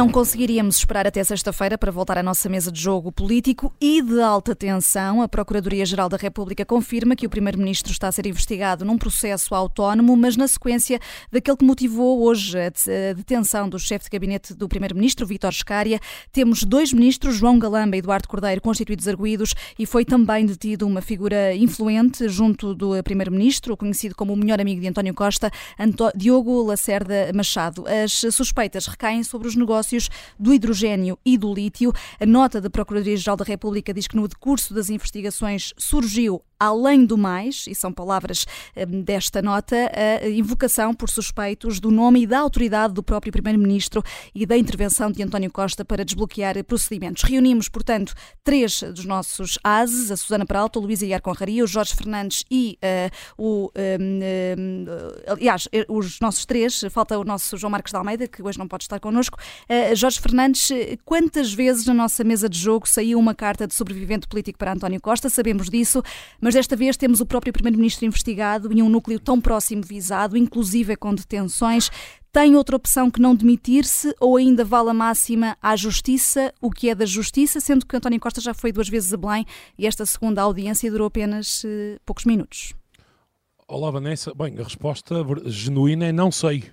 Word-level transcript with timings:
Não 0.00 0.08
conseguiríamos 0.08 0.78
esperar 0.78 1.06
até 1.06 1.22
sexta-feira 1.22 1.76
para 1.76 1.92
voltar 1.92 2.16
à 2.16 2.22
nossa 2.22 2.48
mesa 2.48 2.72
de 2.72 2.80
jogo 2.80 3.12
político 3.12 3.70
e 3.78 4.00
de 4.00 4.18
alta 4.22 4.56
tensão. 4.56 5.20
A 5.20 5.28
Procuradoria-Geral 5.28 6.08
da 6.08 6.16
República 6.16 6.64
confirma 6.64 7.14
que 7.14 7.26
o 7.26 7.28
Primeiro-Ministro 7.28 7.92
está 7.92 8.08
a 8.08 8.12
ser 8.12 8.24
investigado 8.24 8.82
num 8.82 8.96
processo 8.96 9.54
autónomo, 9.54 10.16
mas 10.16 10.38
na 10.38 10.48
sequência 10.48 10.98
daquele 11.30 11.58
que 11.58 11.66
motivou 11.66 12.22
hoje 12.22 12.56
a 12.58 13.12
detenção 13.14 13.68
do 13.68 13.78
chefe 13.78 14.06
de 14.06 14.10
gabinete 14.12 14.54
do 14.54 14.66
Primeiro-Ministro, 14.70 15.26
Vítor 15.26 15.52
Scária. 15.52 16.00
Temos 16.32 16.64
dois 16.64 16.94
ministros, 16.94 17.36
João 17.36 17.58
Galamba 17.58 17.94
e 17.94 17.98
Eduardo 17.98 18.26
Cordeiro, 18.26 18.62
constituídos 18.62 19.06
arguídos 19.06 19.54
e 19.78 19.84
foi 19.84 20.06
também 20.06 20.46
detido 20.46 20.86
uma 20.86 21.02
figura 21.02 21.54
influente 21.54 22.26
junto 22.26 22.74
do 22.74 22.92
Primeiro-Ministro, 23.02 23.76
conhecido 23.76 24.14
como 24.14 24.32
o 24.32 24.36
melhor 24.36 24.62
amigo 24.62 24.80
de 24.80 24.88
António 24.88 25.12
Costa, 25.12 25.50
Diogo 26.16 26.62
Lacerda 26.62 27.30
Machado. 27.34 27.84
As 27.86 28.34
suspeitas 28.34 28.86
recaem 28.86 29.22
sobre 29.22 29.46
os 29.46 29.54
negócios 29.54 29.89
negócios 29.90 30.08
do 30.38 30.54
hidrogênio 30.54 31.18
e 31.24 31.36
do 31.36 31.52
lítio. 31.52 31.92
A 32.20 32.26
nota 32.26 32.60
da 32.60 32.70
Procuradoria-Geral 32.70 33.36
da 33.36 33.44
República 33.44 33.92
diz 33.92 34.06
que 34.06 34.16
no 34.16 34.28
decurso 34.28 34.72
das 34.72 34.90
investigações 34.90 35.72
surgiu 35.76 36.42
além 36.60 37.04
do 37.06 37.16
mais, 37.16 37.64
e 37.66 37.74
são 37.74 37.92
palavras 37.92 38.46
hum, 38.76 39.02
desta 39.02 39.40
nota, 39.40 39.76
a 40.22 40.28
invocação 40.28 40.94
por 40.94 41.08
suspeitos 41.08 41.80
do 41.80 41.90
nome 41.90 42.22
e 42.22 42.26
da 42.26 42.38
autoridade 42.38 42.94
do 42.94 43.02
próprio 43.02 43.32
Primeiro-Ministro 43.32 44.02
e 44.34 44.44
da 44.44 44.56
intervenção 44.56 45.10
de 45.10 45.22
António 45.22 45.50
Costa 45.50 45.84
para 45.84 46.04
desbloquear 46.04 46.62
procedimentos. 46.64 47.22
Reunimos, 47.22 47.68
portanto, 47.68 48.14
três 48.44 48.82
dos 48.82 49.04
nossos 49.04 49.58
ases, 49.64 50.10
a 50.10 50.16
Susana 50.16 50.44
Peralta, 50.44 50.78
o 50.78 50.82
Luís 50.82 51.02
Aguiar 51.02 51.22
Conraria, 51.22 51.64
o 51.64 51.66
Jorge 51.66 51.94
Fernandes 51.94 52.44
e 52.50 52.78
uh, 52.82 53.42
o. 53.42 53.70
Um, 53.76 54.20
um, 54.60 54.84
aliás, 55.26 55.68
os 55.88 56.20
nossos 56.20 56.44
três, 56.44 56.84
falta 56.90 57.18
o 57.18 57.24
nosso 57.24 57.56
João 57.56 57.70
Marcos 57.70 57.90
de 57.90 57.96
Almeida, 57.96 58.28
que 58.28 58.42
hoje 58.42 58.58
não 58.58 58.68
pode 58.68 58.84
estar 58.84 59.00
connosco. 59.00 59.38
Uh, 59.68 59.94
Jorge 59.94 60.20
Fernandes, 60.20 60.68
quantas 61.04 61.52
vezes 61.52 61.86
na 61.86 61.94
nossa 61.94 62.22
mesa 62.24 62.48
de 62.48 62.58
jogo 62.58 62.88
saiu 62.88 63.18
uma 63.18 63.34
carta 63.34 63.66
de 63.66 63.74
sobrevivente 63.74 64.28
político 64.28 64.58
para 64.58 64.72
António 64.72 65.00
Costa? 65.00 65.28
Sabemos 65.28 65.68
disso, 65.68 66.02
mas 66.40 66.49
mas 66.50 66.56
desta 66.56 66.74
vez 66.74 66.96
temos 66.96 67.20
o 67.20 67.26
próprio 67.26 67.52
Primeiro-Ministro 67.52 68.04
investigado 68.04 68.76
e 68.76 68.82
um 68.82 68.88
núcleo 68.88 69.20
tão 69.20 69.40
próximo 69.40 69.84
visado, 69.84 70.36
inclusive 70.36 70.96
com 70.96 71.14
detenções. 71.14 71.92
Tem 72.32 72.56
outra 72.56 72.74
opção 72.74 73.08
que 73.08 73.20
não 73.20 73.36
demitir-se 73.36 74.12
ou 74.18 74.36
ainda 74.36 74.64
vale 74.64 74.90
a 74.90 74.92
máxima 74.92 75.56
à 75.62 75.76
justiça, 75.76 76.52
o 76.60 76.68
que 76.68 76.90
é 76.90 76.94
da 76.96 77.06
justiça, 77.06 77.60
sendo 77.60 77.86
que 77.86 77.96
António 77.96 78.18
Costa 78.18 78.40
já 78.40 78.52
foi 78.52 78.72
duas 78.72 78.88
vezes 78.88 79.14
a 79.14 79.16
Belém 79.16 79.46
e 79.78 79.86
esta 79.86 80.04
segunda 80.04 80.42
audiência 80.42 80.90
durou 80.90 81.06
apenas 81.06 81.62
uh, 81.62 82.00
poucos 82.04 82.24
minutos? 82.24 82.74
Olá, 83.68 83.88
Vanessa. 83.88 84.34
Bem, 84.34 84.58
a 84.58 84.64
resposta 84.64 85.24
genuína 85.46 86.06
é 86.06 86.12
não 86.12 86.32
sei. 86.32 86.64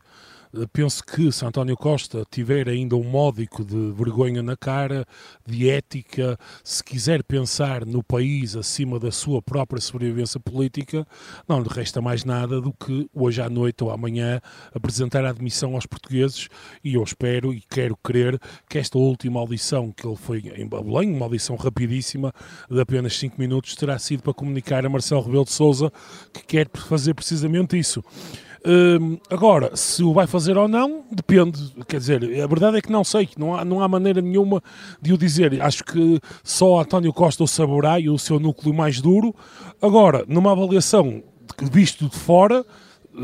Penso 0.71 1.03
que 1.03 1.31
se 1.31 1.45
António 1.45 1.75
Costa 1.75 2.23
tiver 2.31 2.69
ainda 2.69 2.95
um 2.95 3.03
módico 3.03 3.65
de 3.65 3.91
vergonha 3.91 4.41
na 4.41 4.55
cara, 4.55 5.05
de 5.45 5.69
ética, 5.69 6.37
se 6.63 6.83
quiser 6.83 7.23
pensar 7.23 7.85
no 7.85 8.01
país 8.01 8.55
acima 8.55 8.97
da 8.99 9.11
sua 9.11 9.41
própria 9.41 9.81
sobrevivência 9.81 10.39
política, 10.39 11.05
não 11.47 11.61
lhe 11.61 11.67
resta 11.69 12.01
mais 12.01 12.23
nada 12.23 12.61
do 12.61 12.71
que 12.71 13.09
hoje 13.13 13.41
à 13.41 13.49
noite 13.49 13.83
ou 13.83 13.91
amanhã 13.91 14.39
apresentar 14.73 15.25
a 15.25 15.29
admissão 15.29 15.75
aos 15.75 15.85
portugueses 15.85 16.47
e 16.83 16.95
eu 16.95 17.03
espero 17.03 17.53
e 17.53 17.61
quero 17.61 17.97
crer 17.97 18.39
que 18.69 18.77
esta 18.77 18.97
última 18.97 19.39
audição 19.39 19.91
que 19.91 20.07
ele 20.07 20.15
foi 20.15 20.39
em 20.55 20.67
Belém, 20.67 21.13
uma 21.13 21.25
audição 21.25 21.55
rapidíssima 21.55 22.33
de 22.69 22.79
apenas 22.79 23.17
5 23.17 23.35
minutos, 23.37 23.75
terá 23.75 23.99
sido 23.99 24.23
para 24.23 24.33
comunicar 24.33 24.85
a 24.85 24.89
Marcelo 24.89 25.21
Rebelo 25.21 25.45
de 25.45 25.51
Sousa 25.51 25.91
que 26.33 26.45
quer 26.45 26.69
fazer 26.73 27.13
precisamente 27.13 27.77
isso. 27.77 28.03
Uh, 28.67 29.17
agora, 29.29 29.73
se 29.77 30.03
o 30.03 30.11
vai 30.11 30.27
fazer 30.27 30.57
ou 30.57 30.67
não, 30.67 31.05
depende. 31.09 31.73
Quer 31.87 31.99
dizer, 31.99 32.41
a 32.43 32.47
verdade 32.47 32.77
é 32.77 32.81
que 32.81 32.91
não 32.91 33.01
sei, 33.01 33.29
não 33.37 33.55
há, 33.55 33.63
não 33.63 33.81
há 33.81 33.87
maneira 33.87 34.19
nenhuma 34.19 34.61
de 35.01 35.13
o 35.13 35.17
dizer. 35.17 35.61
Acho 35.61 35.85
que 35.85 36.19
só 36.43 36.81
António 36.81 37.13
Costa 37.13 37.45
o 37.45 37.47
saberá 37.47 37.97
e 37.97 38.09
o 38.09 38.17
seu 38.17 38.41
núcleo 38.41 38.73
mais 38.73 38.99
duro. 38.99 39.33
Agora, 39.81 40.25
numa 40.27 40.51
avaliação 40.51 41.23
visto 41.71 42.09
de 42.09 42.17
fora, 42.17 42.65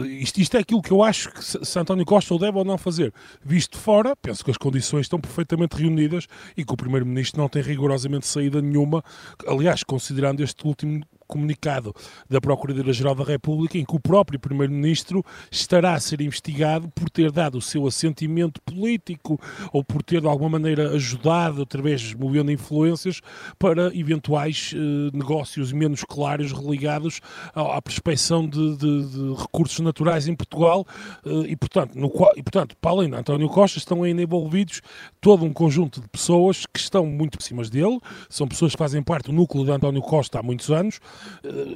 isto, 0.06 0.40
isto, 0.40 0.56
é 0.58 0.62
aquilo 0.62 0.82
que 0.82 0.92
eu 0.92 1.04
acho 1.04 1.30
que 1.32 1.44
se 1.44 1.80
António 1.80 2.06
Costa 2.06 2.34
o 2.34 2.40
deve 2.40 2.58
ou 2.58 2.66
não 2.66 2.78
fazer. 2.78 3.14
Visto 3.44 3.74
de 3.74 3.84
fora, 3.84 4.16
penso 4.16 4.44
que 4.44 4.50
as 4.50 4.58
condições 4.58 5.02
estão 5.02 5.20
perfeitamente 5.20 5.76
reunidas 5.76 6.26
e 6.58 6.64
que 6.64 6.74
o 6.74 6.78
Primeiro-Ministro 6.78 7.40
não 7.40 7.50
tem 7.50 7.62
rigorosamente 7.62 8.26
saída 8.26 8.62
nenhuma. 8.62 9.04
Aliás, 9.46 9.84
considerando 9.84 10.42
este 10.42 10.66
último 10.66 11.04
comunicado 11.28 11.94
da 12.30 12.40
Procuradoria-Geral 12.40 13.16
da 13.16 13.24
República 13.24 13.78
em 13.78 13.86
que 13.86 13.96
o 13.96 14.00
próprio 14.00 14.40
Primeiro-Ministro 14.40 15.24
estará 15.52 15.94
a 15.94 16.00
ser 16.00 16.22
investigado 16.22 16.90
por 16.90 17.10
ter 17.10 17.32
dado 17.32 17.58
o 17.58 17.62
seu 17.62 17.88
assentimento 17.88 18.62
político 18.62 19.40
ou 19.72 19.84
por 19.84 20.04
ter 20.04 20.22
de 20.22 20.28
alguma 20.28 20.52
maneira 20.52 20.92
ajudado, 20.92 21.62
através 21.62 22.14
movendo 22.14 22.52
influências, 22.52 23.22
para 23.58 23.96
eventuais 23.98 24.74
eh, 24.76 25.16
negócios 25.16 25.72
menos 25.72 26.04
claros 26.04 26.52
religados 26.52 27.20
à, 27.54 27.78
à 27.78 27.82
prospecção 27.82 28.48
de, 28.48 28.78
de, 28.78 29.06
de, 29.06 29.34
recursos 29.42 29.80
naturais 29.80 30.28
em 30.28 30.36
Portugal 30.36 30.86
eh, 31.26 31.30
e, 31.48 31.56
portanto, 31.56 31.96
no, 31.96 32.08
e, 32.36 32.44
portanto, 32.44 32.76
para 32.80 32.92
além 32.92 33.10
de 33.10 33.16
António 33.16 33.50
Costa, 33.50 33.78
estão 33.78 34.04
ainda 34.04 34.22
envolvidos 34.22 34.82
todo 35.20 35.46
um 35.46 35.54
conjunto 35.54 36.02
de 36.02 36.08
pessoas 36.10 36.66
que 36.66 36.80
estão 36.80 37.06
muito 37.06 37.38
por 37.38 37.44
cima 37.44 37.64
dele, 37.64 38.00
são 38.30 38.48
pessoas 38.48 38.74
que 38.74 38.78
fazem 38.78 39.02
parte 39.02 39.26
do 39.26 39.34
núcleo 39.34 39.66
de 39.66 39.72
António 39.72 40.02
Costa 40.02 40.40
há 40.40 40.44
muitos 40.44 40.70
anos, 40.70 41.00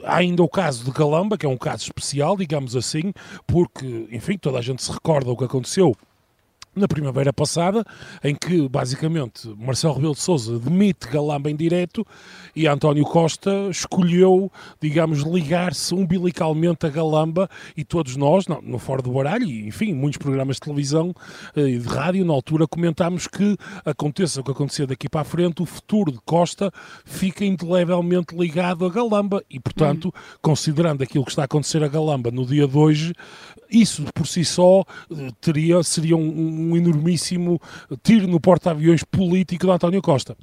há 0.03 0.17
ainda 0.17 0.43
o 0.43 0.49
caso 0.49 0.83
de 0.83 0.91
Galamba, 0.91 1.37
que 1.37 1.45
é 1.45 1.49
um 1.49 1.57
caso 1.57 1.83
especial, 1.83 2.37
digamos 2.37 2.75
assim, 2.75 3.13
porque, 3.45 4.07
enfim, 4.11 4.37
toda 4.37 4.59
a 4.59 4.61
gente 4.61 4.83
se 4.83 4.91
recorda 4.91 5.31
o 5.31 5.37
que 5.37 5.45
aconteceu 5.45 5.95
na 6.77 6.87
primavera 6.87 7.33
passada, 7.33 7.83
em 8.23 8.35
que 8.35 8.69
basicamente 8.69 9.47
Marcelo 9.57 9.95
Rebelo 9.95 10.13
de 10.13 10.21
Sousa 10.21 10.59
demite 10.59 11.07
Galamba 11.07 11.49
em 11.49 11.55
direto 11.55 12.05
e 12.55 12.67
António 12.67 13.03
Costa 13.03 13.51
escolheu, 13.69 14.51
digamos, 14.81 15.23
ligar-se 15.23 15.93
umbilicalmente 15.93 16.85
a 16.85 16.89
Galamba 16.89 17.49
e 17.75 17.83
todos 17.83 18.15
nós, 18.15 18.47
no, 18.47 18.61
no 18.61 18.79
Fora 18.79 19.01
do 19.01 19.11
Baralho, 19.11 19.45
e 19.45 19.67
enfim, 19.67 19.93
muitos 19.93 20.17
programas 20.17 20.57
de 20.57 20.61
televisão 20.61 21.13
eh, 21.55 21.61
e 21.61 21.79
de 21.79 21.87
rádio, 21.87 22.23
na 22.23 22.33
altura 22.33 22.67
comentámos 22.67 23.27
que 23.27 23.57
aconteça 23.85 24.41
o 24.41 24.43
que 24.43 24.51
acontecer 24.51 24.85
daqui 24.85 25.09
para 25.09 25.21
a 25.21 25.25
frente, 25.25 25.61
o 25.61 25.65
futuro 25.65 26.11
de 26.11 26.19
Costa 26.25 26.71
fica 27.05 27.43
indelevelmente 27.43 28.35
ligado 28.35 28.85
a 28.85 28.89
Galamba 28.89 29.43
e, 29.49 29.59
portanto, 29.59 30.09
hum. 30.09 30.37
considerando 30.41 31.03
aquilo 31.03 31.25
que 31.25 31.31
está 31.31 31.41
a 31.41 31.45
acontecer 31.45 31.83
a 31.83 31.87
Galamba 31.87 32.31
no 32.31 32.45
dia 32.45 32.67
de 32.67 32.77
hoje, 32.77 33.13
isso 33.69 34.03
por 34.13 34.27
si 34.27 34.45
só 34.45 34.83
eh, 35.11 35.29
teria, 35.41 35.81
seria 35.83 36.15
um 36.15 36.27
um 36.37 36.66
enormíssimo 36.75 37.59
tiro 38.03 38.27
no 38.27 38.39
porta-aviões 38.39 39.03
político 39.03 39.65
de 39.65 39.71
António 39.71 40.01
Costa. 40.01 40.35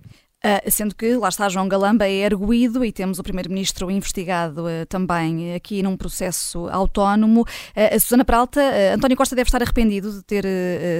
Uh, 0.44 0.70
sendo 0.70 0.94
que 0.94 1.16
lá 1.16 1.30
está 1.30 1.48
João 1.48 1.66
Galamba 1.66 2.04
é 2.04 2.26
erguido 2.26 2.84
e 2.84 2.92
temos 2.92 3.18
o 3.18 3.22
Primeiro-Ministro 3.22 3.90
investigado 3.90 4.66
uh, 4.66 4.84
também 4.86 5.54
aqui 5.54 5.82
num 5.82 5.96
processo 5.96 6.68
autónomo. 6.68 7.40
Uh, 7.40 7.96
a 7.96 7.98
Susana 7.98 8.26
Peralta, 8.26 8.60
António 8.94 9.16
Costa 9.16 9.34
deve 9.34 9.48
estar 9.48 9.62
arrependido 9.62 10.10
de 10.10 10.22
ter 10.22 10.44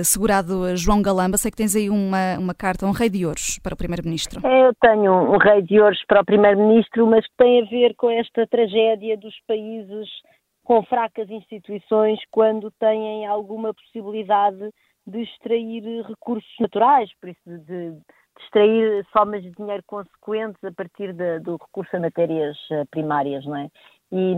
segurado 0.03 0.75
João 0.79 1.03
Galamba. 1.03 1.37
Sei 1.37 1.51
que 1.51 1.59
tens 1.59 1.77
aí 1.77 1.91
uma, 1.91 2.39
uma 2.39 2.55
carta, 2.55 2.87
um 2.87 2.91
rei 2.91 3.11
de 3.11 3.27
ouros 3.27 3.59
para 3.59 3.75
o 3.75 3.77
Primeiro-Ministro. 3.77 4.41
É, 4.47 4.69
eu 4.69 4.73
tenho 4.81 5.13
um 5.13 5.37
rei 5.37 5.61
de 5.61 5.79
ouros 5.79 6.03
para 6.09 6.23
o 6.23 6.25
Primeiro-Ministro, 6.25 7.07
mas 7.07 7.27
que 7.27 7.37
tem 7.37 7.61
a 7.61 7.67
ver 7.67 7.95
com 7.97 8.09
esta 8.09 8.47
tragédia 8.47 9.19
dos 9.19 9.35
países 9.47 10.09
com 10.65 10.83
fracas 10.85 11.29
instituições 11.29 12.19
quando 12.31 12.71
têm 12.81 13.27
alguma 13.27 13.75
possibilidade 13.75 14.71
de 15.07 15.23
extrair 15.23 16.03
recursos 16.07 16.55
naturais, 16.61 17.11
por 17.21 17.29
isso 17.29 17.41
de, 17.47 17.59
de 17.59 17.99
extrair 18.41 19.07
somas 19.13 19.43
de 19.43 19.51
dinheiro 19.53 19.83
consequentes 19.87 20.63
a 20.65 20.73
partir 20.73 21.13
de, 21.13 21.41
do 21.41 21.57
recurso 21.57 21.97
a 21.97 22.01
matérias 22.01 22.57
eh, 22.71 22.85
primárias, 22.91 23.45
não 23.45 23.57
é? 23.57 23.71
E, 24.13 24.35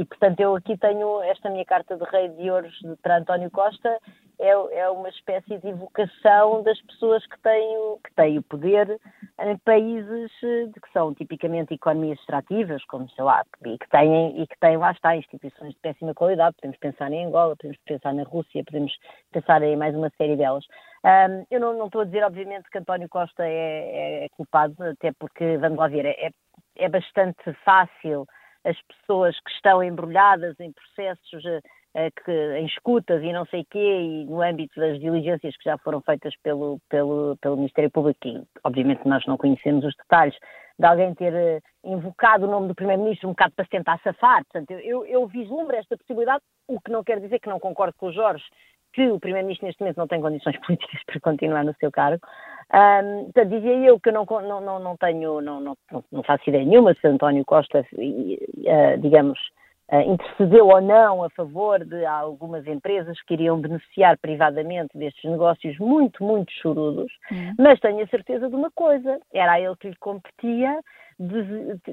e, 0.00 0.04
portanto, 0.04 0.40
eu 0.40 0.54
aqui 0.54 0.76
tenho 0.76 1.22
esta 1.22 1.48
minha 1.48 1.64
carta 1.64 1.96
de 1.96 2.04
rei 2.04 2.28
de 2.28 2.50
ouros 2.50 2.74
para 3.02 3.18
António 3.18 3.50
Costa, 3.50 3.98
é, 4.38 4.50
é 4.50 4.90
uma 4.90 5.08
espécie 5.08 5.58
de 5.58 5.68
evocação 5.68 6.62
das 6.62 6.80
pessoas 6.82 7.24
que 7.26 7.38
têm, 7.40 7.98
que 8.04 8.14
têm 8.14 8.38
o 8.38 8.42
poder 8.42 9.00
em 9.40 9.56
países 9.58 10.30
eh, 10.42 10.66
que 10.72 10.92
são 10.92 11.14
tipicamente 11.14 11.74
economias 11.74 12.18
extrativas, 12.20 12.84
como 12.86 13.08
sei 13.10 13.24
lá, 13.24 13.44
e 13.64 13.78
que 13.78 13.88
têm, 13.88 14.40
e 14.42 14.46
que 14.46 14.58
têm 14.58 14.76
lá 14.76 14.92
está, 14.92 15.16
instituições 15.16 15.74
de 15.74 15.80
péssima 15.80 16.14
qualidade, 16.14 16.56
podemos 16.56 16.78
pensar 16.78 17.12
em 17.12 17.26
Angola, 17.26 17.56
podemos 17.56 17.78
pensar 17.84 18.12
na 18.12 18.24
Rússia, 18.24 18.64
podemos 18.64 18.92
pensar 19.32 19.62
em 19.62 19.76
mais 19.76 19.94
uma 19.94 20.10
série 20.16 20.36
delas. 20.36 20.64
Um, 21.04 21.46
eu 21.50 21.60
não, 21.60 21.76
não, 21.76 21.86
estou 21.86 22.00
a 22.00 22.04
dizer, 22.04 22.24
obviamente, 22.24 22.68
que 22.70 22.78
António 22.78 23.08
Costa 23.08 23.44
é, 23.44 24.24
é 24.24 24.28
culpado, 24.30 24.74
até 24.82 25.12
porque, 25.12 25.58
vamos 25.58 25.78
lá 25.78 25.88
ver, 25.88 26.06
é, 26.06 26.30
é 26.76 26.88
bastante 26.88 27.52
fácil 27.64 28.26
as 28.64 28.80
pessoas 28.82 29.38
que 29.40 29.50
estão 29.50 29.82
embrulhadas 29.82 30.58
em 30.58 30.72
processos 30.72 31.44
uh, 31.44 31.62
que, 32.24 32.32
em 32.32 32.66
escutas 32.66 33.22
e 33.22 33.32
não 33.32 33.46
sei 33.46 33.64
quê, 33.70 33.78
e 33.78 34.24
no 34.24 34.42
âmbito 34.42 34.78
das 34.78 34.98
diligências 34.98 35.56
que 35.56 35.64
já 35.64 35.78
foram 35.78 36.00
feitas 36.00 36.34
pelo, 36.42 36.80
pelo, 36.88 37.36
pelo 37.40 37.56
Ministério 37.56 37.90
Público, 37.90 38.26
e 38.26 38.42
obviamente 38.64 39.06
nós 39.06 39.24
não 39.26 39.36
conhecemos 39.36 39.84
os 39.84 39.94
detalhes, 39.96 40.36
de 40.76 40.86
alguém 40.86 41.14
ter 41.14 41.32
uh, 41.32 41.62
invocado 41.84 42.46
o 42.46 42.50
nome 42.50 42.68
do 42.68 42.74
Primeiro-Ministro 42.74 43.28
um 43.28 43.32
bocado 43.32 43.52
para 43.54 43.64
se 43.64 43.70
tentar 43.70 44.00
safar. 44.02 44.44
Portanto, 44.44 44.72
eu, 44.80 45.06
eu 45.06 45.26
vislumbro 45.28 45.76
esta 45.76 45.96
possibilidade, 45.96 46.42
o 46.66 46.80
que 46.80 46.90
não 46.90 47.04
quer 47.04 47.20
dizer 47.20 47.38
que 47.38 47.48
não 47.48 47.60
concordo 47.60 47.94
com 47.96 48.06
o 48.06 48.12
Jorge, 48.12 48.44
que 48.92 49.08
o 49.08 49.20
Primeiro-Ministro 49.20 49.66
neste 49.66 49.80
momento 49.80 49.96
não 49.96 50.08
tem 50.08 50.20
condições 50.20 50.58
políticas 50.66 51.00
para 51.06 51.20
continuar 51.20 51.64
no 51.64 51.74
seu 51.74 51.92
cargo. 51.92 52.26
Um, 52.72 53.24
portanto, 53.24 53.50
dizia 53.50 53.76
eu 53.84 54.00
que 54.00 54.08
eu 54.08 54.12
não, 54.12 54.24
não, 54.24 54.60
não, 54.60 54.78
não 54.80 54.96
tenho, 54.96 55.40
não, 55.40 55.60
não, 55.60 55.76
não 56.10 56.22
faço 56.24 56.48
ideia 56.48 56.64
nenhuma 56.64 56.94
se 56.94 57.06
António 57.06 57.44
Costa, 57.44 57.86
uh, 57.92 59.00
digamos, 59.00 59.38
intercedeu 59.92 60.68
ou 60.68 60.80
não 60.80 61.22
a 61.22 61.30
favor 61.30 61.84
de 61.84 62.04
algumas 62.06 62.66
empresas 62.66 63.20
que 63.22 63.34
iriam 63.34 63.60
beneficiar 63.60 64.16
privadamente 64.18 64.96
destes 64.96 65.30
negócios 65.30 65.78
muito, 65.78 66.24
muito 66.24 66.50
chorudos, 66.52 67.12
uhum. 67.30 67.54
mas 67.58 67.78
tenho 67.80 68.02
a 68.02 68.08
certeza 68.08 68.48
de 68.48 68.54
uma 68.56 68.70
coisa, 68.70 69.20
era 69.32 69.52
a 69.52 69.60
ele 69.60 69.76
que 69.76 69.88
lhe 69.88 69.96
competia 69.96 70.80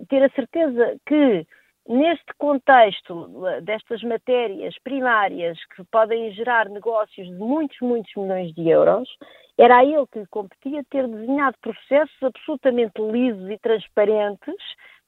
ter 0.10 0.24
a 0.24 0.30
certeza 0.30 0.96
que 1.06 1.46
neste 1.88 2.34
contexto 2.38 3.30
destas 3.64 4.02
matérias 4.04 4.76
primárias 4.84 5.58
que 5.76 5.84
podem 5.92 6.32
gerar 6.32 6.70
negócios 6.70 7.28
de 7.28 7.34
muitos, 7.34 7.78
muitos 7.82 8.14
milhões 8.16 8.54
de 8.54 8.70
euros, 8.70 9.10
era 9.58 9.78
a 9.78 9.86
ele 9.86 10.08
que 10.12 10.20
lhe 10.20 10.28
competia 10.28 10.84
ter 10.90 11.08
desenhado 11.08 11.58
processos 11.62 12.24
absolutamente 12.24 13.02
lisos 13.02 13.50
e 13.50 13.58
transparentes 13.60 14.56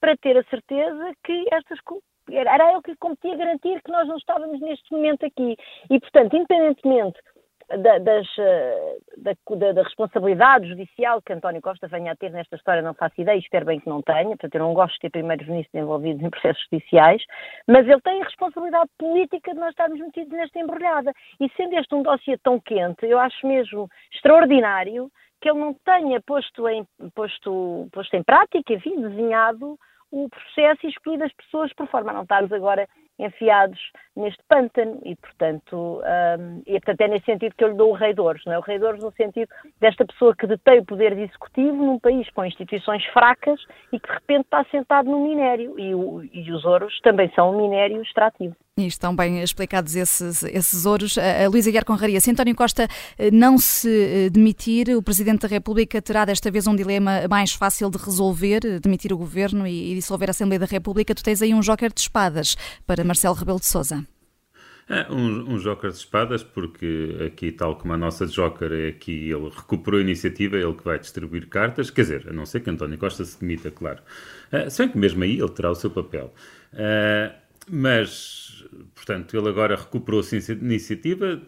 para 0.01 0.17
ter 0.17 0.37
a 0.37 0.43
certeza 0.43 1.13
que 1.23 1.45
estas 1.51 1.79
era 2.31 2.71
ele 2.71 2.81
que 2.81 2.95
competia 2.97 3.35
garantir 3.35 3.81
que 3.81 3.91
nós 3.91 4.07
não 4.07 4.17
estávamos 4.17 4.59
neste 4.61 4.91
momento 4.91 5.25
aqui. 5.25 5.55
E, 5.89 5.99
portanto, 5.99 6.35
independentemente 6.35 7.19
da, 7.77 7.97
das, 7.97 8.27
eh, 8.37 8.97
da, 9.17 9.71
da, 9.71 9.83
responsabilidade 9.83 10.67
judicial 10.67 11.21
que 11.21 11.33
António 11.33 11.61
Costa 11.61 11.87
venha 11.87 12.11
a 12.11 12.15
ter 12.15 12.31
nesta 12.31 12.55
história, 12.55 12.81
não 12.81 12.93
faço 12.93 13.19
ideia, 13.19 13.37
espero 13.37 13.65
bem 13.65 13.79
que 13.79 13.89
não 13.89 14.01
tenha, 14.01 14.29
portanto 14.29 14.55
eu 14.55 14.61
não 14.61 14.73
gosto 14.73 14.93
de 14.95 14.99
ter 15.01 15.09
primeiros 15.11 15.47
ministros 15.47 15.81
envolvidos 15.81 16.21
em 16.23 16.29
processos 16.29 16.63
judiciais, 16.69 17.23
mas 17.67 17.87
ele 17.87 18.01
tem 18.01 18.21
a 18.21 18.25
responsabilidade 18.25 18.89
política 18.97 19.53
de 19.53 19.59
nós 19.59 19.69
estarmos 19.69 19.99
metidos 19.99 20.31
nesta 20.31 20.59
embrulhada. 20.59 21.13
E 21.39 21.49
sendo 21.55 21.73
este 21.75 21.95
um 21.95 22.03
dossiê 22.03 22.37
tão 22.37 22.59
quente, 22.59 23.05
eu 23.05 23.19
acho 23.19 23.47
mesmo 23.47 23.89
extraordinário 24.13 25.09
que 25.41 25.49
ele 25.49 25.59
não 25.59 25.73
tenha 25.85 26.21
posto 26.21 26.67
em, 26.69 26.85
posto, 27.13 27.87
posto 27.91 28.15
em 28.15 28.23
prática, 28.23 28.73
enfim, 28.73 29.01
desenhado 29.01 29.77
o 30.13 30.29
processo 30.29 30.85
e 30.85 30.89
escolhido 30.89 31.23
as 31.23 31.33
pessoas 31.33 31.73
por 31.73 31.87
forma. 31.87 32.11
A 32.11 32.13
não 32.13 32.21
estarmos 32.21 32.51
agora 32.51 32.87
enfiados 33.19 33.79
neste 34.15 34.41
pântano 34.47 34.99
e, 35.03 35.15
portanto, 35.15 36.01
um, 36.01 36.61
e, 36.65 36.73
portanto, 36.73 37.01
é 37.01 37.07
nesse 37.07 37.25
sentido 37.25 37.55
que 37.55 37.63
eu 37.63 37.69
lhe 37.69 37.75
dou 37.75 37.91
o 37.91 37.95
rei 37.95 38.13
de 38.13 38.21
ouros, 38.21 38.43
não 38.45 38.53
é? 38.53 38.59
O 38.59 38.61
rei 38.61 38.77
de 38.77 38.85
ouros 38.85 39.01
no 39.01 39.11
sentido 39.13 39.49
desta 39.79 40.05
pessoa 40.05 40.35
que 40.35 40.47
detém 40.47 40.79
o 40.79 40.85
poder 40.85 41.17
executivo 41.17 41.77
num 41.77 41.99
país 41.99 42.29
com 42.31 42.45
instituições 42.45 43.03
fracas 43.07 43.59
e 43.91 43.99
que 43.99 44.07
de 44.07 44.13
repente 44.13 44.45
está 44.45 44.63
sentado 44.65 45.09
no 45.09 45.19
minério 45.19 45.79
e, 45.79 45.95
o, 45.95 46.23
e 46.31 46.51
os 46.51 46.63
ouros 46.65 46.99
também 47.01 47.31
são 47.35 47.51
um 47.51 47.61
minério 47.61 48.01
extrativo. 48.01 48.55
E 48.75 48.87
estão 48.87 49.15
bem 49.15 49.43
explicados 49.43 49.95
esses, 49.95 50.41
esses 50.41 50.87
ouros. 50.87 51.15
A 51.19 51.47
Luísa 51.47 51.69
Guiar 51.69 51.85
Conraria, 51.85 52.19
se 52.19 52.31
António 52.31 52.55
Costa 52.55 52.87
eh, 53.19 53.29
não 53.29 53.55
se 53.55 53.87
eh, 53.87 54.29
demitir, 54.31 54.89
o 54.97 55.03
Presidente 55.03 55.41
da 55.41 55.47
República 55.47 56.01
terá 56.01 56.25
desta 56.25 56.49
vez 56.49 56.65
um 56.65 56.75
dilema 56.75 57.27
mais 57.29 57.53
fácil 57.53 57.87
de 57.91 57.99
resolver, 57.99 58.61
eh, 58.65 58.79
demitir 58.79 59.13
o 59.13 59.17
Governo 59.17 59.67
e 59.67 59.93
dissolver 59.93 60.27
a 60.27 60.31
Assembleia 60.31 60.59
da 60.59 60.65
República. 60.65 61.13
Tu 61.13 61.23
tens 61.23 61.43
aí 61.43 61.53
um 61.53 61.59
joker 61.59 61.93
de 61.93 62.01
espadas 62.01 62.55
para 62.87 63.02
Marcelo 63.03 63.35
Rebelo 63.35 63.59
de 63.59 63.65
Sousa. 63.65 64.05
É, 64.89 65.09
um, 65.09 65.53
um 65.53 65.57
joker 65.57 65.89
de 65.91 65.97
espadas, 65.97 66.43
porque 66.43 67.15
aqui, 67.25 67.51
tal 67.51 67.77
como 67.77 67.93
a 67.93 67.97
nossa 67.97 68.25
joker 68.27 68.71
é 68.71 68.89
aqui, 68.89 69.31
ele 69.31 69.49
recuperou 69.49 69.99
a 69.99 70.03
iniciativa, 70.03 70.57
é 70.57 70.61
ele 70.61 70.73
que 70.73 70.83
vai 70.83 70.99
distribuir 70.99 71.47
cartas, 71.47 71.89
quer 71.89 72.01
dizer, 72.01 72.27
a 72.29 72.33
não 72.33 72.45
ser 72.45 72.59
que 72.59 72.69
António 72.69 72.97
Costa 72.97 73.23
se 73.23 73.39
demita, 73.39 73.71
claro. 73.71 74.01
Uh, 74.51 74.69
se 74.69 74.83
bem 74.83 74.91
que 74.91 74.97
mesmo 74.97 75.23
aí 75.23 75.39
ele 75.39 75.49
terá 75.49 75.71
o 75.71 75.75
seu 75.75 75.89
papel. 75.89 76.33
Uh, 76.73 77.33
mas, 77.69 78.65
portanto, 78.93 79.37
ele 79.37 79.47
agora 79.47 79.77
recuperou-se 79.77 80.35
a 80.35 80.53
iniciativa 80.53 81.41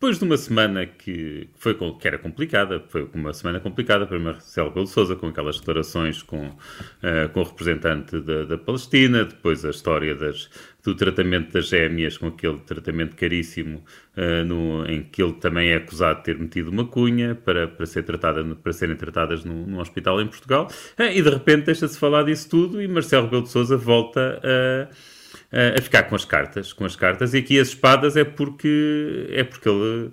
depois 0.00 0.18
de 0.18 0.24
uma 0.24 0.38
semana 0.38 0.86
que, 0.86 1.46
foi, 1.56 1.74
que 1.74 2.08
era 2.08 2.16
complicada, 2.16 2.82
foi 2.88 3.06
uma 3.12 3.34
semana 3.34 3.60
complicada 3.60 4.06
para 4.06 4.18
Marcelo 4.18 4.70
Belo 4.70 4.86
Souza, 4.86 5.14
com 5.14 5.26
aquelas 5.26 5.60
declarações 5.60 6.22
com, 6.22 6.46
uh, 6.46 7.28
com 7.34 7.40
o 7.40 7.42
representante 7.42 8.18
da, 8.18 8.44
da, 8.44 8.56
Palestina, 8.56 9.26
depois 9.26 9.62
a 9.62 9.68
história 9.68 10.14
das, 10.14 10.48
do 10.82 10.94
tratamento 10.94 11.52
das 11.52 11.68
gêmeas, 11.68 12.16
com 12.16 12.28
aquele 12.28 12.56
tratamento 12.60 13.14
caríssimo, 13.14 13.84
uh, 14.16 14.42
no, 14.42 14.86
em 14.86 15.02
que 15.02 15.22
ele 15.22 15.34
também 15.34 15.68
é 15.68 15.76
acusado 15.76 16.20
de 16.20 16.24
ter 16.24 16.38
metido 16.38 16.70
uma 16.70 16.86
cunha 16.86 17.34
para, 17.34 17.68
para, 17.68 17.84
ser 17.84 18.02
tratada, 18.02 18.42
para 18.42 18.72
serem 18.72 18.96
tratadas 18.96 19.44
num, 19.44 19.66
num 19.66 19.80
hospital 19.80 20.18
em 20.22 20.26
Portugal, 20.26 20.66
uh, 20.98 21.02
e 21.02 21.20
de 21.20 21.28
repente 21.28 21.66
deixa-se 21.66 21.98
falar 21.98 22.22
disso 22.22 22.48
tudo 22.48 22.80
e 22.80 22.88
Marcelo 22.88 23.24
Rebelo 23.24 23.42
de 23.42 23.50
Souza 23.50 23.76
volta 23.76 24.40
a 24.42 25.19
uh, 25.52 25.78
a 25.78 25.82
ficar 25.82 26.04
com 26.04 26.14
as 26.14 26.24
cartas, 26.24 26.72
com 26.72 26.84
as 26.84 26.96
cartas, 26.96 27.34
e 27.34 27.38
aqui 27.38 27.58
as 27.58 27.68
espadas 27.68 28.16
é 28.16 28.24
porque 28.24 29.28
é 29.30 29.44
porque 29.44 29.68
ele 29.68 30.12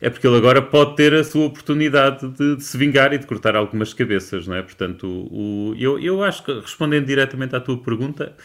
é 0.00 0.10
porque 0.10 0.26
ele 0.26 0.36
agora 0.36 0.60
pode 0.60 0.94
ter 0.96 1.14
a 1.14 1.24
sua 1.24 1.46
oportunidade 1.46 2.28
de, 2.28 2.56
de 2.56 2.62
se 2.62 2.76
vingar 2.76 3.12
e 3.12 3.18
de 3.18 3.26
cortar 3.26 3.56
algumas 3.56 3.94
cabeças, 3.94 4.46
não 4.46 4.54
é? 4.54 4.62
Portanto, 4.62 5.06
o, 5.06 5.74
eu, 5.78 5.98
eu 5.98 6.22
acho 6.22 6.44
que, 6.44 6.52
respondendo 6.52 7.06
diretamente 7.06 7.56
à 7.56 7.60
tua 7.60 7.78
pergunta, 7.78 8.36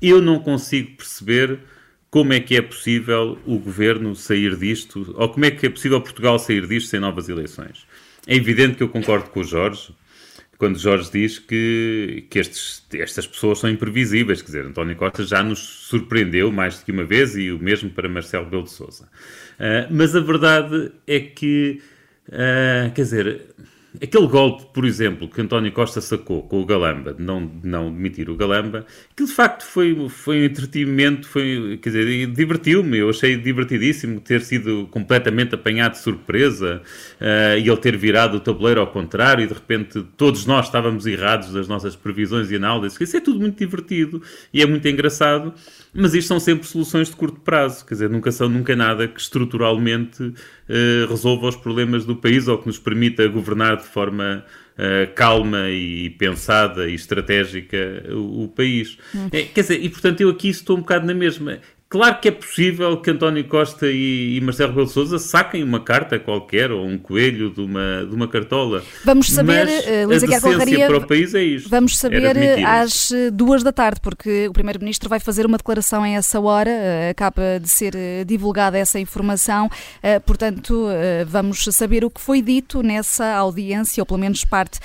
eu 0.00 0.22
não 0.22 0.38
consigo 0.38 0.96
perceber 0.96 1.58
como 2.08 2.32
é 2.32 2.40
que 2.40 2.56
é 2.56 2.62
possível 2.62 3.38
o 3.44 3.58
governo 3.58 4.14
sair 4.14 4.56
disto, 4.56 5.12
ou 5.16 5.28
como 5.28 5.44
é 5.44 5.50
que 5.50 5.66
é 5.66 5.68
possível 5.68 6.00
Portugal 6.00 6.38
sair 6.38 6.66
disto 6.66 6.88
sem 6.88 7.00
novas 7.00 7.28
eleições. 7.28 7.84
É 8.26 8.34
evidente 8.34 8.76
que 8.76 8.82
eu 8.82 8.88
concordo 8.88 9.28
com 9.30 9.40
o 9.40 9.44
Jorge, 9.44 9.92
quando 10.58 10.78
Jorge 10.78 11.10
diz 11.12 11.38
que, 11.38 12.26
que 12.30 12.38
estes, 12.38 12.82
estas 12.94 13.26
pessoas 13.26 13.58
são 13.58 13.68
imprevisíveis. 13.68 14.40
Quer 14.40 14.46
dizer, 14.46 14.66
António 14.66 14.96
Costa 14.96 15.24
já 15.24 15.42
nos 15.42 15.58
surpreendeu 15.58 16.50
mais 16.50 16.78
do 16.78 16.84
que 16.84 16.92
uma 16.92 17.04
vez 17.04 17.36
e 17.36 17.50
o 17.50 17.58
mesmo 17.58 17.90
para 17.90 18.08
Marcelo 18.08 18.46
Belo 18.46 18.64
de 18.64 18.70
Souza. 18.70 19.04
Uh, 19.04 19.86
mas 19.90 20.16
a 20.16 20.20
verdade 20.20 20.92
é 21.06 21.20
que, 21.20 21.82
uh, 22.28 22.92
quer 22.94 23.02
dizer, 23.02 23.40
Aquele 24.02 24.26
golpe, 24.26 24.66
por 24.72 24.84
exemplo, 24.84 25.28
que 25.28 25.40
António 25.40 25.72
Costa 25.72 26.00
sacou 26.00 26.42
com 26.42 26.60
o 26.60 26.66
Galamba, 26.66 27.14
de 27.14 27.22
não, 27.22 27.46
de 27.46 27.66
não 27.66 27.92
demitir 27.92 28.28
o 28.28 28.36
Galamba, 28.36 28.84
que 29.14 29.24
de 29.24 29.32
facto 29.32 29.64
foi, 29.64 30.08
foi 30.08 30.40
um 30.40 30.44
entretenimento, 30.44 31.26
foi, 31.28 31.78
quer 31.80 31.90
dizer, 31.90 32.26
divertiu-me, 32.26 32.98
eu 32.98 33.10
achei 33.10 33.36
divertidíssimo 33.36 34.20
ter 34.20 34.40
sido 34.42 34.86
completamente 34.90 35.54
apanhado 35.54 35.92
de 35.92 35.98
surpresa 35.98 36.82
uh, 37.20 37.58
e 37.58 37.68
ele 37.68 37.76
ter 37.76 37.96
virado 37.96 38.36
o 38.36 38.40
tabuleiro 38.40 38.80
ao 38.80 38.86
contrário 38.88 39.44
e 39.44 39.46
de 39.46 39.54
repente 39.54 40.02
todos 40.16 40.46
nós 40.46 40.66
estávamos 40.66 41.06
errados 41.06 41.52
das 41.52 41.68
nossas 41.68 41.96
previsões 41.96 42.50
e 42.50 42.56
análises. 42.56 43.00
Isso 43.00 43.16
é 43.16 43.20
tudo 43.20 43.40
muito 43.40 43.58
divertido 43.58 44.22
e 44.52 44.62
é 44.62 44.66
muito 44.66 44.86
engraçado, 44.88 45.54
mas 45.96 46.14
isto 46.14 46.28
são 46.28 46.38
sempre 46.38 46.66
soluções 46.66 47.08
de 47.08 47.16
curto 47.16 47.40
prazo, 47.40 47.84
quer 47.84 47.94
dizer, 47.94 48.10
nunca 48.10 48.30
são 48.30 48.48
nunca 48.48 48.76
nada 48.76 49.08
que 49.08 49.20
estruturalmente 49.20 50.22
uh, 50.22 50.34
resolva 51.08 51.48
os 51.48 51.56
problemas 51.56 52.04
do 52.04 52.16
país 52.16 52.48
ou 52.48 52.58
que 52.58 52.66
nos 52.66 52.78
permita 52.78 53.26
governar 53.28 53.76
de 53.76 53.84
forma 53.84 54.44
uh, 54.76 55.14
calma 55.14 55.70
e 55.70 56.10
pensada 56.10 56.88
e 56.88 56.94
estratégica 56.94 58.04
o, 58.10 58.44
o 58.44 58.48
país. 58.48 58.98
Hum. 59.14 59.28
É, 59.32 59.42
quer 59.42 59.62
dizer, 59.62 59.82
e 59.82 59.88
portanto 59.88 60.20
eu 60.20 60.30
aqui 60.30 60.48
estou 60.48 60.76
um 60.76 60.80
bocado 60.80 61.06
na 61.06 61.14
mesma. 61.14 61.58
Claro 61.88 62.18
que 62.20 62.26
é 62.26 62.30
possível 62.32 62.96
que 62.96 63.12
António 63.12 63.44
Costa 63.44 63.86
e, 63.86 64.36
e 64.36 64.40
Marcelo 64.40 64.70
Rebelo 64.70 64.88
de 64.88 64.92
Sousa 64.92 65.20
saquem 65.20 65.62
uma 65.62 65.78
carta 65.78 66.18
qualquer 66.18 66.72
ou 66.72 66.84
um 66.84 66.98
coelho 66.98 67.48
de 67.50 67.60
uma, 67.60 68.04
de 68.04 68.12
uma 68.12 68.26
cartola. 68.26 68.82
Vamos 69.04 69.30
saber, 69.30 69.66
mas 69.66 69.86
uh, 69.86 70.08
Luísa 70.08 70.26
Guerra 70.26 70.88
para 70.88 70.98
o 70.98 71.06
país 71.06 71.32
é 71.32 71.44
isto. 71.44 71.68
Vamos 71.68 71.96
saber 71.96 72.36
eh, 72.36 72.64
às 72.64 73.12
eh, 73.12 73.30
duas 73.30 73.62
da 73.62 73.70
tarde, 73.70 74.00
porque 74.00 74.48
o 74.48 74.52
Primeiro-Ministro 74.52 75.08
vai 75.08 75.20
fazer 75.20 75.46
uma 75.46 75.58
declaração 75.58 76.04
em 76.04 76.16
essa 76.16 76.40
hora, 76.40 76.70
uh, 76.70 77.10
acaba 77.10 77.60
de 77.60 77.68
ser 77.68 77.94
uh, 77.94 78.24
divulgada 78.24 78.76
essa 78.76 78.98
informação, 78.98 79.66
uh, 79.66 80.20
portanto 80.26 80.86
vamos 81.26 81.64
saber 81.70 82.04
o 82.04 82.10
que 82.10 82.20
foi 82.20 82.42
dito 82.42 82.82
nessa 82.82 83.34
audiência, 83.34 84.02
ou 84.02 84.06
pelo 84.06 84.18
menos 84.18 84.44
parte 84.44 84.80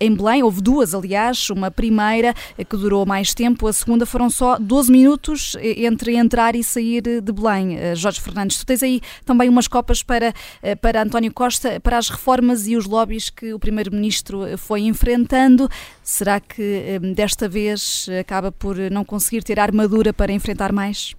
em 0.00 0.14
Belém. 0.14 0.42
Houve 0.42 0.60
duas, 0.60 0.94
aliás, 0.94 1.50
uma 1.50 1.70
primeira 1.70 2.34
que 2.56 2.76
durou 2.76 3.06
mais 3.06 3.32
tempo, 3.32 3.66
a 3.66 3.72
segunda 3.72 4.04
foram 4.04 4.28
só 4.28 4.58
12 4.58 4.90
minutos 4.90 5.56
entre 5.60 6.16
entre 6.16 6.31
entrar 6.32 6.56
e 6.56 6.64
sair 6.64 7.02
de 7.02 7.32
Belém. 7.32 7.76
Eh, 7.76 7.94
Jorge 7.94 8.18
Fernandes, 8.18 8.56
tu 8.56 8.64
tens 8.64 8.82
aí 8.82 9.02
também 9.22 9.50
umas 9.50 9.68
copas 9.68 10.02
para, 10.02 10.32
eh, 10.62 10.74
para 10.74 11.02
António 11.02 11.30
Costa, 11.30 11.78
para 11.78 11.98
as 11.98 12.08
reformas 12.08 12.66
e 12.66 12.74
os 12.74 12.86
lobbies 12.86 13.28
que 13.28 13.52
o 13.52 13.58
Primeiro-Ministro 13.58 14.46
eh, 14.46 14.56
foi 14.56 14.80
enfrentando. 14.80 15.68
Será 16.02 16.40
que 16.40 16.98
desta 17.14 17.46
vez 17.48 18.08
acaba 18.18 18.50
por 18.50 18.76
não 18.90 19.04
conseguir 19.04 19.44
ter 19.44 19.60
armadura 19.60 20.12
para 20.12 20.32
enfrentar 20.32 20.72
mais? 20.72 21.14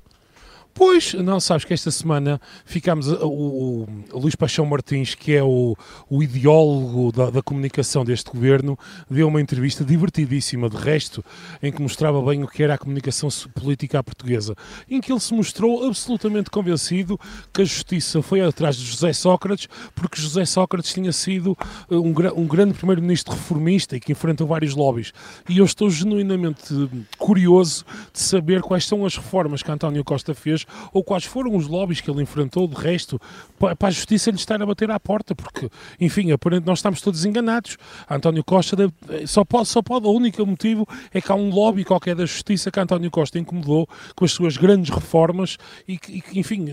Pois, 0.75 1.13
não, 1.13 1.39
sabes 1.39 1.65
que 1.65 1.73
esta 1.73 1.91
semana 1.91 2.41
ficámos, 2.65 3.07
o, 3.07 3.27
o, 3.27 3.87
Luís 4.19 4.33
Paixão 4.33 4.65
Martins, 4.65 5.13
que 5.13 5.35
é 5.35 5.43
o, 5.43 5.75
o 6.09 6.23
ideólogo 6.23 7.11
da, 7.11 7.29
da, 7.29 7.43
comunicação 7.43 8.03
deste 8.03 8.31
governo, 8.31 8.77
deu 9.07 9.27
uma 9.27 9.39
entrevista 9.39 9.85
divertidíssima, 9.85 10.67
de 10.67 10.77
resto, 10.77 11.23
em 11.61 11.71
que 11.71 11.79
mostrava 11.79 12.19
bem 12.23 12.43
o 12.43 12.47
que 12.47 12.63
era 12.63 12.73
a 12.73 12.77
comunicação 12.77 13.29
política 13.53 13.99
à 13.99 14.03
portuguesa, 14.03 14.55
em 14.89 14.99
que 14.99 15.11
ele 15.11 15.19
se 15.19 15.33
mostrou 15.35 15.85
absolutamente 15.85 16.49
convencido 16.49 17.19
que 17.53 17.61
a 17.61 17.65
justiça 17.65 18.23
foi 18.23 18.41
atrás 18.41 18.75
de 18.75 18.83
José 18.83 19.13
Sócrates, 19.13 19.67
porque 19.93 20.19
José 20.19 20.43
Sócrates 20.43 20.91
tinha 20.91 21.11
sido 21.11 21.55
eh, 21.89 21.95
um, 21.95 22.13
um 22.35 22.47
grande 22.47 22.73
primeiro-ministro 22.73 23.33
reformista 23.33 23.95
e 23.95 23.99
que 23.99 24.11
enfrentou 24.11 24.47
vários 24.47 24.73
lobbies. 24.73 25.13
E 25.47 25.59
eu 25.59 25.65
estou 25.65 25.87
genuinamente 25.91 26.73
curioso 27.19 27.85
de 28.11 28.19
saber 28.19 28.61
quais 28.61 28.85
são 28.85 29.05
as 29.05 29.15
reformas 29.15 29.61
que 29.61 29.71
António 29.71 30.03
Costa 30.03 30.33
fez 30.33 30.62
reformas, 30.63 30.89
ou 30.93 31.03
quais 31.03 31.25
foram 31.25 31.55
os 31.55 31.67
lobbies 31.67 32.01
que 32.01 32.09
ele 32.09 32.21
enfrentou, 32.21 32.67
de 32.67 32.75
resto, 32.75 33.19
para 33.59 33.87
a 33.87 33.91
justiça 33.91 34.29
lhe 34.29 34.37
estar 34.37 34.61
a 34.61 34.65
bater 34.65 34.91
à 34.91 34.99
porta, 34.99 35.35
porque, 35.35 35.69
enfim, 35.99 36.31
aparentemente 36.31 36.67
nós 36.67 36.79
estamos 36.79 37.01
todos 37.01 37.25
enganados. 37.25 37.77
António 38.09 38.43
Costa 38.43 38.75
deve, 38.75 38.93
só 39.25 39.43
pode, 39.43 39.67
só 39.67 39.81
pode, 39.81 40.05
o 40.05 40.11
único 40.11 40.45
motivo 40.45 40.87
é 41.13 41.21
que 41.21 41.31
há 41.31 41.35
um 41.35 41.49
lobby 41.49 41.83
qualquer 41.83 42.15
da 42.15 42.25
justiça 42.25 42.71
que 42.71 42.79
António 42.79 43.09
Costa 43.09 43.39
incomodou 43.39 43.87
com 44.15 44.25
as 44.25 44.31
suas 44.31 44.57
grandes 44.57 44.93
reformas 44.93 45.57
e 45.87 45.97
que, 45.97 46.21
enfim, 46.39 46.65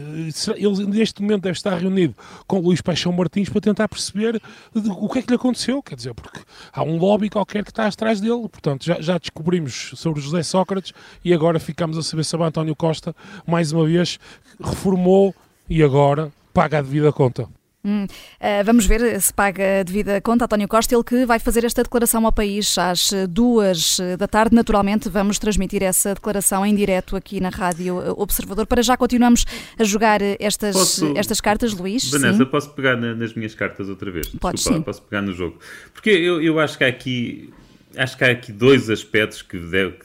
ele 0.56 0.86
neste 0.86 1.22
momento 1.22 1.42
deve 1.42 1.56
estar 1.56 1.76
reunido 1.76 2.14
com 2.46 2.58
Luís 2.58 2.80
Paixão 2.80 3.12
Martins 3.12 3.48
para 3.48 3.60
tentar 3.60 3.88
perceber 3.88 4.40
o 4.74 5.08
que 5.08 5.18
é 5.18 5.22
que 5.22 5.28
lhe 5.28 5.36
aconteceu, 5.36 5.82
quer 5.82 5.94
dizer, 5.94 6.14
porque 6.14 6.40
há 6.72 6.82
um 6.82 6.96
lobby 6.96 7.28
qualquer 7.30 7.64
que 7.64 7.70
está 7.70 7.86
atrás 7.86 8.20
dele, 8.20 8.48
portanto 8.48 8.84
já, 8.84 9.00
já 9.00 9.18
descobrimos 9.18 9.92
sobre 9.96 10.20
José 10.20 10.42
Sócrates 10.42 10.92
e 11.24 11.32
agora 11.32 11.58
ficamos 11.58 11.96
a 11.98 12.02
saber 12.02 12.24
sobre 12.24 12.46
António 12.46 12.74
Costa, 12.74 13.14
mais 13.46 13.72
uma 13.72 13.79
vez, 13.84 14.18
reformou 14.62 15.34
e 15.68 15.82
agora 15.82 16.32
paga 16.52 16.78
a 16.78 16.82
devida 16.82 17.12
conta. 17.12 17.48
Hum, 17.82 18.04
uh, 18.04 18.64
vamos 18.64 18.84
ver 18.84 19.18
se 19.20 19.32
paga 19.32 19.80
a 19.80 19.82
devida 19.82 20.20
conta. 20.20 20.44
António 20.44 20.68
Costa, 20.68 20.94
ele 20.94 21.02
que 21.04 21.24
vai 21.24 21.38
fazer 21.38 21.64
esta 21.64 21.82
declaração 21.82 22.26
ao 22.26 22.32
país 22.32 22.76
às 22.76 23.10
duas 23.28 23.98
da 24.18 24.28
tarde. 24.28 24.54
Naturalmente, 24.54 25.08
vamos 25.08 25.38
transmitir 25.38 25.82
essa 25.82 26.14
declaração 26.14 26.64
em 26.66 26.74
direto 26.74 27.16
aqui 27.16 27.40
na 27.40 27.48
Rádio 27.48 27.96
Observador. 28.20 28.66
Para 28.66 28.82
já 28.82 28.96
continuamos 28.96 29.46
a 29.78 29.84
jogar 29.84 30.20
estas, 30.38 30.76
posso, 30.76 31.16
estas 31.16 31.40
cartas, 31.40 31.72
Luís. 31.72 32.10
Vanessa, 32.10 32.38
sim? 32.38 32.44
posso 32.44 32.70
pegar 32.70 32.96
na, 32.96 33.14
nas 33.14 33.32
minhas 33.32 33.54
cartas 33.54 33.88
outra 33.88 34.10
vez? 34.10 34.28
Pode 34.28 34.56
Desculpa, 34.56 34.78
sim. 34.78 34.84
posso 34.84 35.02
pegar 35.02 35.22
no 35.22 35.32
jogo. 35.32 35.58
Porque 35.94 36.10
eu, 36.10 36.42
eu 36.42 36.60
acho 36.60 36.76
que 36.76 36.84
há 36.84 36.88
aqui. 36.88 37.50
Acho 37.96 38.16
que 38.16 38.24
há 38.24 38.30
aqui 38.30 38.52
dois 38.52 38.90
aspectos 38.90 39.42
que 39.42 39.58
deve. 39.58 39.96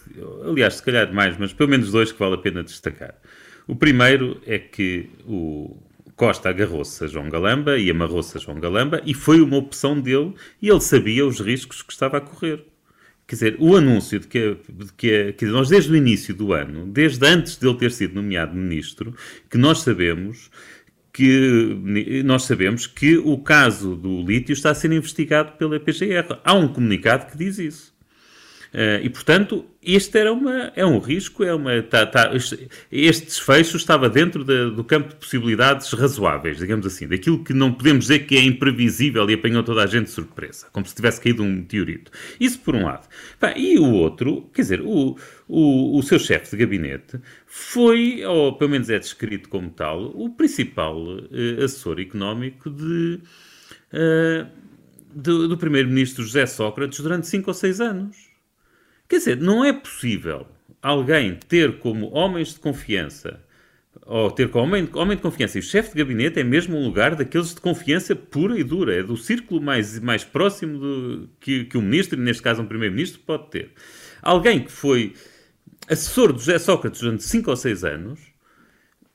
Aliás, 0.50 0.76
se 0.76 0.84
calhar 0.84 1.14
mais, 1.14 1.38
mas 1.38 1.52
pelo 1.52 1.70
menos 1.70 1.92
dois 1.92 2.12
que 2.12 2.18
vale 2.18 2.36
a 2.36 2.38
pena 2.38 2.64
destacar. 2.64 3.16
O 3.68 3.76
primeiro 3.76 4.40
é 4.46 4.60
que 4.60 5.10
o, 5.26 5.78
Costa 6.16 6.50
agarrou-se 6.50 7.04
a 7.04 7.08
João 7.08 7.30
Galamba 7.30 7.78
e 7.78 7.92
amarrou-se 7.92 8.38
a 8.38 8.40
João 8.40 8.60
Galamba 8.60 9.02
e 9.06 9.14
foi 9.14 9.42
uma 9.42 9.58
opção 9.58 10.00
dele 10.00 10.34
e 10.62 10.70
ele 10.70 10.80
sabia 10.80 11.26
os 11.26 11.42
riscos 11.42 11.82
que 11.82 11.92
estava 11.92 12.18
a 12.18 12.22
correr. 12.22 12.64
Quer 13.28 13.36
dizer, 13.36 13.58
o 13.60 13.76
anúncio 13.76 14.20
de 14.20 14.28
que, 14.28 14.58
de 14.70 14.94
que, 14.94 15.34
que 15.34 15.46
nós 15.46 15.68
desde 15.68 15.92
o 15.92 15.96
início 15.96 16.34
do 16.34 16.54
ano, 16.54 16.86
desde 16.86 17.26
antes 17.28 17.58
de 17.58 17.68
ele 17.68 17.78
ter 17.78 17.92
sido 17.92 18.16
nomeado 18.16 18.56
ministro, 18.56 19.14
que 19.50 19.58
nós 19.58 19.80
sabemos 19.80 20.50
que 21.12 22.22
nós 22.26 22.44
sabemos 22.44 22.88
que 22.88 23.18
o 23.18 23.38
caso 23.38 23.96
do 23.96 24.22
lítio 24.22 24.52
está 24.52 24.72
a 24.72 24.76
ser 24.76 24.92
investigado 24.92 25.54
pela 25.54 25.80
PGR. 25.80 26.40
Há 26.44 26.54
um 26.54 26.68
comunicado 26.68 27.32
que 27.32 27.38
diz 27.38 27.58
isso. 27.58 27.95
Uh, 28.76 29.00
e, 29.06 29.10
portanto, 29.10 29.66
este 29.82 30.20
era 30.20 30.34
uma, 30.34 30.70
é 30.76 30.86
um 30.86 31.00
risco, 31.00 31.46
é 31.46 31.56
uma, 31.56 31.82
tá, 31.82 32.06
tá, 32.06 32.32
este, 32.92 33.26
desfecho 33.26 33.78
estava 33.78 34.10
dentro 34.10 34.44
de, 34.44 34.72
do 34.72 34.84
campo 34.84 35.08
de 35.08 35.16
possibilidades 35.16 35.90
razoáveis, 35.94 36.58
digamos 36.58 36.86
assim, 36.86 37.08
daquilo 37.08 37.42
que 37.42 37.54
não 37.54 37.72
podemos 37.72 38.08
dizer 38.08 38.26
que 38.26 38.36
é 38.36 38.44
imprevisível 38.44 39.30
e 39.30 39.34
apanhou 39.34 39.64
toda 39.64 39.82
a 39.82 39.86
gente 39.86 40.08
de 40.08 40.12
surpresa, 40.12 40.68
como 40.74 40.86
se 40.86 40.94
tivesse 40.94 41.22
caído 41.22 41.42
um 41.42 41.50
meteorito. 41.50 42.12
Isso 42.38 42.60
por 42.60 42.76
um 42.76 42.84
lado. 42.84 43.08
e 43.56 43.80
o 43.80 43.94
outro, 43.94 44.50
quer 44.54 44.64
dizer, 44.64 44.82
o, 44.82 45.18
o, 45.48 45.98
o 45.98 46.04
seu 46.04 46.20
chefe 46.20 46.52
de 46.52 46.58
gabinete 46.58 47.18
foi, 47.48 48.26
ou 48.26 48.58
pelo 48.58 48.72
menos 48.72 48.90
é 48.90 49.00
descrito 49.00 49.48
como 49.48 49.70
tal, 49.70 50.12
o 50.14 50.32
principal 50.32 51.02
uh, 51.02 51.64
assessor 51.64 51.98
económico 52.02 52.70
de, 52.70 53.22
uh, 53.94 54.46
do, 55.14 55.48
do 55.48 55.58
primeiro-ministro 55.58 56.26
José 56.26 56.46
Sócrates 56.46 57.00
durante 57.00 57.26
cinco 57.28 57.50
ou 57.50 57.54
seis 57.54 57.80
anos. 57.80 58.25
Quer 59.08 59.18
dizer, 59.18 59.38
não 59.38 59.64
é 59.64 59.72
possível 59.72 60.48
alguém 60.82 61.40
ter 61.48 61.80
como 61.80 62.12
homens 62.14 62.54
de 62.54 62.60
confiança, 62.60 63.44
ou 64.06 64.30
ter 64.30 64.50
como 64.50 64.66
homem, 64.66 64.90
homem 64.94 65.18
de 65.18 65.24
confiança 65.24 65.58
e 65.58 65.62
o 65.62 65.64
chefe 65.64 65.92
de 65.92 65.98
gabinete 65.98 66.40
é 66.40 66.44
mesmo 66.44 66.78
um 66.78 66.86
lugar 66.86 67.16
daqueles 67.16 67.56
de 67.56 67.62
confiança 67.62 68.16
pura 68.16 68.60
e 68.60 68.64
dura, 68.64 68.96
é 68.96 69.04
do 69.04 69.18
círculo 69.18 69.62
mais, 69.62 70.00
mais 70.00 70.24
próximo 70.24 70.78
do, 70.78 71.30
que, 71.40 71.66
que 71.66 71.78
um 71.78 71.82
ministro, 71.82 72.20
neste 72.20 72.42
caso 72.42 72.62
um 72.62 72.68
primeiro-ministro, 72.68 73.20
pode 73.26 73.50
ter. 73.50 73.72
Alguém 74.22 74.64
que 74.64 74.72
foi 74.72 75.14
assessor 75.88 76.34
do 76.34 76.40
José 76.40 76.60
Sócrates 76.60 77.02
durante 77.02 77.24
5 77.24 77.50
ou 77.50 77.56
6 77.56 77.84
anos, 77.84 78.20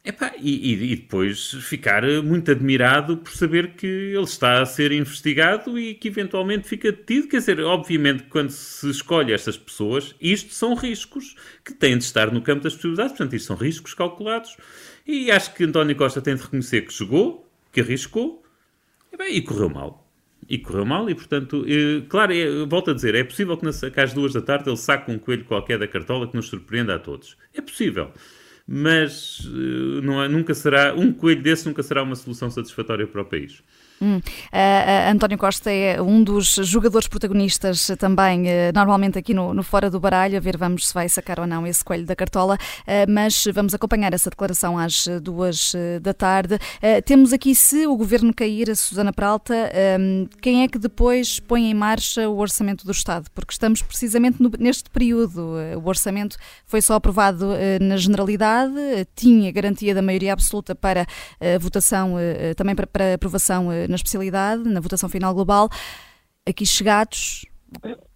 Epá, 0.02 0.33
e, 0.38 0.73
e, 0.73 0.97
depois 0.97 1.50
ficar 1.61 2.02
muito 2.23 2.50
admirado 2.50 3.19
por 3.19 3.33
saber 3.33 3.75
que 3.75 3.87
ele 3.87 4.25
está 4.25 4.62
a 4.62 4.64
ser 4.64 4.92
investigado 4.92 5.78
e 5.78 5.95
que 5.95 6.09
eventualmente 6.09 6.66
fica 6.66 6.90
detido. 6.90 7.28
Quer 7.28 7.38
dizer, 7.38 7.61
obviamente, 7.61 8.23
quando 8.23 8.49
se 8.49 8.88
escolhe 8.88 9.35
estas 9.35 9.59
pessoas, 9.59 10.14
isto 10.19 10.54
são 10.54 10.75
riscos 10.75 11.37
que 11.62 11.75
têm 11.75 11.99
de 11.99 12.04
estar 12.04 12.33
no 12.33 12.40
campo 12.40 12.62
das 12.62 12.73
possibilidades. 12.73 13.12
Portanto, 13.12 13.37
isto 13.37 13.47
são 13.47 13.57
riscos 13.57 13.92
calculados. 13.92 14.57
E 15.07 15.30
acho 15.30 15.52
que 15.54 15.64
António 15.64 15.95
Costa 15.95 16.23
tem 16.23 16.35
de 16.35 16.42
reconhecer 16.42 16.83
que 16.87 16.95
jogou, 16.95 17.47
que 17.71 17.83
arriscou 17.83 18.42
e, 19.12 19.19
bem, 19.19 19.37
e 19.37 19.42
correu 19.42 19.69
mal. 19.69 20.11
E 20.49 20.57
correu 20.57 20.87
mal, 20.87 21.11
e 21.11 21.14
portanto, 21.14 21.64
eh, 21.69 22.02
claro, 22.09 22.33
é, 22.33 22.64
volto 22.64 22.90
a 22.90 22.95
dizer, 22.95 23.14
é 23.14 23.23
possível 23.23 23.57
que, 23.57 23.64
nas, 23.64 23.80
que 23.80 24.00
às 24.00 24.14
duas 24.14 24.33
da 24.33 24.40
tarde 24.40 24.69
ele 24.69 24.76
saque 24.78 25.11
um 25.11 25.19
coelho 25.19 25.45
qualquer 25.45 25.78
da 25.78 25.87
cartola 25.87 26.26
que 26.26 26.35
nos 26.35 26.49
surpreenda 26.49 26.95
a 26.95 26.99
todos. 26.99 27.37
É 27.54 27.61
possível 27.61 28.11
mas 28.73 29.41
uh, 29.41 30.00
não 30.00 30.23
é, 30.23 30.29
nunca 30.29 30.55
será, 30.55 30.95
um 30.95 31.12
coelho 31.12 31.43
desse 31.43 31.67
nunca 31.67 31.83
será 31.83 32.05
uma 32.05 32.15
solução 32.15 32.49
satisfatória 32.49 33.05
para 33.05 33.21
o 33.21 33.25
país. 33.25 33.65
Hum. 34.02 34.16
Uh, 34.16 35.11
António 35.12 35.37
Costa 35.37 35.71
é 35.71 36.00
um 36.00 36.25
dos 36.25 36.54
jogadores 36.54 37.07
protagonistas 37.07 37.90
também, 37.99 38.45
uh, 38.45 38.73
normalmente 38.75 39.19
aqui 39.19 39.35
no, 39.35 39.52
no, 39.52 39.62
Fora 39.62 39.90
do 39.90 40.00
Baralho, 40.00 40.38
a 40.38 40.40
ver 40.40 40.57
vamos 40.57 40.88
se 40.88 40.95
vai 40.95 41.07
sacar 41.07 41.38
ou 41.38 41.47
não 41.47 41.66
esse 41.66 41.85
coelho 41.85 42.07
da 42.07 42.16
cartola, 42.16 42.57
mas 43.09 43.45
vamos 43.52 43.75
acompanhar 43.75 44.12
essa 44.14 44.30
declaração 44.30 44.78
às 44.78 45.07
duas 45.23 45.75
da 46.00 46.12
tarde. 46.12 46.59
temos 47.04 47.33
aqui, 47.33 47.54
se 47.54 47.87
o 47.87 47.97
governo 47.97 48.35
cair, 48.35 48.71
a 48.71 48.75
Susana 48.75 49.12
Peralta, 49.12 49.54
quem 50.40 50.62
é 50.62 50.69
que 50.69 50.78
depois 50.78 51.38
põe 51.38 51.71
em 51.71 51.75
marcha 51.75 52.28
o 52.28 52.38
orçamento 52.38 52.85
do 52.85 52.92
Estado? 52.92 53.30
Porque 53.35 53.52
estamos 53.52 53.83
precisamente 53.83 54.42
no, 54.42 54.50
neste 54.59 54.90
período. 54.90 55.54
o 55.76 55.88
orçamento 55.88 56.37
foi 56.66 56.80
só 56.80 56.95
aprovado 56.95 57.50
na 57.80 57.97
generalidade, 57.97 58.73
tinha 59.14 59.52
garantia 59.52 59.95
da 59.95 60.02
maioria 60.02 60.33
absoluta 60.33 60.75
para 60.75 61.07
votação, 61.61 62.14
também 62.57 62.75
para, 62.75 62.87
para 62.87 63.14
aprovação 63.14 63.69
na 63.91 63.97
especialidade, 63.97 64.63
na 64.69 64.81
votação 64.81 65.09
final 65.09 65.35
global. 65.35 65.69
Aqui 66.49 66.65
chegados, 66.65 67.45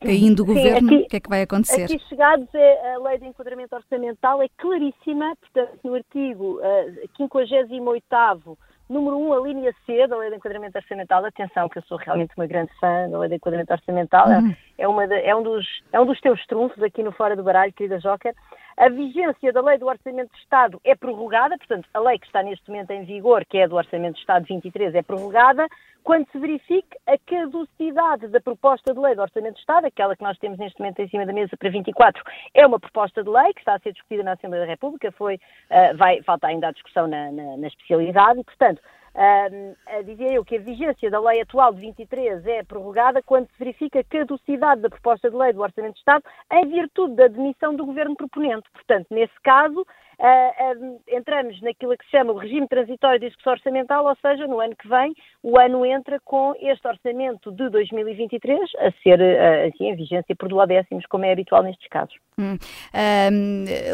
caindo 0.00 0.40
o 0.40 0.46
governo, 0.46 0.88
aqui, 0.88 1.04
o 1.04 1.08
que 1.08 1.16
é 1.16 1.20
que 1.20 1.28
vai 1.28 1.42
acontecer? 1.42 1.84
Aqui 1.84 1.98
chegados, 2.08 2.48
é, 2.54 2.94
a 2.94 2.98
lei 2.98 3.18
de 3.18 3.26
enquadramento 3.26 3.74
orçamental 3.74 4.42
é 4.42 4.48
claríssima, 4.56 5.36
portanto, 5.36 5.78
no 5.84 5.94
artigo 5.94 6.58
uh, 6.58 7.08
58 7.16 8.58
número 8.88 9.16
1, 9.16 9.32
a 9.32 9.40
linha 9.40 9.74
C 9.86 10.06
da 10.06 10.16
lei 10.16 10.30
de 10.30 10.36
enquadramento 10.36 10.76
orçamental, 10.76 11.24
atenção 11.24 11.68
que 11.68 11.78
eu 11.78 11.82
sou 11.82 11.96
realmente 11.96 12.32
uma 12.36 12.46
grande 12.46 12.70
fã 12.78 13.08
da 13.08 13.18
lei 13.18 13.28
de 13.30 13.36
enquadramento 13.36 13.72
orçamental, 13.72 14.28
uhum. 14.28 14.54
é, 14.76 14.86
uma 14.86 15.06
de, 15.06 15.14
é, 15.14 15.34
um 15.34 15.42
dos, 15.42 15.66
é 15.92 16.00
um 16.00 16.06
dos 16.06 16.20
teus 16.20 16.44
trunfos 16.46 16.82
aqui 16.82 17.02
no 17.02 17.12
Fora 17.12 17.34
do 17.34 17.42
Baralho, 17.42 17.72
querida 17.72 17.98
Joker, 17.98 18.34
a 18.76 18.88
vigência 18.88 19.52
da 19.52 19.60
Lei 19.60 19.78
do 19.78 19.86
Orçamento 19.86 20.32
de 20.32 20.38
Estado 20.40 20.80
é 20.84 20.94
prorrogada, 20.94 21.56
portanto, 21.56 21.88
a 21.94 22.00
lei 22.00 22.18
que 22.18 22.26
está 22.26 22.42
neste 22.42 22.68
momento 22.68 22.90
em 22.90 23.04
vigor, 23.04 23.44
que 23.44 23.58
é 23.58 23.68
do 23.68 23.76
Orçamento 23.76 24.14
de 24.14 24.20
Estado 24.20 24.44
23, 24.46 24.94
é 24.94 25.02
prorrogada, 25.02 25.66
quando 26.02 26.30
se 26.30 26.38
verifique 26.38 26.96
a 27.06 27.16
caducidade 27.18 28.28
da 28.28 28.40
proposta 28.40 28.92
de 28.92 29.00
lei 29.00 29.14
do 29.14 29.22
Orçamento 29.22 29.54
de 29.54 29.60
Estado, 29.60 29.86
aquela 29.86 30.16
que 30.16 30.22
nós 30.22 30.38
temos 30.38 30.58
neste 30.58 30.78
momento 30.78 31.00
em 31.00 31.08
cima 31.08 31.24
da 31.24 31.32
mesa 31.32 31.56
para 31.56 31.70
24, 31.70 32.22
é 32.52 32.66
uma 32.66 32.78
proposta 32.80 33.22
de 33.22 33.30
lei 33.30 33.52
que 33.54 33.60
está 33.60 33.74
a 33.74 33.78
ser 33.78 33.92
discutida 33.92 34.22
na 34.22 34.32
Assembleia 34.32 34.64
da 34.64 34.70
República, 34.70 35.10
foi, 35.12 35.36
uh, 35.36 35.96
vai, 35.96 36.22
falta 36.22 36.48
ainda 36.48 36.68
a 36.68 36.72
discussão 36.72 37.06
na, 37.06 37.32
na, 37.32 37.56
na 37.56 37.66
especialidade, 37.66 38.40
e, 38.40 38.44
portanto, 38.44 38.82
uh, 39.14 40.04
dizia 40.04 40.32
eu 40.32 40.44
que 40.44 40.56
a 40.56 40.60
vigência 40.60 41.10
da 41.10 41.20
lei 41.20 41.40
atual 41.40 41.72
de 41.72 41.80
23 41.80 42.46
é 42.46 42.62
prorrogada 42.62 43.22
quando 43.22 43.46
se 43.48 43.58
verifica 43.58 44.00
a 44.00 44.04
caducidade 44.04 44.82
da 44.82 44.90
proposta 44.90 45.30
de 45.30 45.36
lei 45.36 45.52
do 45.52 45.62
Orçamento 45.62 45.94
de 45.94 46.00
Estado 46.00 46.24
em 46.52 46.68
virtude 46.68 47.14
da 47.14 47.28
demissão 47.28 47.74
do 47.74 47.86
governo 47.86 48.16
proponente. 48.16 48.68
Portanto, 48.72 49.06
nesse 49.10 49.40
caso, 49.42 49.86
uh, 50.18 51.00
entramos 51.08 51.60
naquilo 51.62 51.96
que 51.96 52.04
se 52.04 52.10
chama 52.12 52.32
o 52.32 52.36
regime 52.36 52.68
transitório 52.68 53.20
de 53.20 53.26
execução 53.26 53.52
orçamental, 53.52 54.06
ou 54.06 54.16
seja, 54.16 54.46
no 54.46 54.60
ano 54.60 54.74
que 54.76 54.88
vem, 54.88 55.14
o 55.42 55.58
ano 55.58 55.84
entra 55.84 56.20
com 56.24 56.54
este 56.60 56.86
orçamento 56.86 57.50
de 57.52 57.68
2023 57.70 58.60
a 58.78 58.90
ser 59.02 59.20
uh, 59.20 59.68
assim, 59.68 59.88
em 59.88 59.96
vigência 59.96 60.34
por 60.36 60.48
duodécimos, 60.48 61.06
como 61.06 61.24
é 61.24 61.32
habitual 61.32 61.62
nestes 61.62 61.88
casos. 61.88 62.14
Hum. 62.36 62.56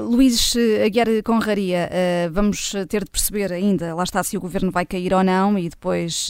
Luís 0.03 0.57
Aguiar 0.85 1.07
Conraria, 1.25 1.89
uh, 1.91 2.33
vamos 2.33 2.73
ter 2.89 3.05
de 3.05 3.11
perceber 3.11 3.53
ainda, 3.53 3.95
lá 3.95 4.03
está, 4.03 4.23
se 4.23 4.37
o 4.37 4.41
governo 4.41 4.71
vai 4.71 4.87
cair 4.87 5.13
ou 5.13 5.23
não, 5.23 5.59
e 5.59 5.69
depois 5.69 6.29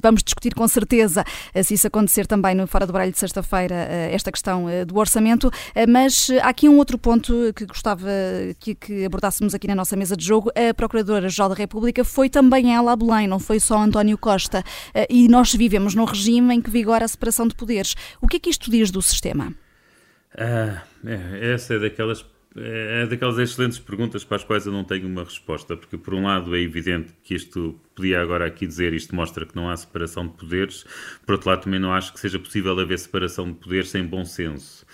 vamos 0.00 0.22
discutir 0.22 0.54
com 0.54 0.66
certeza 0.68 1.24
se 1.62 1.74
isso 1.74 1.86
acontecer 1.86 2.26
também 2.26 2.54
no 2.54 2.66
Fora 2.66 2.86
do 2.86 2.92
Baralho 2.92 3.10
de 3.12 3.18
sexta-feira, 3.18 3.74
esta 4.12 4.30
questão 4.30 4.66
do 4.86 4.98
orçamento, 4.98 5.50
mas 5.88 6.30
há 6.42 6.48
aqui 6.48 6.68
um 6.68 6.78
outro 6.78 6.98
ponto 6.98 7.52
que 7.54 7.66
gostava 7.66 8.08
que, 8.60 8.74
que 8.74 9.04
abordasse 9.04 9.27
abordássemos 9.28 9.54
aqui 9.54 9.68
na 9.68 9.74
nossa 9.74 9.94
mesa 9.94 10.16
de 10.16 10.24
jogo, 10.24 10.50
a 10.50 10.72
Procuradora-Geral 10.72 11.50
da 11.50 11.54
República 11.54 12.02
foi 12.02 12.28
também 12.30 12.74
ela 12.74 12.92
a 12.92 12.96
Belém, 12.96 13.28
não 13.28 13.38
foi 13.38 13.60
só 13.60 13.78
António 13.78 14.16
Costa. 14.16 14.64
Eh, 14.94 15.06
e 15.10 15.28
nós 15.28 15.54
vivemos 15.54 15.94
num 15.94 16.04
regime 16.04 16.54
em 16.54 16.62
que 16.62 16.70
vigora 16.70 17.04
a 17.04 17.08
separação 17.08 17.46
de 17.46 17.54
poderes. 17.54 17.94
O 18.20 18.26
que 18.26 18.36
é 18.36 18.40
que 18.40 18.50
isto 18.50 18.70
diz 18.70 18.90
do 18.90 19.02
sistema? 19.02 19.52
Ah, 20.36 20.82
é, 21.04 21.52
essa 21.52 21.74
é 21.74 21.78
daquelas 21.78 22.24
é 22.56 23.06
daquelas 23.06 23.38
excelentes 23.38 23.78
perguntas 23.78 24.24
para 24.24 24.36
as 24.36 24.44
quais 24.44 24.66
eu 24.66 24.72
não 24.72 24.84
tenho 24.84 25.06
uma 25.06 25.22
resposta, 25.22 25.76
porque 25.76 25.96
por 25.96 26.14
um 26.14 26.24
lado 26.24 26.56
é 26.56 26.60
evidente 26.60 27.12
que 27.22 27.34
isto, 27.34 27.78
podia 27.94 28.20
agora 28.20 28.46
aqui 28.46 28.66
dizer, 28.66 28.92
isto 28.94 29.14
mostra 29.14 29.44
que 29.44 29.54
não 29.54 29.70
há 29.70 29.76
separação 29.76 30.26
de 30.26 30.34
poderes, 30.34 30.84
por 31.26 31.32
outro 31.32 31.50
lado 31.50 31.62
também 31.62 31.78
não 31.78 31.92
acho 31.92 32.12
que 32.12 32.20
seja 32.20 32.38
possível 32.38 32.78
haver 32.78 32.98
separação 32.98 33.46
de 33.52 33.58
poderes 33.58 33.90
sem 33.90 34.04
bom 34.04 34.24
senso. 34.24 34.86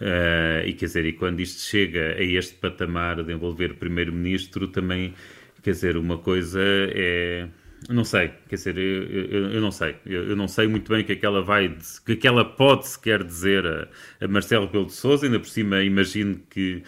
Uh, 0.00 0.66
e 0.66 0.72
quer 0.72 0.86
dizer, 0.86 1.04
e 1.04 1.12
quando 1.12 1.40
isto 1.40 1.60
chega 1.60 2.14
a 2.18 2.22
este 2.22 2.54
patamar 2.54 3.22
de 3.22 3.32
envolver 3.32 3.74
primeiro-ministro, 3.74 4.66
também, 4.66 5.14
quer 5.62 5.70
dizer, 5.72 5.96
uma 5.96 6.18
coisa 6.18 6.60
é 6.60 7.46
não 7.88 8.04
sei, 8.04 8.32
quer 8.48 8.56
dizer, 8.56 8.78
eu, 8.78 9.02
eu, 9.04 9.52
eu 9.52 9.60
não 9.60 9.70
sei. 9.70 9.96
Eu, 10.06 10.28
eu, 10.28 10.36
não 10.36 10.46
sei 10.48 10.66
muito 10.68 10.90
bem 10.90 11.02
o 11.02 11.04
que 11.04 11.12
é 11.12 11.16
que 11.16 11.26
ela 11.26 11.42
vai, 11.42 11.74
que 12.04 12.12
é 12.12 12.16
que 12.16 12.26
ela 12.26 12.44
pode 12.44 12.88
sequer 12.88 13.24
dizer 13.24 13.66
a, 13.66 13.88
a 14.20 14.28
Marcelo 14.28 14.66
Rebelo 14.66 14.86
de 14.86 14.92
Sousa, 14.92 15.26
ainda 15.26 15.40
por 15.40 15.48
cima 15.48 15.82
imagino 15.82 16.40
que, 16.50 16.82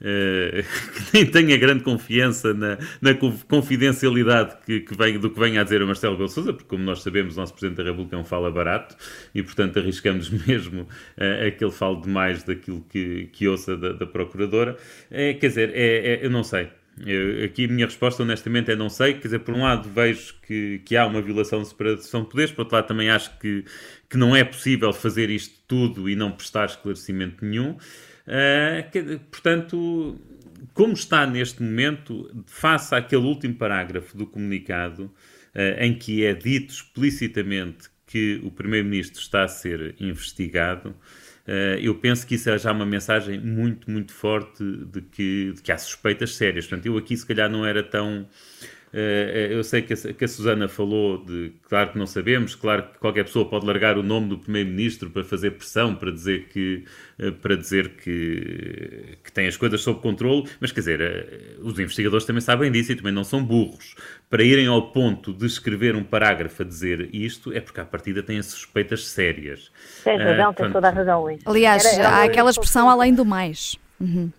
uh, 0.00 0.62
que 1.10 1.14
nem 1.14 1.26
tenha 1.26 1.56
grande 1.56 1.84
confiança 1.84 2.54
na, 2.54 2.78
na 3.00 3.14
confidencialidade 3.48 4.56
que, 4.64 4.80
que 4.80 4.96
vem, 4.96 5.18
do 5.18 5.30
que 5.30 5.38
vem 5.38 5.58
a 5.58 5.64
dizer 5.64 5.82
a 5.82 5.86
Marcelo 5.86 6.14
Rebelo 6.14 6.28
de 6.28 6.34
Sousa, 6.34 6.52
porque 6.52 6.68
como 6.68 6.84
nós 6.84 7.02
sabemos, 7.02 7.36
o 7.36 7.40
nosso 7.40 7.52
Presidente 7.52 7.76
da 7.78 7.90
República 7.90 8.16
é 8.16 8.18
um 8.18 8.24
fala 8.24 8.50
barato 8.50 8.96
e, 9.34 9.42
portanto, 9.42 9.78
arriscamos 9.78 10.30
mesmo 10.46 10.82
uh, 10.82 11.46
a 11.46 11.50
que 11.50 11.64
ele 11.64 11.72
fale 11.72 12.00
demais 12.00 12.42
daquilo 12.42 12.84
que, 12.88 13.28
que 13.32 13.48
ouça 13.48 13.76
da, 13.76 13.92
da 13.92 14.06
Procuradora. 14.06 14.76
É, 15.10 15.34
quer 15.34 15.48
dizer, 15.48 15.70
é, 15.74 16.14
é, 16.14 16.24
eu 16.24 16.30
não 16.30 16.42
sei. 16.42 16.68
Eu, 17.06 17.44
aqui 17.44 17.64
a 17.64 17.68
minha 17.68 17.86
resposta, 17.86 18.22
honestamente, 18.22 18.70
é 18.70 18.76
não 18.76 18.88
sei. 18.88 19.14
Quer 19.14 19.22
dizer, 19.22 19.38
por 19.40 19.54
um 19.54 19.62
lado 19.62 19.88
vejo 19.88 20.34
que, 20.46 20.80
que 20.84 20.96
há 20.96 21.06
uma 21.06 21.20
violação 21.22 21.62
de 21.62 21.68
separação 21.68 22.22
de 22.22 22.30
poderes, 22.30 22.52
por 22.52 22.62
outro 22.62 22.76
lado 22.76 22.86
também 22.86 23.10
acho 23.10 23.38
que, 23.38 23.64
que 24.08 24.16
não 24.16 24.34
é 24.34 24.44
possível 24.44 24.92
fazer 24.92 25.30
isto 25.30 25.54
tudo 25.66 26.08
e 26.08 26.16
não 26.16 26.32
prestar 26.32 26.66
esclarecimento 26.66 27.44
nenhum. 27.44 27.72
Uh, 27.72 28.90
que, 28.90 29.20
portanto, 29.30 30.18
como 30.74 30.92
está 30.92 31.26
neste 31.26 31.62
momento, 31.62 32.30
face 32.46 32.94
àquele 32.94 33.22
último 33.22 33.54
parágrafo 33.54 34.16
do 34.16 34.26
comunicado, 34.26 35.04
uh, 35.04 35.80
em 35.80 35.94
que 35.94 36.24
é 36.24 36.34
dito 36.34 36.72
explicitamente 36.72 37.88
que 38.06 38.40
o 38.42 38.50
Primeiro-Ministro 38.50 39.20
está 39.20 39.44
a 39.44 39.48
ser 39.48 39.94
investigado, 40.00 40.94
eu 41.80 41.94
penso 41.94 42.26
que 42.26 42.34
isso 42.34 42.50
é 42.50 42.58
já 42.58 42.72
uma 42.72 42.84
mensagem 42.84 43.40
muito, 43.40 43.90
muito 43.90 44.12
forte 44.12 44.62
de 44.62 45.00
que, 45.00 45.52
de 45.54 45.62
que 45.62 45.72
há 45.72 45.78
suspeitas 45.78 46.36
sérias. 46.36 46.66
Portanto, 46.66 46.86
eu 46.86 46.96
aqui 46.98 47.16
se 47.16 47.26
calhar 47.26 47.50
não 47.50 47.64
era 47.64 47.82
tão. 47.82 48.28
Uh, 48.92 49.52
eu 49.52 49.62
sei 49.62 49.82
que 49.82 49.92
a, 49.92 49.96
que 49.96 50.24
a, 50.24 50.28
Susana 50.28 50.66
falou 50.66 51.22
de, 51.22 51.52
claro 51.68 51.92
que 51.92 51.98
não 51.98 52.06
sabemos, 52.06 52.54
claro 52.54 52.84
que 52.84 52.98
qualquer 52.98 53.24
pessoa 53.24 53.46
pode 53.46 53.66
largar 53.66 53.98
o 53.98 54.02
nome 54.02 54.28
do 54.28 54.38
Primeiro-Ministro 54.38 55.10
para 55.10 55.22
fazer 55.24 55.50
pressão, 55.52 55.94
para 55.94 56.10
dizer 56.10 56.48
que, 56.48 56.84
uh, 57.20 57.32
para 57.32 57.54
dizer 57.54 57.90
que, 57.90 59.18
que 59.22 59.30
tem 59.30 59.46
as 59.46 59.58
coisas 59.58 59.82
sob 59.82 60.00
controle, 60.00 60.48
mas 60.58 60.72
quer 60.72 60.80
dizer, 60.80 61.58
os 61.60 61.78
investigadores 61.78 62.24
também 62.24 62.40
sabem 62.40 62.72
disso 62.72 62.92
e 62.92 62.96
também 62.96 63.12
não 63.12 63.24
são 63.24 63.44
burros. 63.44 63.94
Para 64.30 64.42
irem 64.42 64.66
ao 64.66 64.90
ponto 64.90 65.34
de 65.34 65.44
escrever 65.44 65.94
um 65.94 66.02
parágrafo 66.02 66.62
a 66.62 66.64
dizer 66.64 67.10
isto, 67.14 67.52
é 67.52 67.60
porque 67.60 67.80
à 67.80 67.84
partida 67.84 68.22
têm 68.22 68.42
suspeitas 68.42 69.06
sérias. 69.06 69.70
Tens 70.02 70.22
razão, 70.22 70.54
tens 70.54 70.72
toda 70.72 70.88
a 70.88 70.90
razão, 70.90 71.22
Luís. 71.22 71.40
Aliás, 71.44 71.84
era, 71.84 72.08
há 72.08 72.24
aquela 72.24 72.50
expressão 72.50 72.88
além 72.88 73.14
do 73.14 73.24
mais. 73.24 73.76
Uhum. 74.00 74.30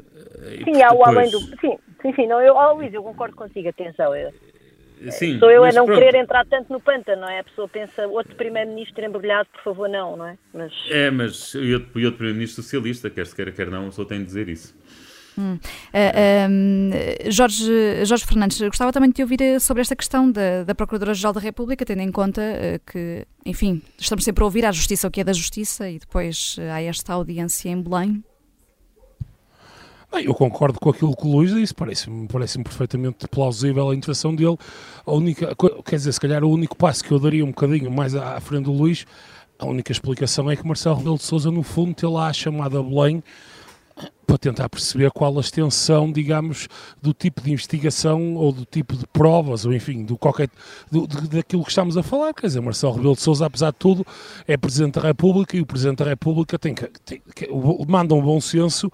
Sim, 0.64 0.82
há 0.82 0.94
o 0.94 1.06
além 1.06 1.30
do. 1.30 1.40
Sim, 1.40 1.78
sim, 2.02 2.14
sim 2.14 2.28
não, 2.28 2.42
eu, 2.42 2.56
oh, 2.56 2.74
Luís, 2.74 2.94
eu 2.94 3.04
concordo 3.04 3.36
contigo, 3.36 3.70
atenção. 3.70 4.16
Eu, 4.16 4.32
sim, 5.12 5.40
sou 5.40 5.50
eu 5.50 5.64
a 5.64 5.72
não 5.72 5.86
pronto. 5.86 6.00
querer 6.00 6.18
entrar 6.18 6.46
tanto 6.46 6.72
no 6.72 6.80
pântano, 6.80 7.22
não 7.22 7.30
é? 7.30 7.40
A 7.40 7.44
pessoa 7.44 7.68
pensa, 7.68 8.08
outro 8.08 8.36
primeiro-ministro 8.36 9.04
embrulhado, 9.06 9.50
por 9.54 9.64
favor, 9.64 9.90
não, 9.90 10.18
não 10.18 10.28
é? 10.28 10.38
Mas... 10.54 10.74
É, 10.90 11.10
mas 11.12 11.54
e 11.54 11.74
outro, 11.74 11.90
outro 11.96 12.18
primeiro-ministro 12.18 12.64
socialista, 12.64 13.10
quer 13.10 13.26
se 13.26 13.36
queira, 13.36 13.52
quer 13.52 13.68
não, 13.68 13.92
só 13.92 14.04
tem 14.06 14.20
de 14.20 14.26
dizer 14.26 14.50
isso. 14.50 14.78
Hum. 15.40 15.58
Uh, 15.94 17.32
Jorge, 17.32 18.06
Jorge 18.06 18.26
Fernandes, 18.26 18.60
gostava 18.60 18.92
também 18.92 19.10
de 19.10 19.16
te 19.16 19.22
ouvir 19.22 19.42
eh, 19.42 19.60
sobre 19.60 19.80
esta 19.82 19.96
questão 19.96 20.30
da, 20.30 20.66
da 20.66 20.76
Procuradora-Geral 20.76 21.32
da 21.32 21.40
República, 21.40 21.86
tendo 21.86 22.02
em 22.02 22.12
conta 22.12 22.42
uh, 22.42 22.92
que, 22.92 23.26
enfim, 23.46 23.82
estamos 23.98 24.26
sempre 24.26 24.44
a 24.44 24.46
ouvir 24.46 24.66
à 24.66 24.72
Justiça 24.74 25.08
o 25.08 25.12
que 25.12 25.22
é 25.22 25.24
da 25.24 25.32
Justiça 25.32 25.90
e 25.90 25.98
depois 25.98 26.58
uh, 26.58 26.74
há 26.74 26.82
esta 26.82 27.14
audiência 27.14 27.70
em 27.70 27.82
Belém. 27.82 28.22
Bem, 30.12 30.26
eu 30.26 30.34
concordo 30.34 30.80
com 30.80 30.90
aquilo 30.90 31.16
que 31.16 31.28
o 31.28 31.32
Luís 31.32 31.54
disse, 31.54 31.72
parece-me 31.72 32.28
parece 32.28 32.58
perfeitamente 32.64 33.28
plausível 33.28 33.92
a 33.92 33.96
intervenção 33.96 34.34
dele. 34.34 34.58
A 35.06 35.12
única, 35.12 35.56
quer 35.86 35.98
dizer, 35.98 36.12
se 36.12 36.20
calhar 36.20 36.44
o 36.44 36.50
único 36.50 36.76
passo 36.76 37.04
que 37.04 37.12
eu 37.12 37.20
daria 37.20 37.46
um 37.46 37.50
bocadinho 37.50 37.92
mais 37.92 38.16
à, 38.16 38.40
frente 38.42 38.64
do 38.64 38.72
Luís, 38.72 39.06
a 39.60 39.68
única 39.68 39.92
explicação 39.92 40.50
é 40.50 40.56
que 40.56 40.66
Marcelo 40.66 40.96
Rebelo 40.96 41.18
de 41.18 41.24
Sousa, 41.24 41.52
no 41.52 41.62
fundo, 41.62 41.94
tem 41.94 42.10
lá 42.10 42.28
a 42.28 42.34
chamada 42.34 42.82
Belém 42.82 43.24
para 44.26 44.38
tentar 44.38 44.70
perceber 44.70 45.12
qual 45.12 45.36
a 45.38 45.42
extensão, 45.42 46.12
digamos, 46.12 46.68
do 47.02 47.14
tipo 47.14 47.42
de 47.42 47.52
investigação 47.52 48.36
ou 48.36 48.52
do 48.52 48.64
tipo 48.64 48.96
de 48.96 49.06
provas, 49.08 49.66
ou 49.66 49.74
enfim, 49.74 50.04
do 50.04 50.18
qualquer, 50.18 50.50
do, 50.92 51.08
daquilo 51.08 51.64
que 51.64 51.70
estamos 51.70 51.98
a 51.98 52.04
falar. 52.04 52.34
Quer 52.34 52.48
dizer, 52.48 52.62
Marcelo 52.62 52.94
Rebelo 52.94 53.16
de 53.16 53.22
Sousa, 53.22 53.48
apesar 53.48 53.72
de 53.72 53.78
tudo, 53.78 54.06
é 54.48 54.56
Presidente 54.56 55.00
da 55.00 55.02
República 55.02 55.58
e 55.58 55.62
o 55.62 55.66
Presidente 55.66 55.98
da 55.98 56.06
República 56.06 56.60
tem 56.60 56.76
que, 56.76 56.88
tem, 57.04 57.22
manda 57.88 58.14
um 58.14 58.22
bom 58.22 58.40
senso 58.40 58.92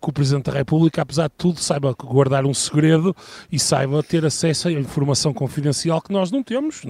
que 0.00 0.08
o 0.08 0.12
Presidente 0.12 0.50
da 0.50 0.52
República, 0.52 1.02
apesar 1.02 1.28
de 1.28 1.34
tudo, 1.36 1.58
saiba 1.58 1.92
guardar 1.92 2.46
um 2.46 2.54
segredo 2.54 3.14
e 3.50 3.58
saiba 3.58 4.02
ter 4.02 4.24
acesso 4.24 4.68
a 4.68 4.72
informação 4.72 5.34
confidencial 5.34 6.00
que 6.00 6.12
nós 6.12 6.30
não 6.30 6.42
temos. 6.42 6.82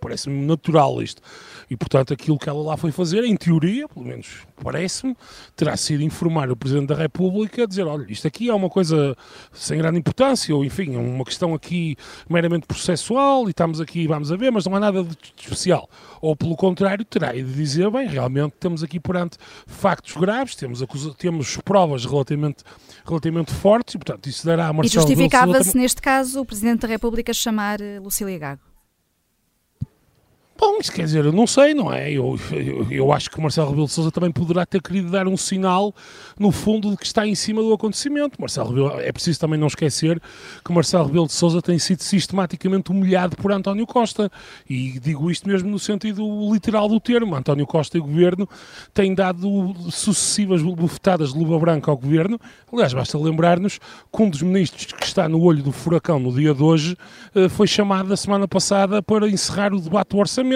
Parece-me 0.00 0.46
natural 0.46 1.02
isto. 1.02 1.20
E, 1.68 1.76
portanto, 1.76 2.12
aquilo 2.12 2.38
que 2.38 2.48
ela 2.48 2.62
lá 2.62 2.76
foi 2.76 2.92
fazer, 2.92 3.24
em 3.24 3.36
teoria, 3.36 3.88
pelo 3.88 4.06
menos 4.06 4.46
parece-me, 4.62 5.16
terá 5.56 5.76
sido 5.76 6.02
informar 6.02 6.50
o 6.50 6.56
Presidente 6.56 6.88
da 6.88 6.94
República, 6.94 7.66
dizer, 7.66 7.84
olha, 7.86 8.06
isto 8.08 8.28
aqui 8.28 8.48
é 8.48 8.54
uma 8.54 8.68
coisa 8.68 9.16
sem 9.52 9.78
grande 9.78 9.98
importância, 9.98 10.54
ou 10.54 10.64
enfim, 10.64 10.94
é 10.94 10.98
uma 10.98 11.24
questão 11.24 11.54
aqui 11.54 11.96
meramente 12.28 12.66
processual, 12.66 13.48
e 13.48 13.50
estamos 13.50 13.80
aqui, 13.80 14.06
vamos 14.06 14.30
a 14.30 14.36
ver, 14.36 14.52
mas 14.52 14.66
não 14.66 14.76
há 14.76 14.80
nada 14.80 15.02
de 15.02 15.16
especial. 15.36 15.88
Ou, 16.20 16.36
pelo 16.36 16.54
contrário, 16.56 17.04
terá 17.04 17.32
de 17.32 17.42
dizer, 17.42 17.90
bem, 17.90 18.06
realmente 18.06 18.54
temos 18.60 18.82
aqui 18.82 19.00
perante 19.00 19.36
factos 19.66 20.14
graves, 20.14 20.54
temos, 20.54 20.84
temos 21.18 21.56
provas 21.64 22.04
relativamente, 22.04 22.51
relativamente 23.04 23.52
fortes, 23.52 23.94
e, 23.94 23.98
portanto, 23.98 24.28
isso 24.28 24.46
dará 24.46 24.68
a 24.68 24.72
Marcelo 24.72 25.04
E 25.04 25.08
justificava-se, 25.08 25.76
neste 25.76 26.00
caso, 26.00 26.40
o 26.40 26.44
Presidente 26.44 26.80
da 26.80 26.88
República 26.88 27.32
chamar 27.32 27.80
eh, 27.80 27.98
Lucília 27.98 28.38
Gago? 28.38 28.71
Bom, 30.64 30.78
isso 30.78 30.92
quer 30.92 31.02
dizer, 31.02 31.24
eu 31.24 31.32
não 31.32 31.44
sei, 31.44 31.74
não 31.74 31.92
é? 31.92 32.08
Eu, 32.12 32.38
eu, 32.52 32.86
eu 32.88 33.12
acho 33.12 33.28
que 33.28 33.40
Marcelo 33.40 33.70
Rebelo 33.70 33.88
de 33.88 33.92
Sousa 33.92 34.12
também 34.12 34.30
poderá 34.30 34.64
ter 34.64 34.80
querido 34.80 35.10
dar 35.10 35.26
um 35.26 35.36
sinal, 35.36 35.92
no 36.38 36.52
fundo, 36.52 36.92
de 36.92 36.96
que 36.96 37.04
está 37.04 37.26
em 37.26 37.34
cima 37.34 37.60
do 37.60 37.72
acontecimento. 37.72 38.40
Marcelo 38.40 38.68
Rebelo, 38.68 39.00
é 39.00 39.10
preciso 39.10 39.40
também 39.40 39.58
não 39.58 39.66
esquecer 39.66 40.22
que 40.64 40.72
Marcelo 40.72 41.06
Rebelo 41.06 41.26
de 41.26 41.32
Sousa 41.32 41.60
tem 41.60 41.80
sido 41.80 42.00
sistematicamente 42.04 42.92
humilhado 42.92 43.36
por 43.36 43.50
António 43.50 43.84
Costa. 43.88 44.30
E 44.70 45.00
digo 45.00 45.28
isto 45.32 45.48
mesmo 45.48 45.68
no 45.68 45.80
sentido 45.80 46.24
literal 46.52 46.88
do 46.88 47.00
termo. 47.00 47.34
António 47.34 47.66
Costa 47.66 47.98
e 47.98 48.00
o 48.00 48.04
governo 48.04 48.48
têm 48.94 49.16
dado 49.16 49.74
sucessivas 49.90 50.62
bufetadas 50.62 51.32
de 51.32 51.40
luva 51.40 51.58
branca 51.58 51.90
ao 51.90 51.96
governo. 51.96 52.38
Aliás, 52.72 52.94
basta 52.94 53.18
lembrar-nos 53.18 53.78
que 53.78 54.22
um 54.22 54.30
dos 54.30 54.42
ministros 54.42 54.92
que 54.92 55.06
está 55.06 55.28
no 55.28 55.42
olho 55.42 55.60
do 55.60 55.72
furacão 55.72 56.20
no 56.20 56.32
dia 56.32 56.54
de 56.54 56.62
hoje 56.62 56.96
eh, 57.34 57.48
foi 57.48 57.66
chamado 57.66 58.08
na 58.08 58.16
semana 58.16 58.46
passada 58.46 59.02
para 59.02 59.28
encerrar 59.28 59.74
o 59.74 59.80
debate 59.80 60.10
do 60.10 60.18
orçamento 60.18 60.51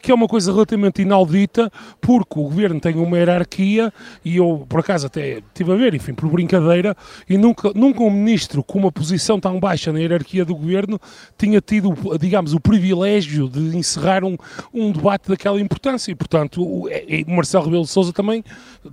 que 0.00 0.10
é 0.10 0.14
uma 0.14 0.28
coisa 0.28 0.52
relativamente 0.52 1.02
inaudita, 1.02 1.70
porque 2.00 2.38
o 2.38 2.44
governo 2.44 2.80
tem 2.80 2.96
uma 2.96 3.16
hierarquia, 3.16 3.92
e 4.24 4.36
eu, 4.36 4.66
por 4.68 4.80
acaso, 4.80 5.06
até 5.06 5.38
estive 5.38 5.72
a 5.72 5.76
ver, 5.76 5.94
enfim, 5.94 6.14
por 6.14 6.28
brincadeira, 6.30 6.96
e 7.28 7.36
nunca, 7.36 7.72
nunca 7.74 8.02
um 8.02 8.10
ministro 8.10 8.62
com 8.62 8.78
uma 8.78 8.92
posição 8.92 9.40
tão 9.40 9.58
baixa 9.58 9.92
na 9.92 10.00
hierarquia 10.00 10.44
do 10.44 10.54
governo 10.54 11.00
tinha 11.38 11.60
tido, 11.60 11.94
digamos, 12.18 12.52
o 12.52 12.60
privilégio 12.60 13.48
de 13.48 13.76
encerrar 13.76 14.24
um, 14.24 14.36
um 14.72 14.92
debate 14.92 15.28
daquela 15.28 15.60
importância, 15.60 16.10
e, 16.10 16.14
portanto, 16.14 16.62
o, 16.62 16.88
é, 16.88 17.24
o 17.26 17.30
Marcelo 17.30 17.64
Rebelo 17.64 17.84
de 17.84 17.90
Sousa 17.90 18.12
também, 18.12 18.44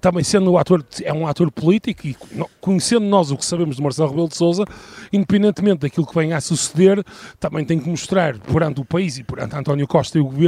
também 0.01 0.23
sendo 0.23 0.51
um 0.51 0.57
ator, 0.57 0.85
é 1.03 1.13
um 1.13 1.27
ator 1.27 1.51
político, 1.51 2.07
e 2.07 2.15
conhecendo 2.59 3.05
nós 3.05 3.31
o 3.31 3.37
que 3.37 3.45
sabemos 3.45 3.75
de 3.75 3.81
Marcelo 3.81 4.09
Rebelo 4.09 4.29
de 4.29 4.37
Sousa, 4.37 4.65
independentemente 5.11 5.79
daquilo 5.79 6.05
que 6.05 6.15
venha 6.15 6.37
a 6.37 6.41
suceder, 6.41 7.03
também 7.39 7.65
tem 7.65 7.79
que 7.79 7.89
mostrar 7.89 8.37
perante 8.39 8.81
o 8.81 8.85
país 8.85 9.17
e 9.17 9.23
perante 9.23 9.55
António 9.55 9.87
Costa 9.87 10.17
e 10.17 10.21
o 10.21 10.25
governo 10.25 10.38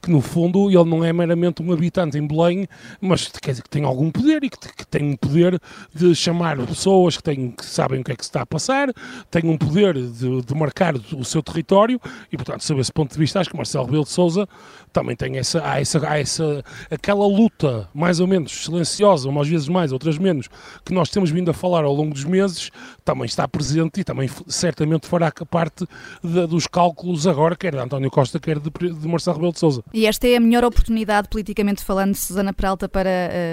que, 0.00 0.10
no 0.10 0.20
fundo, 0.20 0.70
ele 0.70 0.84
não 0.84 1.04
é 1.04 1.12
meramente 1.12 1.62
um 1.62 1.72
habitante 1.72 2.18
em 2.18 2.26
Belém, 2.26 2.66
mas 3.00 3.28
quer 3.28 3.52
dizer 3.52 3.62
que 3.62 3.70
tem 3.70 3.84
algum 3.84 4.10
poder 4.10 4.42
e 4.44 4.50
que, 4.50 4.58
que 4.58 4.86
tem 4.86 5.12
um 5.12 5.16
poder 5.16 5.60
de 5.94 6.14
chamar 6.14 6.56
pessoas 6.66 7.16
que, 7.16 7.22
têm, 7.22 7.50
que 7.50 7.64
sabem 7.64 8.00
o 8.00 8.04
que 8.04 8.12
é 8.12 8.16
que 8.16 8.24
se 8.24 8.30
está 8.30 8.42
a 8.42 8.46
passar, 8.46 8.88
tem 9.30 9.48
um 9.48 9.56
poder 9.56 9.94
de, 9.94 10.42
de 10.42 10.54
marcar 10.54 10.94
o 10.96 11.24
seu 11.24 11.42
território 11.42 12.00
e, 12.32 12.36
portanto, 12.36 12.64
sob 12.64 12.80
esse 12.80 12.92
ponto 12.92 13.12
de 13.12 13.18
vista, 13.18 13.40
acho 13.40 13.50
que 13.50 13.56
Marcelo 13.56 13.84
Rebelo 13.84 14.04
de 14.04 14.10
Sousa 14.10 14.48
também 14.92 15.14
tem 15.14 15.38
essa, 15.38 15.62
há 15.64 15.80
essa, 15.80 16.08
há 16.08 16.18
essa, 16.18 16.64
aquela 16.90 17.26
luta, 17.26 17.88
mais 17.94 18.20
ou 18.20 18.26
menos 18.26 18.64
silenciosa, 18.64 19.28
umas 19.28 19.48
vezes 19.48 19.68
mais, 19.68 19.92
outras 19.92 20.18
menos, 20.18 20.48
que 20.84 20.92
nós 20.92 21.10
temos 21.10 21.30
vindo 21.30 21.50
a 21.50 21.54
falar 21.54 21.84
ao 21.84 21.94
longo 21.94 22.12
dos 22.12 22.24
meses, 22.24 22.70
também 23.04 23.24
está 23.24 23.46
presente 23.46 24.00
e 24.00 24.04
também 24.04 24.28
certamente 24.48 25.06
fará 25.06 25.32
parte 25.48 25.86
de, 26.22 26.46
dos 26.46 26.66
cálculos 26.66 27.26
agora, 27.26 27.56
quer 27.56 27.72
de 27.72 27.78
António 27.78 28.10
Costa, 28.10 28.38
quer 28.40 28.58
de, 28.58 28.70
de 28.70 29.08
Marcelo 29.10 29.36
Rebelo 29.36 29.52
de 29.52 29.58
Sousa. 29.58 29.84
E 29.92 30.06
esta 30.06 30.26
é 30.26 30.36
a 30.36 30.40
melhor 30.40 30.64
oportunidade, 30.64 31.28
politicamente 31.28 31.84
falando, 31.84 32.14
Susana 32.14 32.52
Peralta, 32.52 32.88
para 32.88 33.10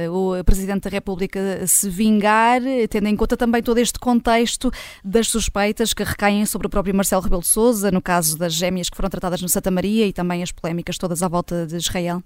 uh, 0.10 0.40
o 0.40 0.44
Presidente 0.44 0.84
da 0.84 0.90
República 0.90 1.66
se 1.66 1.90
vingar, 1.90 2.62
tendo 2.90 3.08
em 3.08 3.16
conta 3.16 3.36
também 3.36 3.62
todo 3.62 3.78
este 3.78 4.00
contexto 4.00 4.72
das 5.04 5.28
suspeitas 5.28 5.94
que 5.94 6.04
recaem 6.04 6.46
sobre 6.46 6.68
o 6.68 6.70
próprio 6.70 6.96
Marcelo 6.96 7.22
Rebelo 7.22 7.42
de 7.42 7.48
Sousa, 7.48 7.92
no 7.92 8.02
caso 8.02 8.38
das 8.38 8.54
gêmeas 8.54 8.90
que 8.90 8.96
foram 8.96 9.10
tratadas 9.10 9.42
no 9.42 9.50
Santa 9.50 9.72
Maria 9.72 10.06
e 10.06 10.14
também 10.14 10.44
as 10.44 10.52
polémicas 10.52 10.98
todas 10.98 11.24
à 11.24 11.28
volta 11.28 11.66
de 11.66 11.76
Israel? 11.76 12.22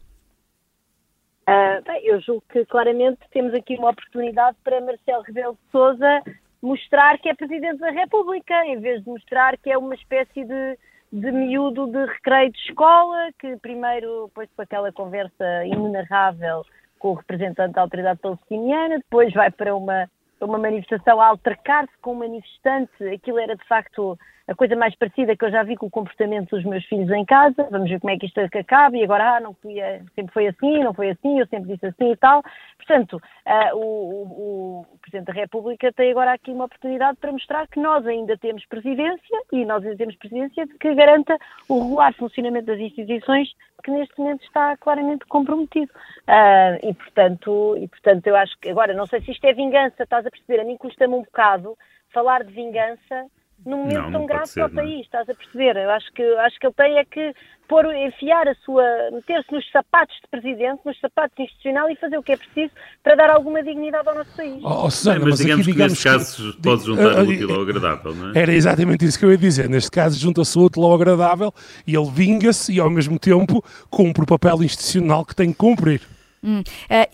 Uh, 1.48 1.84
bem, 1.86 2.06
eu 2.06 2.22
julgo 2.22 2.44
que 2.52 2.65
claramente 2.65 3.20
temos 3.32 3.54
aqui 3.54 3.76
uma 3.76 3.89
oportunidade 3.89 4.56
para 4.63 4.80
Marcelo 4.80 5.24
Rebelo 5.24 5.54
de 5.54 5.72
Sousa 5.72 6.22
mostrar 6.62 7.17
que 7.17 7.30
é 7.30 7.34
Presidente 7.34 7.80
da 7.80 7.89
República, 7.89 8.65
em 8.65 8.80
vez 8.80 9.04
de 9.04 9.10
mostrar 9.10 9.58
que 9.58 9.72
é 9.72 9.78
uma 9.78 9.96
espécie 9.96 10.44
de, 10.46 10.78
de 11.12 11.32
miúdo 11.32 11.88
de 11.88 12.06
recreio 12.06 12.52
de 12.52 12.60
escola, 12.60 13.30
que 13.38 13.58
primeiro, 13.58 14.28
depois 14.28 14.50
com 14.56 14.62
aquela 14.62 14.91
conversa 14.91 15.65
inenarrável 15.65 16.65
com 17.00 17.10
o 17.10 17.15
representante 17.15 17.74
da 17.74 17.82
autoridade 17.82 18.19
palestiniana, 18.19 18.97
depois 18.97 19.34
vai 19.34 19.52
para 19.52 19.76
uma, 19.76 20.10
uma 20.39 20.58
manifestação 20.58 21.19
a 21.19 21.28
altercar-se 21.28 21.91
com 22.02 22.13
um 22.13 22.19
manifestante, 22.19 23.08
aquilo 23.13 23.39
era 23.39 23.56
de 23.56 23.67
facto 23.67 24.17
a 24.48 24.56
coisa 24.56 24.76
mais 24.76 24.96
parecida 24.96 25.36
que 25.36 25.46
eu 25.46 25.52
já 25.52 25.64
vi 25.64 25.76
com 25.76 25.86
o 25.86 25.92
comportamento 25.92 26.56
dos 26.56 26.66
meus 26.66 26.84
filhos 26.86 27.10
em 27.12 27.24
casa, 27.26 27.68
vamos 27.70 27.90
ver 27.90 28.00
como 28.00 28.12
é 28.12 28.18
que 28.18 28.26
isto 28.26 28.40
é 28.40 28.50
que 28.50 28.58
acaba, 28.58 28.98
e 28.98 29.04
agora, 29.04 29.38
ah, 29.38 29.40
não 29.40 29.54
fui, 29.54 29.76
sempre 30.16 30.34
foi 30.34 30.48
assim, 30.48 30.84
não 30.84 30.94
foi 30.94 31.12
assim, 31.12 31.40
eu 31.40 31.48
sempre 31.48 31.74
disse 31.74 31.86
assim 31.86 32.12
e 32.12 32.16
tal. 32.18 32.44
Portanto, 32.78 33.18
uh, 33.18 33.76
o, 33.76 33.82
o, 33.82 34.82
o, 34.82 34.98
Presidente 35.02 35.28
da 35.28 35.34
República 35.34 35.92
tem 35.94 36.12
agora 36.12 36.34
aqui 36.34 36.52
uma 36.52 36.66
oportunidade 36.66 37.18
para 37.20 37.32
mostrar 37.32 37.68
que 37.68 37.80
nós 37.80 38.06
ainda 38.06 38.38
temos 38.38 38.66
presidência, 38.66 39.42
e 39.52 39.66
nós 39.66 39.84
ainda 39.84 39.98
temos 39.98 40.16
presidência 40.16 40.68
que 40.80 40.96
garanta 40.96 41.38
o 41.70 41.82
regular 41.84 42.14
funcionamento 42.14 42.66
das 42.66 42.80
instituições 42.80 43.50
que 43.84 43.92
neste 43.92 44.18
momento 44.20 44.44
está 44.44 44.78
claramente 44.78 45.26
comprometido. 45.26 45.92
Uh, 46.28 46.88
e, 46.88 46.94
portanto, 46.94 47.78
e, 47.78 47.88
portanto, 47.88 48.28
eu 48.28 48.36
acho 48.36 48.58
que, 48.60 48.70
agora, 48.70 48.94
não 48.94 49.06
sei 49.06 49.22
se 49.22 49.32
isto 49.32 49.46
é 49.46 49.54
vingança, 49.54 50.04
estás 50.04 50.26
a 50.26 50.30
perceber, 50.32 50.62
a 50.62 50.66
mim 50.66 50.78
custa-me 50.78 51.16
um 51.16 51.22
bocado 51.22 51.78
falar 52.14 52.44
de 52.44 52.52
vingança 52.52 53.26
num 53.65 53.78
momento 53.78 54.02
não, 54.02 54.12
tão 54.12 54.26
grave 54.26 54.52
para 54.54 54.65
o 54.65 54.69
país, 54.69 54.93
não. 54.93 55.02
estás 55.02 55.30
a 55.30 55.34
perceber? 55.36 55.76
Eu 55.78 55.89
acho 55.91 56.12
que, 56.13 56.24
acho 56.24 56.60
que 56.60 56.65
ele 56.67 56.74
tem 56.74 56.97
é 56.97 57.06
que 57.06 57.34
pôr, 57.67 57.86
enfiar 57.95 58.47
a 58.47 58.56
sua, 58.65 58.84
meter-se 59.13 59.50
nos 59.52 59.69
sapatos 59.71 60.15
de 60.21 60.28
presidente, 60.30 60.82
nos 60.86 61.00
sapatos 61.00 61.39
institucional 61.39 61.89
e 61.89 61.95
fazer 61.95 62.17
o 62.17 62.24
que 62.24 62.34
é 62.34 62.38
preciso 62.38 62.71
para 63.02 63.15
dar 63.15 63.30
alguma 63.30 63.63
dignidade 63.63 64.10
ao 64.10 64.15
nosso 64.15 64.36
país. 64.36 64.62
Oh, 64.63 64.86
oh 64.86 64.91
Susana, 64.91 65.19
mas, 65.19 65.30
mas 65.30 65.39
digamos 65.39 65.65
aqui, 65.65 65.71
digamos 65.71 66.04
que 66.04 66.10
neste 66.10 66.26
caso 66.28 66.54
que, 66.54 66.62
pode 66.62 66.86
juntar 66.86 67.13
uh, 67.13 67.24
o 67.24 67.30
útil 67.30 67.56
ao 67.56 67.62
agradável, 67.62 68.15
não 68.15 68.32
é? 68.32 68.39
Era 68.39 68.54
exatamente 68.54 69.06
isso 69.06 69.17
que 69.17 69.24
eu 69.24 69.32
ia 69.32 69.38
dizer. 69.38 69.69
Neste 69.69 69.89
caso 69.89 70.19
junta-se 70.19 70.60
o 70.60 70.63
útil 70.63 70.84
ao 70.84 70.93
agradável 70.93 71.54
e 71.88 71.95
ele 71.95 72.10
vinga-se 72.12 72.74
e 72.74 72.80
ao 72.80 72.89
mesmo 72.89 73.17
tempo 73.17 73.63
cumpre 73.89 74.24
o 74.24 74.26
papel 74.28 74.63
institucional 74.63 75.24
que 75.24 75.34
tem 75.34 75.52
que 75.52 75.58
cumprir. 75.58 76.02
Hum. 76.44 76.62
Uh, 76.62 76.64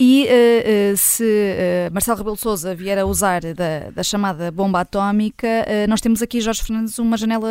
e 0.00 0.24
uh, 0.24 0.92
uh, 0.92 0.96
se 0.96 1.90
Marcelo 1.92 2.16
Rebelo 2.16 2.36
de 2.36 2.40
Sousa 2.42 2.74
vier 2.74 2.98
a 2.98 3.04
usar 3.04 3.42
da, 3.54 3.90
da 3.94 4.02
chamada 4.02 4.50
bomba 4.50 4.80
atómica, 4.80 5.46
nós 5.88 6.00
temos 6.00 6.22
aqui, 6.22 6.40
Jorge 6.40 6.62
Fernandes, 6.62 6.98
uma 6.98 7.16
janela 7.16 7.48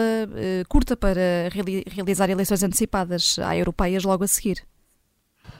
curta 0.68 0.96
para 0.98 1.50
reali 1.52 1.84
realizar 1.88 2.30
eleições 2.30 2.64
antecipadas 2.64 3.38
à 3.40 3.56
europeias 3.56 4.04
logo 4.04 4.24
a 4.24 4.28
seguir. 4.28 4.64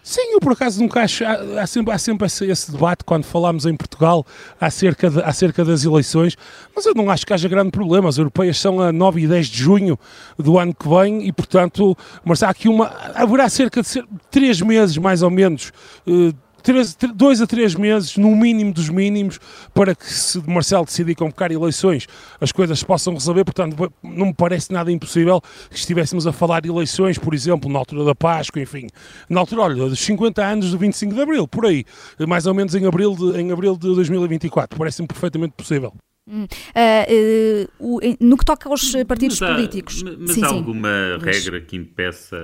Sim, 0.08 0.32
eu 0.32 0.40
por 0.40 0.54
acaso 0.54 0.80
nunca 0.82 1.02
acho. 1.02 1.26
Há, 1.26 1.68
sempre, 1.68 1.94
há 1.94 1.98
sempre 1.98 2.28
esse, 2.28 2.46
esse, 2.46 2.72
debate 2.72 3.04
quando 3.04 3.26
falamos 3.26 3.66
em 3.66 3.76
Portugal 3.76 4.26
acerca, 4.60 5.10
de, 5.10 5.22
acerca 5.22 5.66
das 5.66 5.84
eleições, 5.84 6.38
mas 6.74 6.86
eu 6.86 6.94
não 6.96 7.10
acho 7.10 7.26
que 7.26 7.34
haja 7.34 7.50
grande 7.50 7.72
problema. 7.72 8.08
As 8.08 8.18
europeias 8.18 8.58
são 8.58 8.80
a 8.80 8.94
9 8.94 9.22
e 9.22 9.28
10 9.28 9.48
de 9.48 9.58
junho 9.58 10.00
do 10.38 10.58
ano 10.58 10.74
que 10.74 10.88
vem 10.88 11.28
e, 11.28 11.34
portanto, 11.34 11.98
mas 12.24 12.42
há 12.42 12.50
aqui 12.50 12.70
uma. 12.70 12.88
Haverá 13.16 13.50
cerca 13.50 13.82
de 13.82 14.02
3 14.32 14.62
meses, 14.62 14.98
mais 14.98 15.22
ou 15.22 15.30
menos. 15.30 15.74
Uh, 16.08 16.34
três, 16.64 16.98
dois 17.16 17.42
a 17.42 17.48
três 17.48 17.76
meses, 17.76 18.18
no 18.18 18.36
mínimo 18.36 18.74
dos 18.74 18.90
mínimos, 18.90 19.40
para 19.74 19.96
que 19.96 20.06
se 20.06 20.42
Marcelo 20.50 20.86
decidir 20.86 21.16
convocar 21.16 21.52
eleições, 21.52 22.08
as 22.40 22.52
coisas 22.52 22.80
se 22.80 22.86
possam 22.86 23.14
resolver. 23.14 23.44
Portanto, 23.44 23.92
não 24.04 24.28
me 24.28 24.34
parece 24.34 24.72
nada 24.72 24.92
impossível 24.92 25.42
que 25.70 25.78
estivéssemos 25.78 26.28
a 26.28 26.32
falar 26.32 26.62
de 26.62 26.70
eleições, 26.70 27.18
por 27.18 27.34
exemplo, 27.34 27.72
na 27.72 27.80
altura 27.80 28.04
da 28.04 28.16
Páscoa, 28.16 28.62
enfim, 28.62 28.88
na 29.30 29.40
altura, 29.40 29.62
olha, 29.62 29.90
dos 29.90 30.00
50 30.00 30.44
anos 30.44 30.72
do 30.72 30.78
25 30.78 31.14
de 31.14 31.22
Abril, 31.22 31.48
por 31.48 31.66
aí, 31.66 31.86
mais 32.28 32.46
ou 32.46 32.54
menos 32.54 32.76
em 32.76 32.86
abril 32.86 33.16
de, 33.16 33.40
em 33.40 33.52
abril 33.52 33.78
de 33.78 33.94
2024. 33.94 34.78
Parece-me 34.78 35.08
perfeitamente 35.08 35.54
possível. 35.56 35.94
Hum. 36.30 36.46
Uh, 36.76 37.70
uh, 37.80 38.18
no 38.20 38.36
que 38.36 38.44
toca 38.44 38.68
aos 38.68 38.94
partidos 39.08 39.40
mas 39.40 39.50
há, 39.50 39.56
políticos. 39.56 40.04
Mas 40.04 40.32
sim, 40.32 40.44
há 40.44 40.48
alguma 40.48 40.90
sim. 41.20 41.26
regra 41.26 41.62
que 41.62 41.78
impeça 41.78 42.38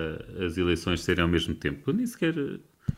as 0.45 0.57
eleições 0.57 1.01
serem 1.03 1.23
ao 1.23 1.27
mesmo 1.29 1.53
tempo? 1.53 1.89
Eu 1.89 1.93
nem 1.93 2.05
sequer 2.05 2.33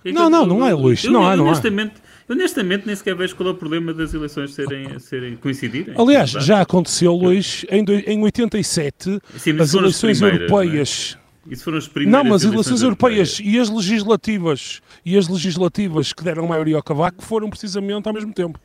não, 0.05 0.29
não, 0.29 0.45
não 0.45 0.65
é, 0.65 0.73
Luís. 0.73 1.03
Eu, 1.03 1.11
não 1.11 1.27
há, 1.27 1.35
não 1.35 1.45
honestamente, 1.45 1.93
há. 2.27 2.33
honestamente, 2.33 2.85
nem 2.85 2.95
sequer 2.95 3.15
vejo 3.15 3.35
qual 3.35 3.49
é 3.49 3.51
o 3.51 3.55
problema 3.55 3.93
das 3.93 4.13
eleições 4.13 4.53
serem, 4.53 4.99
serem 4.99 5.35
coincidirem. 5.35 5.93
Aliás, 5.97 6.29
já 6.29 6.61
aconteceu, 6.61 7.13
Luís, 7.13 7.65
em, 7.69 7.83
em 8.07 8.21
87, 8.21 9.19
Sim, 9.37 9.59
as 9.59 9.73
eleições 9.73 10.21
é? 10.21 10.25
europeias. 10.25 11.17
Isso 11.49 11.63
foram 11.63 11.77
as 11.77 11.87
primeiras 11.87 12.23
Não, 12.23 12.29
mas 12.29 12.43
as 12.43 12.51
eleições 12.51 12.81
europeias, 12.81 13.39
europeias 13.39 13.55
e 13.55 13.59
as 13.59 13.69
legislativas 13.69 14.81
e 15.05 15.17
as 15.17 15.27
legislativas 15.27 16.11
que 16.11 16.23
deram 16.23 16.47
maioria 16.47 16.75
ao 16.75 16.83
cavaco 16.83 17.23
foram 17.23 17.49
precisamente 17.49 18.07
ao 18.07 18.13
mesmo 18.13 18.33
tempo. 18.33 18.59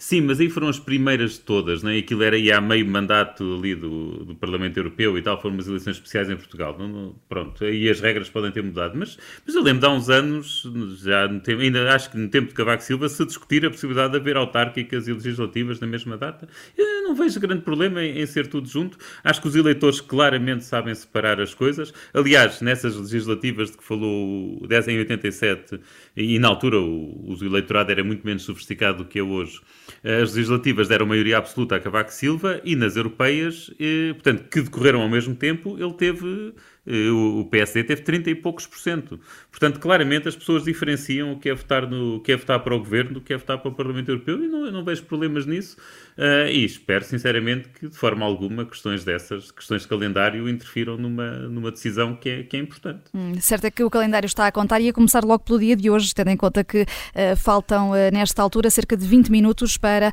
Sim, 0.00 0.20
mas 0.20 0.38
aí 0.38 0.48
foram 0.48 0.68
as 0.68 0.78
primeiras 0.78 1.32
de 1.32 1.40
todas, 1.40 1.82
né? 1.82 1.98
aquilo 1.98 2.22
era 2.22 2.36
aí 2.36 2.52
há 2.52 2.60
meio 2.60 2.86
mandato 2.86 3.56
ali 3.58 3.74
do, 3.74 4.24
do 4.26 4.34
Parlamento 4.36 4.76
Europeu 4.76 5.18
e 5.18 5.22
tal, 5.22 5.42
foram 5.42 5.56
umas 5.56 5.66
eleições 5.66 5.96
especiais 5.96 6.30
em 6.30 6.36
Portugal. 6.36 6.76
Não, 6.78 6.86
não, 6.86 7.16
pronto, 7.28 7.64
aí 7.64 7.90
as 7.90 7.98
regras 7.98 8.30
podem 8.30 8.52
ter 8.52 8.62
mudado, 8.62 8.96
mas, 8.96 9.18
mas 9.44 9.56
eu 9.56 9.60
lembro 9.60 9.80
de 9.80 9.86
há 9.86 9.90
uns 9.90 10.08
anos, 10.08 10.62
já 11.02 11.28
tempo, 11.40 11.62
ainda 11.62 11.92
acho 11.92 12.12
que 12.12 12.16
no 12.16 12.28
tempo 12.28 12.46
de 12.46 12.54
Cavaco 12.54 12.80
Silva, 12.84 13.08
se 13.08 13.26
discutir 13.26 13.66
a 13.66 13.70
possibilidade 13.70 14.12
de 14.12 14.18
haver 14.18 14.36
autárquicas 14.36 15.08
e 15.08 15.12
legislativas 15.12 15.80
na 15.80 15.86
mesma 15.88 16.16
data. 16.16 16.48
Eu 16.76 17.02
não 17.02 17.16
vejo 17.16 17.40
grande 17.40 17.62
problema 17.62 18.00
em, 18.04 18.20
em 18.20 18.26
ser 18.26 18.46
tudo 18.46 18.68
junto. 18.68 18.96
Acho 19.24 19.42
que 19.42 19.48
os 19.48 19.56
eleitores 19.56 20.00
claramente 20.00 20.64
sabem 20.64 20.94
separar 20.94 21.40
as 21.40 21.54
coisas. 21.54 21.92
Aliás, 22.14 22.60
nessas 22.60 22.94
legislativas 22.94 23.72
de 23.72 23.76
que 23.76 23.82
falou 23.82 24.64
10 24.64 24.88
em 24.88 24.98
87, 24.98 25.80
e 26.16 26.38
na 26.38 26.46
altura 26.46 26.78
o, 26.78 27.32
o 27.32 27.44
eleitorado 27.44 27.90
era 27.90 28.04
muito 28.04 28.24
menos 28.24 28.44
sofisticado 28.44 28.98
do 28.98 29.04
que 29.04 29.18
é 29.18 29.22
hoje, 29.22 29.60
as 30.04 30.34
legislativas 30.34 30.88
deram 30.88 31.06
maioria 31.06 31.38
absoluta 31.38 31.76
a 31.76 31.80
Cavaco 31.80 32.12
Silva 32.12 32.60
e 32.64 32.76
nas 32.76 32.96
europeias, 32.96 33.70
eh, 33.78 34.12
portanto, 34.14 34.48
que 34.48 34.60
decorreram 34.60 35.00
ao 35.00 35.08
mesmo 35.08 35.34
tempo, 35.34 35.76
ele 35.78 35.94
teve 35.94 36.26
eh, 36.26 36.52
o 37.40 37.44
PSD 37.50 37.84
teve 37.84 38.02
30 38.02 38.30
e 38.30 38.34
poucos 38.34 38.66
por 38.66 38.78
cento. 38.78 39.20
Portanto, 39.50 39.78
claramente 39.78 40.28
as 40.28 40.36
pessoas 40.36 40.64
diferenciam 40.64 41.32
o 41.32 41.38
que 41.38 41.48
é 41.48 41.54
votar, 41.54 41.88
no, 41.88 42.16
o 42.16 42.20
que 42.20 42.32
é 42.32 42.36
votar 42.36 42.60
para 42.60 42.74
o 42.74 42.78
governo 42.78 43.14
do 43.14 43.20
que 43.20 43.32
é 43.32 43.36
votar 43.36 43.58
para 43.58 43.70
o 43.70 43.74
Parlamento 43.74 44.08
Europeu 44.08 44.42
e 44.42 44.48
não, 44.48 44.66
eu 44.66 44.72
não 44.72 44.84
vejo 44.84 45.02
problemas 45.04 45.46
nisso. 45.46 45.76
Uh, 46.18 46.48
e 46.50 46.64
espero, 46.64 47.04
sinceramente, 47.04 47.68
que 47.68 47.88
de 47.88 47.96
forma 47.96 48.26
alguma 48.26 48.64
questões 48.64 49.04
dessas, 49.04 49.52
questões 49.52 49.82
de 49.82 49.88
calendário, 49.88 50.48
interfiram 50.48 50.96
numa, 50.96 51.30
numa 51.30 51.70
decisão 51.70 52.16
que 52.16 52.28
é, 52.28 52.42
que 52.42 52.56
é 52.56 52.60
importante. 52.60 53.02
Hum, 53.14 53.34
certo 53.40 53.66
é 53.66 53.70
que 53.70 53.84
o 53.84 53.90
calendário 53.90 54.26
está 54.26 54.48
a 54.48 54.52
contar 54.52 54.80
e 54.80 54.88
a 54.88 54.92
começar 54.92 55.24
logo 55.24 55.44
pelo 55.44 55.60
dia 55.60 55.76
de 55.76 55.88
hoje, 55.88 56.12
tendo 56.12 56.30
em 56.30 56.36
conta 56.36 56.64
que 56.64 56.82
uh, 56.82 57.36
faltam, 57.36 57.90
uh, 57.90 57.94
nesta 58.12 58.42
altura, 58.42 58.68
cerca 58.68 58.96
de 58.96 59.06
20 59.06 59.30
minutos 59.30 59.76
para 59.76 60.12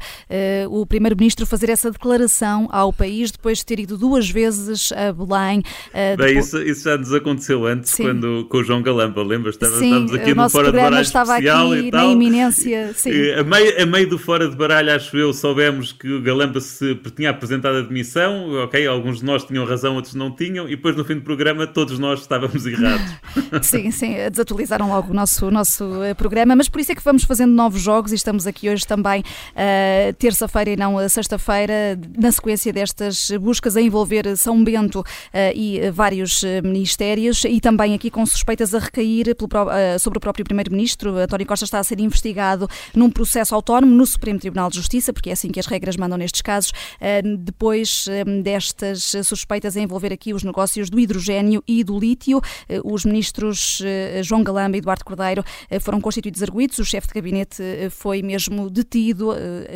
o 0.70 0.86
Primeiro-Ministro 0.86 1.46
fazer 1.46 1.70
essa 1.70 1.90
declaração 1.90 2.68
ao 2.72 2.92
país, 2.92 3.32
depois 3.32 3.60
de 3.60 3.66
ter 3.66 3.80
ido 3.80 3.98
duas 3.98 4.30
vezes 4.30 4.92
a 4.92 5.12
Belém. 5.12 5.62
Bem, 5.94 6.18
depois... 6.18 6.48
isso, 6.48 6.62
isso 6.66 6.84
já 6.84 6.98
nos 6.98 7.14
aconteceu 7.14 7.66
antes, 7.66 7.92
sim. 7.92 8.04
quando, 8.04 8.46
com 8.50 8.58
o 8.58 8.64
João 8.64 8.82
Galamba, 8.82 9.24
lembras? 9.24 9.56
Estávamos 9.56 10.14
aqui 10.14 10.34
no 10.34 10.50
Fora 10.50 10.72
de 10.72 10.78
Baralho 10.78 11.02
estava 11.02 11.34
especial 11.34 11.72
aqui 11.72 11.88
e 11.88 11.92
tal. 11.92 12.08
na 12.08 12.14
iminência. 12.14 12.94
Sim. 12.96 13.32
A, 13.32 13.44
meio, 13.44 13.82
a 13.82 13.86
meio 13.86 14.10
do 14.10 14.18
Fora 14.18 14.50
de 14.50 14.56
Baralho, 14.56 14.94
acho 14.94 15.16
eu, 15.18 15.34
soubemos 15.34 15.92
que 15.92 16.12
o 16.12 16.22
Galamba 16.22 16.60
se 16.60 16.96
tinha 17.16 17.30
apresentado 17.30 17.78
a 17.78 17.82
demissão, 17.82 18.64
ok, 18.64 18.86
alguns 18.88 19.20
de 19.20 19.26
nós 19.26 19.44
tinham 19.44 19.66
razão, 19.66 19.96
outros 19.96 20.16
não 20.16 20.32
tinham, 20.32 20.68
e 20.68 20.72
depois 20.72 20.96
no 20.96 21.06
fim 21.06 21.16
do 21.16 21.22
programa 21.22 21.68
todos 21.68 22.00
nós 22.00 22.22
estávamos 22.22 22.66
errados. 22.68 23.14
sim, 23.62 23.92
sim, 23.92 24.16
desatualizaram 24.30 24.90
logo 24.90 25.12
o 25.12 25.14
nosso, 25.14 25.48
o 25.48 25.52
nosso 25.52 26.04
eh, 26.04 26.14
programa, 26.14 26.56
mas 26.56 26.68
por 26.68 26.82
isso 26.82 26.92
é 26.92 26.96
que 26.96 27.04
vamos 27.04 27.24
fazendo 27.24 27.54
novos 27.54 27.82
jogos 27.82 28.12
e 28.12 28.16
estamos 28.16 28.48
aqui 28.48 28.70
hoje 28.70 28.86
também 28.86 29.22
uh, 29.22 30.14
terça-feira 30.18 30.72
e 30.72 30.76
não 30.76 31.08
sexta-feira, 31.08 32.00
na 32.18 32.32
sequência 32.32 32.74
destas 32.74 33.30
buscas 33.40 33.78
a 33.78 33.82
envolver 33.82 34.36
São 34.38 34.64
Bento 34.64 35.00
uh, 35.00 35.06
e 35.54 35.90
vários 35.92 36.44
ministérios 36.64 37.44
e 37.46 37.60
também 37.60 37.94
aqui 37.94 38.10
com 38.10 38.26
suspeitas 38.26 38.74
a 38.74 38.80
recair 38.80 39.36
pelo, 39.36 39.48
uh, 39.66 40.00
sobre 40.00 40.18
o 40.18 40.22
próprio 40.22 40.46
Primeiro-Ministro. 40.46 41.18
António 41.18 41.46
Costa 41.46 41.66
está 41.66 41.80
a 41.80 41.84
ser 41.84 42.00
investigado 42.00 42.68
num 42.94 43.10
processo 43.10 43.56
autónomo 43.56 43.94
no 43.94 44.06
Supremo 44.06 44.40
Tribunal 44.40 44.70
de 44.70 44.78
Justiça, 44.78 45.12
porque 45.12 45.30
é 45.30 45.34
assim 45.34 45.50
que 45.50 45.60
as 45.60 45.66
regras 45.66 45.98
mandam 45.98 46.18
nestes 46.18 46.42
casos, 46.42 46.72
uh, 46.72 47.38
depois 47.38 48.06
uh, 48.08 48.42
destas 48.44 49.16
suspeitas 49.24 49.76
a 49.78 49.82
envolver 49.82 50.14
aqui 50.14 50.34
os 50.34 50.44
negócios 50.44 50.90
do 50.90 51.00
hidrogênio 51.00 51.64
e 51.68 51.84
do 51.84 51.98
lítio. 51.98 52.42
os 52.84 53.06
ministros 53.06 53.82
João 54.24 54.44
Galamba 54.44 54.78
e 54.78 54.80
Eduardo 54.80 55.04
Cordeiro 55.04 55.44
foram 55.82 56.00
constituídos 56.00 56.42
arguídos. 56.44 56.78
O 56.80 56.86
chefe 56.86 57.08
de 57.08 57.14
gabinete 57.14 57.64
foi 57.90 58.22
mesmo 58.22 58.70
detido, 58.70 59.34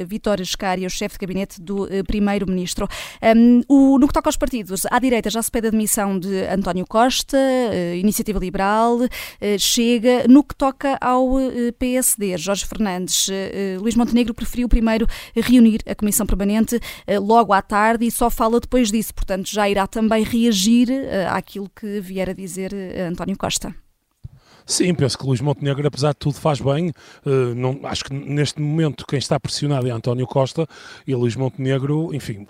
Vitória 0.08 0.44
Escária, 0.44 0.88
o 0.88 0.90
chefe 0.90 1.16
de 1.16 1.26
gabinete 1.26 1.62
do 1.62 1.88
Primeiro-Ministro. 2.08 2.88
No 4.00 4.08
que 4.08 4.14
toca 4.14 4.30
aos 4.30 4.38
partidos, 4.38 4.86
à 4.90 5.00
direita 5.00 5.30
já 5.30 5.42
se 5.42 5.52
pede 5.52 5.68
a 5.68 5.72
demissão 5.72 6.20
de 6.20 6.46
António 6.48 6.69
António 6.70 6.86
Costa, 6.88 7.38
Iniciativa 7.98 8.38
Liberal, 8.38 9.00
chega. 9.58 10.28
No 10.28 10.44
que 10.44 10.54
toca 10.54 10.98
ao 11.02 11.30
PSD, 11.80 12.38
Jorge 12.38 12.66
Fernandes, 12.66 13.28
Luís 13.80 13.96
Montenegro 13.96 14.36
preferiu 14.36 14.70
primeiro 14.70 15.08
reunir 15.36 15.82
a 15.88 15.96
Comissão 15.96 16.28
Permanente 16.28 16.80
logo 17.22 17.54
à 17.54 17.62
tarde 17.62 18.06
e 18.06 18.12
só 18.12 18.30
fala 18.30 18.60
depois 18.60 18.92
disso, 18.92 19.16
portanto 19.16 19.50
já 19.50 19.68
irá 19.68 19.88
também 19.88 20.24
reagir 20.24 20.90
àquilo 21.32 21.70
que 21.76 22.00
vier 22.00 22.30
a 22.30 22.34
dizer 22.34 22.72
António 23.10 23.36
Costa. 23.36 23.74
Sim, 24.70 24.94
penso 24.94 25.18
que 25.18 25.26
Luís 25.26 25.42
Montenegro, 25.42 25.88
apesar 25.88 26.12
de 26.12 26.18
tudo, 26.18 26.36
faz 26.36 26.62
bem. 26.62 26.90
Uh, 27.26 27.56
não, 27.56 27.80
acho 27.86 28.04
que 28.04 28.14
neste 28.14 28.62
momento 28.62 29.04
quem 29.08 29.18
está 29.18 29.40
pressionado 29.40 29.88
é 29.88 29.90
António 29.90 30.28
Costa 30.28 30.68
e 31.08 31.16
Luís 31.16 31.36
Montenegro, 31.36 32.14
enfim, 32.14 32.46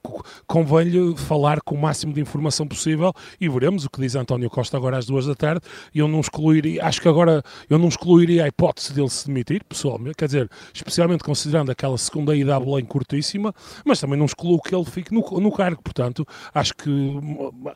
convém-lhe 0.45 1.15
falar 1.15 1.61
com 1.61 1.75
o 1.75 1.81
máximo 1.81 2.11
de 2.11 2.19
informação 2.19 2.67
possível 2.67 3.13
e 3.39 3.47
veremos 3.47 3.85
o 3.85 3.89
que 3.89 4.01
diz 4.01 4.15
António 4.15 4.49
Costa 4.49 4.75
agora 4.75 4.97
às 4.97 5.05
duas 5.05 5.27
da 5.27 5.33
tarde. 5.33 5.61
Eu 5.95 6.09
não 6.09 6.19
excluiria, 6.19 6.83
acho 6.83 7.01
que 7.01 7.07
agora 7.07 7.41
eu 7.69 7.79
não 7.79 7.87
excluiria 7.87 8.43
a 8.43 8.47
hipótese 8.49 8.91
dele 8.91 9.09
se 9.09 9.25
demitir, 9.25 9.63
pessoalmente, 9.63 10.17
quer 10.17 10.25
dizer, 10.25 10.49
especialmente 10.73 11.23
considerando 11.23 11.71
aquela 11.71 11.97
segunda 11.97 12.35
ida 12.35 12.53
a 12.53 12.59
Belém 12.59 12.83
curtíssima, 12.83 13.55
mas 13.85 13.97
também 13.97 14.19
não 14.19 14.25
excluo 14.25 14.61
que 14.61 14.75
ele 14.75 14.83
fique 14.83 15.13
no, 15.13 15.21
no 15.39 15.53
cargo. 15.53 15.81
Portanto, 15.81 16.27
acho 16.53 16.75
que, 16.75 16.91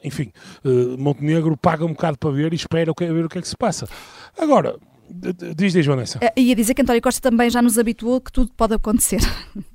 enfim, 0.03 0.33
uh, 0.65 1.01
Montenegro 1.01 1.55
paga 1.55 1.85
um 1.85 1.93
bocado 1.93 2.17
para 2.17 2.31
ver 2.31 2.51
e 2.51 2.57
espera 2.57 2.91
ver 2.93 3.23
o 3.23 3.29
que 3.29 3.37
é 3.37 3.41
que 3.41 3.47
se 3.47 3.55
passa. 3.55 3.87
Agora, 4.37 4.77
diz, 5.55 5.73
diz, 5.73 5.85
Vanessa. 5.85 6.19
Uh, 6.19 6.39
ia 6.39 6.55
dizer 6.55 6.73
que 6.73 6.81
António 6.81 7.01
Costa 7.01 7.21
também 7.21 7.49
já 7.49 7.61
nos 7.61 7.77
habituou 7.77 8.21
que 8.21 8.31
tudo 8.31 8.51
pode 8.55 8.73
acontecer. 8.73 9.21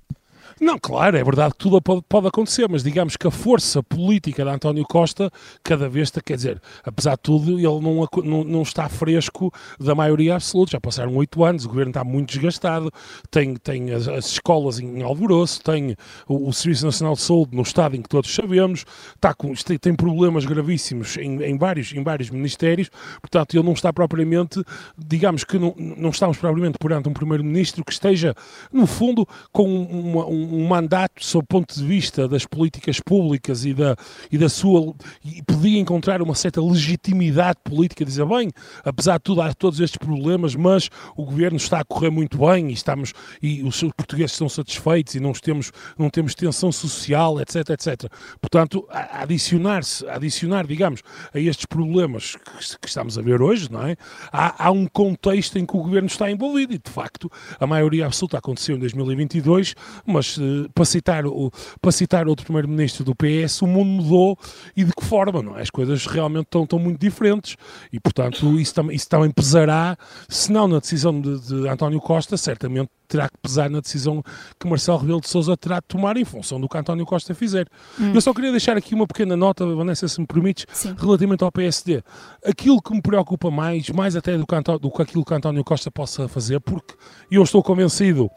Não, 0.61 0.77
claro, 0.79 1.17
é 1.17 1.23
verdade 1.23 1.53
que 1.53 1.59
tudo 1.59 1.81
pode, 1.81 2.03
pode, 2.09 2.27
acontecer, 2.27 2.69
mas 2.69 2.83
digamos 2.83 3.17
que 3.17 3.27
a 3.27 3.31
força 3.31 3.81
política 3.81 4.43
de 4.43 4.51
António 4.51 4.85
Costa, 4.85 5.31
cada 5.63 5.89
vez, 5.89 6.11
quer 6.11 6.37
dizer, 6.37 6.61
apesar 6.85 7.13
de 7.13 7.23
tudo, 7.23 7.53
ele 7.53 7.81
não, 7.81 8.09
não, 8.25 8.45
não 8.45 8.63
está 8.63 8.89
fresco 8.89 9.53
da 9.79 9.95
maioria 9.95 10.35
absoluta. 10.35 10.73
Já 10.73 10.81
passaram 10.81 11.15
oito 11.17 11.45
anos, 11.45 11.65
o 11.65 11.69
governo 11.69 11.91
está 11.91 12.03
muito 12.03 12.31
desgastado, 12.31 12.91
tem, 13.31 13.55
tem 13.55 13.93
as, 13.93 14.09
as 14.09 14.27
escolas 14.27 14.81
em 14.81 15.03
alvoroço, 15.03 15.63
tem 15.63 15.95
o, 16.27 16.49
o, 16.49 16.53
Serviço 16.53 16.87
Nacional 16.87 17.15
de 17.15 17.21
Saúde 17.21 17.57
no 17.57 17.63
estado 17.63 17.95
em 17.95 18.03
que 18.03 18.09
todos 18.09 18.35
sabemos, 18.35 18.85
está 19.15 19.33
com, 19.33 19.55
tem 19.55 19.95
problemas 19.95 20.45
gravíssimos 20.45 21.17
em, 21.19 21.41
em, 21.43 21.57
vários, 21.57 21.93
em 21.93 22.03
vários 22.03 22.31
ministérios, 22.31 22.91
portanto, 23.21 23.55
ele 23.55 23.65
não 23.65 23.75
está 23.75 23.93
propriamente, 23.93 24.63
digamos 24.97 25.45
que 25.45 25.57
não, 25.57 25.73
não 25.77 26.11
estamos 26.11 26.37
propriamente 26.37 26.79
perante 26.79 27.09
um 27.09 27.13
primeiro-ministro 27.13 27.85
que 27.85 27.93
esteja, 27.93 28.35
no 28.73 28.87
fundo, 28.87 29.27
com 29.53 29.69
uma, 29.85 30.27
um 30.27 30.48
um 30.51 30.67
mandato 30.67 31.25
sob 31.25 31.45
o 31.45 31.47
ponto 31.47 31.75
de 31.75 31.85
vista 31.85 32.29
das 32.29 32.45
políticas 32.45 33.01
públicas 33.01 33.65
e 33.65 33.75
da, 33.75 33.97
e 34.31 34.39
da 34.39 34.49
sua. 34.49 34.95
e 35.25 35.43
podia 35.43 35.79
encontrar 35.79 36.23
uma 36.23 36.35
certa 36.35 36.61
legitimidade 36.61 37.59
política, 37.63 38.05
dizer, 38.05 38.27
bem, 38.27 38.51
apesar 38.85 39.19
de 39.19 39.25
tudo, 39.25 39.43
há 39.43 39.53
todos 39.55 39.81
estes 39.81 39.99
problemas, 39.99 40.55
mas 40.55 40.89
o 41.17 41.25
governo 41.25 41.57
está 41.57 41.81
a 41.81 41.85
correr 41.85 42.11
muito 42.11 42.39
bem 42.39 42.69
e, 42.69 42.73
estamos, 42.73 43.13
e 43.43 43.63
os 43.63 43.81
portugueses 43.97 44.33
estão 44.33 44.49
satisfeitos 44.49 45.15
e 45.15 45.21
não 45.21 45.33
temos, 45.33 45.73
não 45.99 46.11
temos 46.11 46.35
tensão 46.35 46.73
social, 46.73 47.41
etc, 47.41 47.71
etc. 47.71 48.11
Portanto, 48.41 48.87
adicionar-se, 48.91 50.07
adicionar, 50.09 50.67
digamos, 50.67 51.03
a 51.33 51.39
estes 51.39 51.67
problemas 51.67 52.37
que, 52.37 52.79
que, 52.81 52.89
estamos 52.89 53.19
a 53.19 53.23
ver 53.23 53.43
hoje, 53.43 53.71
não 53.71 53.87
é? 53.87 53.97
Há, 54.33 54.67
há 54.67 54.71
um 54.71 54.87
contexto 54.87 55.59
em 55.59 55.67
que 55.67 55.77
o 55.77 55.83
governo 55.83 56.09
está 56.09 56.31
envolvido 56.31 56.75
e, 56.75 56.79
de 56.79 56.91
facto, 56.91 57.31
a 57.59 57.67
maioria 57.67 58.07
absoluta 58.07 58.39
aconteceu 58.39 58.77
em 58.77 58.79
2022, 58.79 59.75
mas 60.07 60.38
para 60.75 60.85
citar, 60.85 61.27
o, 61.27 61.51
para 61.81 61.93
citar 61.93 62.29
outro 62.29 62.45
primeiro-ministro 62.45 63.05
do 63.05 63.15
PS, 63.15 63.63
o 63.63 63.67
mundo 63.67 64.03
mudou 64.03 64.39
e 64.77 64.85
de 64.85 64.93
que 64.93 65.05
forma, 65.05 65.43
não 65.43 65.59
é? 65.59 65.63
As 65.63 65.71
coisas 65.71 66.07
realmente 66.07 66.47
estão, 66.47 66.65
estão 66.65 66.79
muito 66.79 67.01
diferentes 67.01 67.57
e, 67.93 68.01
portanto, 68.01 68.59
isso, 68.59 68.75
tam, 68.75 68.91
isso 68.91 69.09
também 69.09 69.31
pesará, 69.31 69.97
se 70.29 70.53
não 70.53 70.69
na 70.69 70.79
decisão 70.79 71.21
de, 71.21 71.41
de 71.41 71.69
António 71.69 72.01
Costa, 72.01 72.37
certamente 72.37 72.91
terá 73.09 73.29
que 73.29 73.39
pesar 73.39 73.71
na 73.71 73.81
decisão 73.81 74.23
que 74.61 74.69
Marcelo 74.69 74.99
Rebelo 74.99 75.21
de 75.21 75.29
Sousa 75.29 75.57
terá 75.57 75.77
de 75.77 75.87
tomar 75.89 76.17
em 76.17 76.25
função 76.25 76.61
do 76.61 76.69
que 76.69 76.77
António 76.77 77.07
Costa 77.07 77.35
fizer. 77.35 77.67
Hum. 77.99 78.13
Eu 78.15 78.21
só 78.21 78.35
queria 78.35 78.51
deixar 78.51 78.77
aqui 78.77 78.95
uma 78.95 79.07
pequena 79.07 79.37
nota, 79.37 79.65
Vanessa, 79.67 80.07
se 80.07 80.21
me 80.21 80.27
permites, 80.27 80.67
Sim. 80.73 80.95
relativamente 80.97 81.43
ao 81.43 81.51
PSD. 81.51 82.03
Aquilo 82.45 82.81
que 82.83 82.93
me 82.93 83.01
preocupa 83.01 83.51
mais, 83.51 83.89
mais 83.89 84.15
até 84.15 84.37
do 84.37 84.47
que, 84.47 84.55
do 84.79 84.91
que 84.91 85.03
aquilo 85.03 85.25
que 85.25 85.35
António 85.35 85.65
Costa 85.65 85.91
possa 85.91 86.29
fazer, 86.29 86.61
porque 86.61 86.95
eu 87.31 87.43
estou 87.43 87.63
convencido 87.63 88.31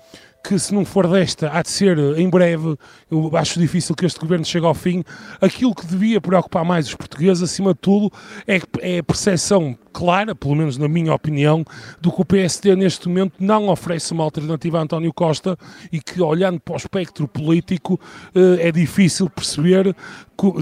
que 0.43 0.57
se 0.57 0.73
não 0.73 0.83
for 0.83 1.07
desta, 1.07 1.49
há 1.51 1.61
de 1.61 1.69
ser 1.69 1.97
em 2.17 2.29
breve, 2.29 2.75
eu 3.09 3.35
acho 3.37 3.59
difícil 3.59 3.95
que 3.95 4.05
este 4.05 4.19
governo 4.19 4.45
chegue 4.45 4.65
ao 4.65 4.73
fim. 4.73 5.03
Aquilo 5.39 5.75
que 5.75 5.85
devia 5.85 6.19
preocupar 6.19 6.65
mais 6.65 6.87
os 6.87 6.95
portugueses, 6.95 7.43
acima 7.43 7.73
de 7.73 7.79
tudo, 7.79 8.11
é, 8.47 8.59
é 8.79 8.99
a 8.99 9.03
percepção 9.03 9.77
clara, 9.91 10.33
pelo 10.33 10.55
menos 10.55 10.77
na 10.77 10.87
minha 10.87 11.13
opinião, 11.13 11.63
do 11.99 12.11
que 12.11 12.21
o 12.21 12.25
PSD 12.25 12.75
neste 12.75 13.07
momento 13.07 13.33
não 13.39 13.69
oferece 13.69 14.11
uma 14.11 14.23
alternativa 14.23 14.79
a 14.79 14.81
António 14.83 15.13
Costa 15.13 15.57
e 15.91 15.99
que, 15.99 16.21
olhando 16.21 16.59
para 16.59 16.73
o 16.73 16.77
espectro 16.77 17.27
político, 17.27 17.99
eh, 18.33 18.67
é 18.67 18.71
difícil 18.71 19.29
perceber 19.29 19.95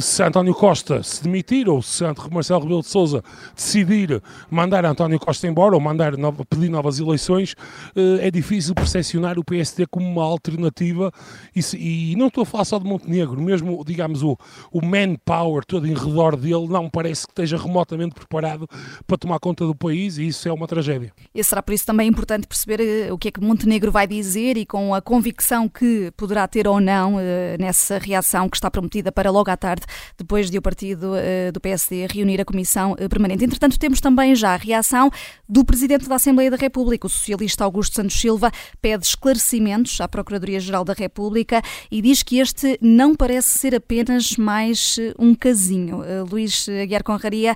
se 0.01 0.21
António 0.23 0.53
Costa 0.53 1.01
se 1.01 1.23
demitir 1.23 1.69
ou 1.69 1.81
se 1.81 2.03
Marcelo 2.31 2.61
Rebelo 2.61 2.81
de 2.81 2.87
Sousa 2.87 3.23
decidir 3.55 4.21
mandar 4.49 4.83
António 4.83 5.17
Costa 5.17 5.47
embora 5.47 5.73
ou 5.73 5.79
mandar 5.79 6.13
pedir 6.49 6.69
novas 6.69 6.99
eleições, 6.99 7.55
eh, 7.95 8.27
é 8.27 8.31
difícil 8.31 8.75
percepcionar 8.75 9.39
o 9.39 9.43
PSD 9.43 9.85
como 9.87 10.05
uma 10.05 10.23
alternativa 10.23 11.11
e, 11.55 12.11
e 12.11 12.15
não 12.17 12.27
estou 12.27 12.41
a 12.41 12.45
falar 12.45 12.65
só 12.65 12.77
de 12.77 12.85
Montenegro, 12.85 13.41
mesmo, 13.41 13.83
digamos, 13.85 14.21
o, 14.21 14.37
o 14.71 14.85
manpower 14.85 15.63
todo 15.65 15.87
em 15.87 15.93
redor 15.93 16.35
dele 16.35 16.67
não 16.67 16.89
parece 16.89 17.25
que 17.25 17.31
esteja 17.31 17.57
remotamente 17.57 18.15
preparado 18.15 18.67
para 19.07 19.17
tomar 19.19 19.39
conta 19.39 19.65
do 19.65 19.75
país 19.75 20.17
e 20.17 20.27
isso 20.27 20.47
é 20.47 20.53
uma 20.53 20.67
tragédia. 20.67 21.11
E 21.33 21.43
será 21.43 21.61
por 21.61 21.73
isso 21.73 21.85
também 21.85 22.07
importante 22.07 22.47
perceber 22.47 22.79
eh, 22.79 23.11
o 23.11 23.17
que 23.17 23.27
é 23.27 23.31
que 23.31 23.41
Montenegro 23.41 23.91
vai 23.91 24.07
dizer 24.07 24.57
e 24.57 24.65
com 24.65 24.93
a 24.93 25.01
convicção 25.01 25.67
que 25.67 26.11
poderá 26.15 26.47
ter 26.47 26.67
ou 26.67 26.79
não 26.79 27.19
eh, 27.19 27.57
nessa 27.59 27.97
reação 27.97 28.49
que 28.49 28.57
está 28.57 28.69
prometida 28.69 29.11
para 29.11 29.29
logo 29.29 29.49
à 29.49 29.57
tarde, 29.57 29.85
depois 30.17 30.49
de 30.49 30.57
o 30.57 30.61
partido 30.61 31.13
eh, 31.15 31.51
do 31.51 31.59
PSD 31.59 32.07
reunir 32.07 32.39
a 32.41 32.45
Comissão 32.45 32.95
Permanente. 33.09 33.43
Entretanto, 33.43 33.77
temos 33.77 33.99
também 33.99 34.35
já 34.35 34.53
a 34.53 34.57
reação 34.57 35.11
do 35.47 35.65
Presidente 35.65 36.07
da 36.07 36.15
Assembleia 36.15 36.51
da 36.51 36.57
República, 36.57 37.07
o 37.07 37.09
socialista 37.09 37.63
Augusto 37.63 37.95
Santos 37.95 38.19
Silva, 38.19 38.51
pede 38.81 39.05
esclarecimentos 39.05 39.99
à 39.99 40.07
Procuradoria-Geral 40.07 40.85
da 40.85 40.93
República 40.93 41.61
e 41.91 42.01
diz 42.01 42.23
que 42.23 42.39
este 42.39 42.77
não 42.81 43.15
parece 43.15 43.57
ser 43.57 43.75
apenas 43.75 44.37
mais 44.37 44.97
um 45.17 45.33
casinho. 45.33 46.03
Luís 46.29 46.67
Aguiar 46.69 47.03
Conraria, 47.03 47.55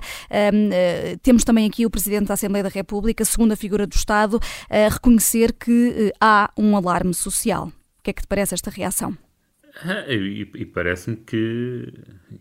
temos 1.22 1.44
também 1.44 1.53
também 1.54 1.68
aqui 1.68 1.86
o 1.86 1.90
Presidente 1.90 2.26
da 2.26 2.34
Assembleia 2.34 2.64
da 2.64 2.68
República, 2.68 3.24
segunda 3.24 3.54
figura 3.54 3.86
do 3.86 3.94
Estado, 3.94 4.40
a 4.68 4.88
reconhecer 4.92 5.52
que 5.52 6.10
eh, 6.10 6.12
há 6.20 6.52
um 6.58 6.76
alarme 6.76 7.14
social. 7.14 7.68
O 7.68 8.02
que 8.02 8.10
é 8.10 8.12
que 8.12 8.22
te 8.22 8.26
parece 8.26 8.54
esta 8.54 8.70
reação? 8.70 9.16
Ah, 9.84 10.04
e, 10.08 10.50
e 10.52 10.66
parece-me 10.66 11.14
que, 11.14 11.92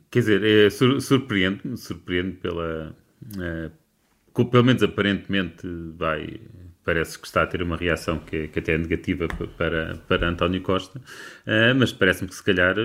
quer 0.10 0.20
dizer, 0.20 0.44
é, 0.44 0.68
sur, 0.72 1.00
surpreende-me, 1.00 1.78
surpreende 1.78 2.38
pela, 2.38 2.96
uh, 3.38 4.46
pelo 4.46 4.64
menos 4.64 4.82
aparentemente 4.82 5.68
vai, 5.96 6.42
parece 6.84 7.20
que 7.20 7.28
está 7.28 7.44
a 7.44 7.48
ter 7.48 7.62
uma 7.62 7.78
reação 7.78 8.18
que, 8.18 8.48
que 8.48 8.58
até 8.58 8.74
é 8.74 8.78
negativa 8.80 9.28
para, 9.58 9.96
para 10.08 10.28
António 10.28 10.62
Costa, 10.62 10.98
uh, 10.98 11.76
mas 11.78 11.94
parece-me 11.94 12.30
que 12.30 12.36
se 12.36 12.44
calhar 12.44 12.76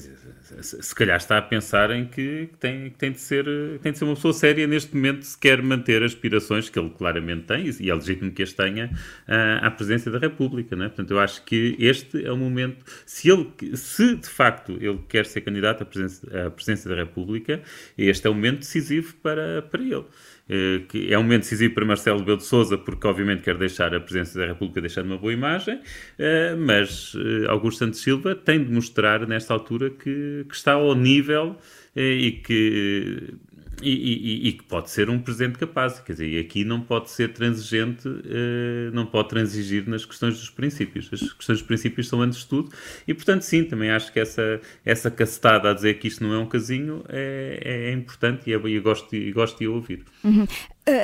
quer 0.00 0.60
dizer, 0.60 0.82
se 0.82 0.94
calhar 0.94 1.16
está 1.16 1.38
a 1.38 1.42
pensar 1.42 1.90
em 1.90 2.06
que 2.06 2.48
tem, 2.58 2.90
tem, 2.90 3.12
de 3.12 3.20
ser, 3.20 3.44
tem 3.82 3.92
de 3.92 3.98
ser 3.98 4.04
uma 4.04 4.14
pessoa 4.14 4.32
séria 4.32 4.66
neste 4.66 4.94
momento 4.94 5.22
se 5.24 5.36
quer 5.38 5.62
manter 5.62 6.02
aspirações 6.02 6.68
que 6.68 6.78
ele 6.78 6.90
claramente 6.90 7.44
tem, 7.44 7.68
e 7.80 7.90
é 7.90 7.94
legítimo 7.94 8.30
que 8.30 8.42
as 8.42 8.52
tenha, 8.52 8.86
uh, 8.86 9.64
à 9.64 9.70
presidência 9.70 10.10
da 10.10 10.18
República. 10.18 10.76
Né? 10.76 10.88
Portanto, 10.88 11.10
eu 11.10 11.20
acho 11.20 11.44
que 11.44 11.76
este 11.78 12.24
é 12.24 12.32
o 12.32 12.36
momento, 12.36 12.84
se, 13.04 13.30
ele, 13.30 13.50
se 13.76 14.16
de 14.16 14.28
facto 14.28 14.72
ele 14.80 15.00
quer 15.08 15.26
ser 15.26 15.40
candidato 15.40 15.82
à 15.82 15.86
presidência, 15.86 16.46
à 16.46 16.50
presidência 16.50 16.90
da 16.90 16.96
República, 16.96 17.60
este 17.96 18.26
é 18.26 18.30
o 18.30 18.34
momento 18.34 18.60
decisivo 18.60 19.14
para, 19.22 19.62
para 19.62 19.82
ele. 19.82 20.04
Eh, 20.48 20.80
que 20.88 21.12
é 21.12 21.18
um 21.18 21.22
momento 21.22 21.42
decisivo 21.42 21.74
para 21.74 21.84
Marcelo 21.84 22.20
Rebelo 22.20 22.38
de 22.38 22.44
Sousa, 22.44 22.78
porque 22.78 23.06
obviamente 23.06 23.42
quer 23.42 23.58
deixar 23.58 23.94
a 23.94 24.00
presença 24.00 24.38
da 24.38 24.46
República 24.46 24.80
deixando 24.80 25.06
uma 25.06 25.18
boa 25.18 25.32
imagem, 25.32 25.80
eh, 26.18 26.54
mas 26.54 27.14
eh, 27.14 27.46
Augusto 27.48 27.80
Santos 27.80 28.00
Silva 28.00 28.34
tem 28.34 28.64
de 28.64 28.72
mostrar 28.72 29.26
nesta 29.26 29.52
altura 29.52 29.90
que, 29.90 30.46
que 30.48 30.54
está 30.54 30.72
ao 30.72 30.94
nível 30.94 31.56
e 31.94 32.40
que 32.44 33.34
e, 33.82 34.52
que 34.52 34.64
pode 34.64 34.90
ser 34.90 35.08
um 35.10 35.18
presidente 35.18 35.58
capaz, 35.58 36.00
quer 36.00 36.12
dizer, 36.12 36.28
e 36.28 36.38
aqui 36.38 36.64
não 36.64 36.80
pode 36.80 37.10
ser 37.10 37.32
transigente, 37.32 38.08
uh, 38.08 38.90
não 38.92 39.06
pode 39.06 39.28
transigir 39.28 39.88
nas 39.88 40.04
questões 40.04 40.38
dos 40.38 40.50
princípios. 40.50 41.08
As 41.12 41.32
questões 41.32 41.58
dos 41.58 41.62
princípios 41.62 42.08
são 42.08 42.20
antes 42.20 42.40
de 42.40 42.46
tudo, 42.46 42.70
e 43.06 43.14
portanto, 43.14 43.42
sim, 43.42 43.64
também 43.64 43.90
acho 43.90 44.12
que 44.12 44.20
essa, 44.20 44.60
essa 44.84 45.10
cacetada 45.10 45.70
a 45.70 45.74
dizer 45.74 45.98
que 45.98 46.08
isto 46.08 46.22
não 46.24 46.32
é 46.32 46.38
um 46.38 46.46
casinho 46.46 47.04
é, 47.08 47.88
é 47.90 47.92
importante 47.92 48.50
e, 48.50 48.52
é, 48.52 48.80
gosto, 48.80 49.14
e 49.14 49.32
gosto 49.32 49.58
de 49.58 49.68
ouvir. 49.68 50.04
Uhum. 50.24 50.46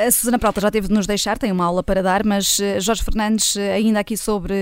A 0.06 0.10
Susana 0.10 0.38
Prata 0.38 0.62
já 0.62 0.70
teve 0.70 0.88
de 0.88 0.94
nos 0.94 1.06
deixar, 1.06 1.36
tem 1.36 1.52
uma 1.52 1.66
aula 1.66 1.82
para 1.82 2.02
dar, 2.02 2.24
mas 2.24 2.58
eh, 2.58 2.80
Jorge 2.80 3.04
Fernandes, 3.04 3.54
eh, 3.54 3.74
ainda 3.74 4.00
aqui 4.00 4.16
sobre 4.16 4.54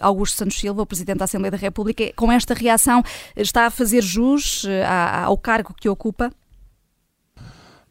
Augusto 0.00 0.38
Santos 0.38 0.58
Silva, 0.58 0.82
o 0.82 0.86
Presidente 0.86 1.18
da 1.18 1.24
Assembleia 1.24 1.52
da 1.52 1.56
República, 1.56 2.12
com 2.16 2.32
esta 2.32 2.52
reação 2.52 3.00
está 3.36 3.66
a 3.66 3.70
fazer 3.70 4.02
jus 4.02 4.66
ao 5.24 5.38
cargo 5.38 5.72
que 5.72 5.88
ocupa? 5.88 6.32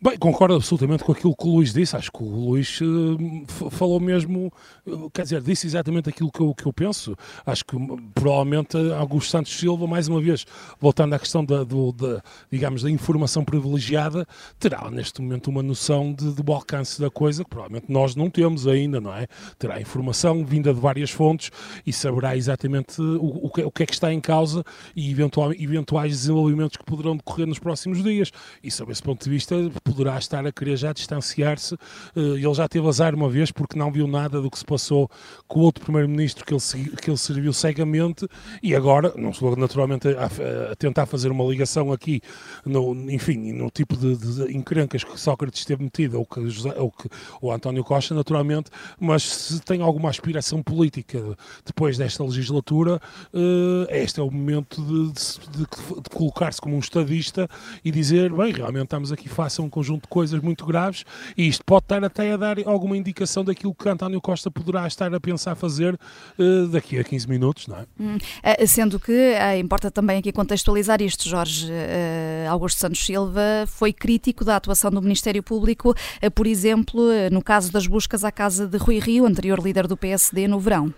Bem, 0.02 0.18
concordo 0.18 0.56
absolutamente 0.56 1.04
com 1.04 1.12
aquilo 1.12 1.36
que 1.36 1.46
o 1.46 1.56
Luís 1.56 1.74
disse. 1.74 1.94
Acho 1.94 2.10
que 2.10 2.24
o 2.24 2.26
Luís 2.26 2.80
uh, 2.80 3.70
falou 3.70 4.00
mesmo, 4.00 4.50
uh, 4.88 5.10
quer 5.10 5.24
dizer, 5.24 5.42
disse 5.42 5.68
exatamente 5.68 6.08
aquilo 6.08 6.32
que 6.32 6.40
eu, 6.40 6.56
que 6.56 6.66
eu 6.66 6.72
penso. 6.72 7.18
Acho 7.46 7.66
que 7.66 7.76
provavelmente 8.16 8.78
Augusto 8.98 9.30
Santos 9.30 9.60
Silva, 9.60 9.86
mais 9.88 10.08
uma 10.08 10.22
vez, 10.22 10.46
voltando 10.80 11.16
à 11.16 11.20
questão 11.20 11.44
da, 11.44 11.66
do, 11.66 11.92
da 11.92 12.24
digamos, 12.50 12.84
da 12.84 12.90
informação 12.90 13.44
privilegiada, 13.44 14.26
terá 14.58 14.90
neste 14.90 15.22
momento 15.22 15.48
uma 15.48 15.62
noção 15.62 16.14
de, 16.14 16.32
do 16.32 16.54
alcance 16.54 17.02
da 17.02 17.10
coisa 17.10 17.44
que 17.44 17.50
provavelmente 17.50 17.92
nós 17.92 18.16
não 18.16 18.30
temos 18.30 18.68
ainda, 18.68 19.02
não 19.02 19.14
é? 19.14 19.28
Terá 19.58 19.82
informação 19.82 20.46
vinda 20.46 20.74
de 20.74 20.80
várias 20.80 21.12
fontes 21.12 21.52
e 21.86 21.92
saberá 21.92 22.38
exatamente 22.38 23.02
o, 23.02 23.48
o, 23.48 23.50
que, 23.50 23.64
o 23.64 23.72
que, 23.72 23.84
é 23.84 23.86
que 23.86 23.94
está 23.94 24.14
em 24.14 24.22
causa 24.22 24.64
e 24.96 25.12
eventual, 25.12 25.52
eventuais 25.52 26.14
desenvolvimentos 26.14 26.78
que 26.78 26.86
poderão 26.86 27.18
decorrer 27.18 27.48
nos 27.48 27.60
próximos 27.60 28.02
dias. 28.02 28.32
E, 28.64 28.72
sob 28.72 28.94
esse 28.94 29.04
ponto 29.04 29.22
de 29.22 29.30
vista, 29.30 29.56
poderá 29.90 30.18
estar 30.18 30.46
a 30.46 30.52
querer 30.52 30.78
já 30.78 30.94
distanciar-se. 30.94 31.76
Eh, 32.16 32.20
ele 32.20 32.54
já 32.54 32.68
teve 32.68 32.88
azar 32.88 33.16
uma 33.16 33.30
vez 33.30 33.52
porque 33.52 33.78
não 33.78 33.92
viu 33.92 34.08
nada 34.08 34.40
do 34.42 34.50
que 34.50 34.60
se 34.60 34.66
passou 34.66 35.10
com 35.48 35.60
o 35.60 35.64
outro 35.64 35.84
primeiro-ministro 35.84 36.46
que 36.46 36.54
ele, 36.54 36.90
que 36.98 37.10
ele 37.10 37.18
serviu 37.18 37.52
cegamente 37.52 38.28
e 38.62 38.76
agora, 38.76 39.14
não 39.18 39.32
estou 39.32 39.56
naturalmente 39.56 40.08
a, 40.10 40.26
a 40.72 40.76
tentar 40.76 41.06
fazer 41.06 41.32
uma 41.32 41.44
ligação 41.44 41.92
aqui, 41.92 42.22
no, 42.66 42.94
enfim, 43.12 43.52
no 43.54 43.70
tipo 43.70 43.98
de, 43.98 44.16
de 44.16 44.56
encrencas 44.56 45.04
que 45.04 45.20
Sócrates 45.20 45.60
esteve 45.60 45.84
metido 45.84 46.20
ou 46.20 46.26
que, 46.26 46.40
ou 46.78 46.92
que 46.92 47.10
o 47.42 47.52
António 47.52 47.84
Costa, 47.84 48.14
naturalmente, 48.14 48.70
mas 49.00 49.24
se 49.24 49.60
tem 49.62 49.82
alguma 49.82 50.10
aspiração 50.10 50.62
política 50.62 51.20
depois 51.66 51.98
desta 51.98 52.24
legislatura, 52.24 53.02
uh, 53.34 53.88
este 53.90 54.20
é 54.20 54.24
o 54.24 54.30
momento 54.30 54.82
de, 54.82 55.12
de, 55.14 55.60
de 55.60 56.10
colocar-se 56.14 56.62
como 56.62 56.76
um 56.76 56.80
estadista 56.80 57.50
e 57.84 57.92
dizer, 57.92 58.32
bem, 58.34 58.52
realmente 58.52 58.86
estamos 58.86 59.12
aqui, 59.12 59.28
façam 59.30 59.66
um 59.66 59.70
conjunto 59.80 60.02
de 60.04 60.10
coisas 60.10 60.42
muito 60.42 60.66
graves 60.66 61.06
e 61.38 61.48
isto 61.48 61.64
pode 61.64 61.86
estar 61.86 62.04
até 62.04 62.34
a 62.34 62.38
dar 62.38 62.58
alguma 62.66 62.98
indicação 62.98 63.46
daquilo 63.46 63.74
que 63.74 63.88
António 63.88 64.20
Costa 64.20 64.52
poderá 64.52 64.86
estar 64.86 65.14
a 65.14 65.20
pensar 65.20 65.56
fazer 65.56 65.98
uh, 66.38 66.68
daqui 66.68 67.00
a 67.00 67.04
15 67.04 67.30
minutos, 67.30 67.68
não 67.68 67.78
é? 67.78 67.86
Hum, 67.98 68.18
eh, 68.44 68.66
sendo 68.66 69.00
que 69.00 69.12
uh, 69.12 69.58
importa 69.58 69.90
também 69.90 70.18
aqui 70.18 70.34
contextualizar 70.34 71.02
isto, 71.02 71.30
Jorge 71.30 71.72
uh, 71.72 72.50
Augusto 72.50 72.80
Santos 72.80 73.06
Silva 73.06 73.66
foi 73.68 73.94
crítico 73.94 74.44
da 74.44 74.58
atuação 74.58 74.92
do 74.92 75.02
Ministério 75.02 75.42
Público, 75.42 75.96
por 76.36 76.46
exemplo, 76.46 77.02
no 77.32 77.42
caso 77.42 77.72
das 77.72 77.88
buscas 77.88 78.24
à 78.24 78.32
casa 78.32 78.68
de 78.68 78.78
Rui 78.78 79.00
Rio, 79.00 79.26
anterior 79.26 79.60
líder 79.60 79.88
do 79.88 79.96
PSD, 79.96 80.48
no 80.48 80.60
verão. 80.60 80.94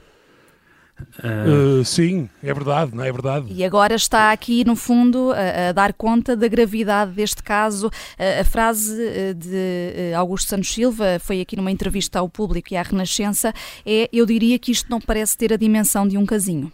Uh, 1.19 1.83
sim, 1.83 2.29
é 2.43 2.53
verdade, 2.53 2.95
não 2.95 3.03
é 3.03 3.11
verdade? 3.11 3.47
E 3.49 3.63
agora 3.63 3.95
está 3.95 4.31
aqui, 4.31 4.65
no 4.65 4.75
fundo, 4.75 5.31
a, 5.31 5.69
a 5.69 5.71
dar 5.71 5.93
conta 5.93 6.35
da 6.35 6.47
gravidade 6.47 7.11
deste 7.11 7.43
caso. 7.43 7.89
A, 8.17 8.41
a, 8.41 8.43
frase 8.43 9.01
eh, 9.01 9.33
de 9.33 10.13
Augusto 10.15 10.49
Santos 10.49 10.73
Silva 10.73 11.19
foi 11.19 11.41
aqui 11.41 11.55
numa 11.55 11.71
entrevista 11.71 12.19
ao 12.19 12.29
público 12.29 12.73
e 12.73 12.77
à 12.77 12.81
Renascença: 12.81 13.53
é 13.85 14.09
eu 14.11 14.25
diria 14.25 14.57
que 14.59 14.71
isto 14.71 14.89
não 14.89 14.99
parece 14.99 15.37
ter 15.37 15.53
a 15.53 15.57
dimensão 15.57 16.07
de 16.07 16.17
um 16.17 16.25
casinho. 16.25 16.71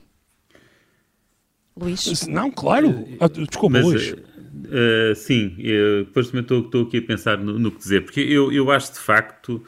Luís? 1.76 2.28
Não, 2.28 2.50
claro. 2.50 3.08
Ah, 3.20 3.28
desculpa, 3.28 3.78
Mas, 3.78 3.86
Luís. 3.86 4.12
Uh, 4.12 5.16
sim, 5.16 5.56
eu, 5.60 6.06
depois 6.06 6.28
também 6.28 6.42
estou, 6.42 6.62
estou 6.62 6.84
aqui 6.84 6.98
a 6.98 7.02
pensar 7.02 7.38
no, 7.38 7.60
no 7.60 7.72
que 7.72 7.78
dizer, 7.78 8.04
porque 8.04 8.22
eu, 8.22 8.52
eu 8.52 8.72
acho 8.72 8.94
de 8.94 9.00
facto 9.00 9.64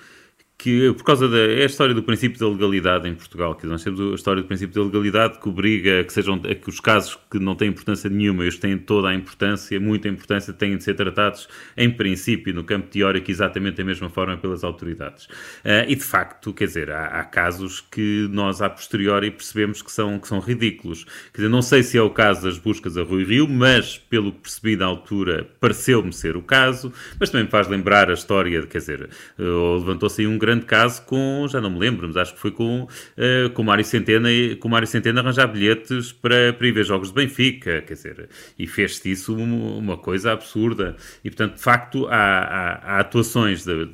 que 0.60 0.92
por 0.92 1.06
causa 1.06 1.30
da 1.30 1.38
é 1.38 1.64
a 1.64 1.66
história 1.66 1.96
do 1.96 2.04
princípio 2.04 2.38
da 2.38 2.46
legalidade 2.46 3.08
em 3.08 3.16
Portugal, 3.16 3.56
que 3.56 3.66
nós 3.66 3.82
temos 3.82 4.02
a 4.02 4.14
história 4.14 4.42
do 4.42 4.48
princípio 4.48 4.76
da 4.76 4.86
legalidade 4.86 5.40
que 5.40 5.48
obriga 5.48 6.04
que 6.04 6.12
sejam 6.12 6.36
a 6.36 6.54
que 6.54 6.68
os 6.68 6.82
casos 6.82 7.18
que 7.32 7.40
não 7.40 7.56
têm 7.56 7.70
importância 7.70 8.10
nenhuma, 8.10 8.44
eles 8.44 8.58
têm 8.58 8.78
toda 8.78 9.08
a 9.08 9.16
importância, 9.16 9.80
muita 9.80 10.10
importância, 10.10 10.52
têm 10.52 10.76
de 10.76 10.84
ser 10.84 10.96
tratados 10.96 11.48
em 11.78 11.90
princípio 11.90 12.54
no 12.54 12.66
campo 12.66 12.88
teórico 12.88 13.32
exatamente 13.32 13.78
da 13.78 13.86
mesma 13.86 14.10
forma 14.10 14.36
pelas 14.36 14.66
autoridades. 14.66 15.28
Uh, 15.64 15.88
e 15.88 15.96
de 15.96 16.04
facto, 16.04 16.54
quer 16.54 16.66
dizer, 16.66 16.92
há, 16.92 17.06
há, 17.06 17.24
casos 17.24 17.80
que 17.80 18.28
nós 18.30 18.62
a 18.62 18.70
posteriori 18.70 19.32
percebemos 19.32 19.82
que 19.82 19.92
são 19.92 20.20
que 20.20 20.28
são 20.28 20.40
ridículos. 20.40 21.06
Quer 21.32 21.38
dizer, 21.38 21.50
não 21.50 21.62
sei 21.62 21.84
se 21.84 21.98
é 21.98 22.02
o 22.02 22.10
caso 22.10 22.44
das 22.44 22.58
buscas 22.58 22.98
a 22.98 23.04
Rui 23.04 23.24
Rio, 23.24 23.48
mas 23.48 23.98
pelo 23.98 24.34
que 24.34 24.40
percebi 24.40 24.76
na 24.76 24.88
altura 24.88 25.48
pareceu-me 25.62 26.12
ser 26.12 26.36
o 26.36 26.42
caso, 26.42 26.92
mas 27.18 27.30
também 27.30 27.46
me 27.46 27.50
faz 27.50 27.70
lembrar 27.70 28.10
a 28.10 28.14
história, 28.14 28.62
quer 28.64 28.80
dizer, 28.80 29.10
uh, 29.40 29.78
levantou-se 29.78 30.22
aí 30.22 30.28
um 30.28 30.38
grande 30.38 30.49
grande 30.50 30.66
caso 30.66 31.02
com, 31.04 31.48
já 31.48 31.62
não 31.62 31.70
me 31.70 31.80
lembro, 31.80 32.08
mas 32.08 32.18
acho 32.18 32.34
que 32.34 32.40
foi 32.40 32.52
com, 32.52 32.84
uh, 32.84 33.50
com 33.54 33.64
Mário 33.64 33.86
Centena, 33.86 34.30
com 34.60 34.68
Mário 34.68 34.88
Centena 34.88 35.22
arranjar 35.22 35.48
bilhetes 35.48 36.12
para, 36.12 36.54
para 36.54 36.68
ir 36.68 36.72
ver 36.72 36.86
jogos 36.86 37.10
de 37.10 37.16
Benfica, 37.16 37.82
quer 37.82 37.94
dizer, 37.94 38.30
e 38.58 38.66
fez-se 38.66 39.12
isso 39.12 39.36
uma 39.36 39.98
coisa 39.98 40.32
absurda. 40.32 40.96
E, 41.24 41.30
portanto, 41.30 41.56
de 41.56 41.62
facto, 41.62 42.08
há, 42.08 42.16
há, 42.16 42.96
há 42.96 43.00
atuações 43.00 43.64
de, 43.64 43.88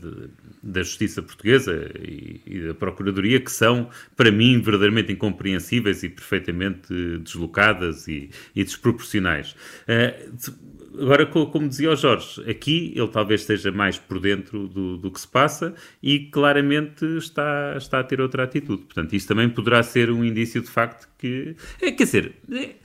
da 0.63 0.81
justiça 0.81 1.21
portuguesa 1.21 1.91
e, 1.99 2.41
e, 2.45 2.59
da 2.67 2.73
Procuradoria 2.73 3.39
que 3.39 3.51
são, 3.51 3.89
para 4.15 4.31
mim, 4.31 4.59
verdadeiramente 4.61 5.11
incompreensíveis 5.11 6.03
e 6.03 6.09
perfeitamente 6.09 6.87
deslocadas 7.19 8.07
e, 8.07 8.29
e 8.55 8.63
desproporcionais. 8.63 9.55
Uh, 9.87 10.74
agora, 11.01 11.25
como 11.25 11.67
dizia 11.67 11.91
o 11.91 11.95
Jorge, 11.95 12.41
aqui 12.49 12.93
ele 12.95 13.07
talvez 13.07 13.41
esteja 13.41 13.71
mais 13.71 13.97
por 13.97 14.19
dentro 14.19 14.67
do, 14.67 14.97
do 14.97 15.11
que 15.11 15.19
se 15.19 15.27
passa 15.27 15.73
e 16.01 16.19
claramente 16.19 17.05
está, 17.17 17.75
está 17.77 17.99
a 17.99 18.03
ter 18.03 18.21
outra 18.21 18.43
atitude. 18.43 18.83
Portanto, 18.83 19.13
isso 19.13 19.27
também 19.27 19.49
poderá 19.49 19.81
ser 19.83 20.09
um 20.11 20.23
indício 20.23 20.61
de 20.61 20.69
facto 20.69 21.07
que. 21.17 21.55
É, 21.81 21.91
quer 21.91 22.03
dizer. 22.03 22.35
É, 22.51 22.75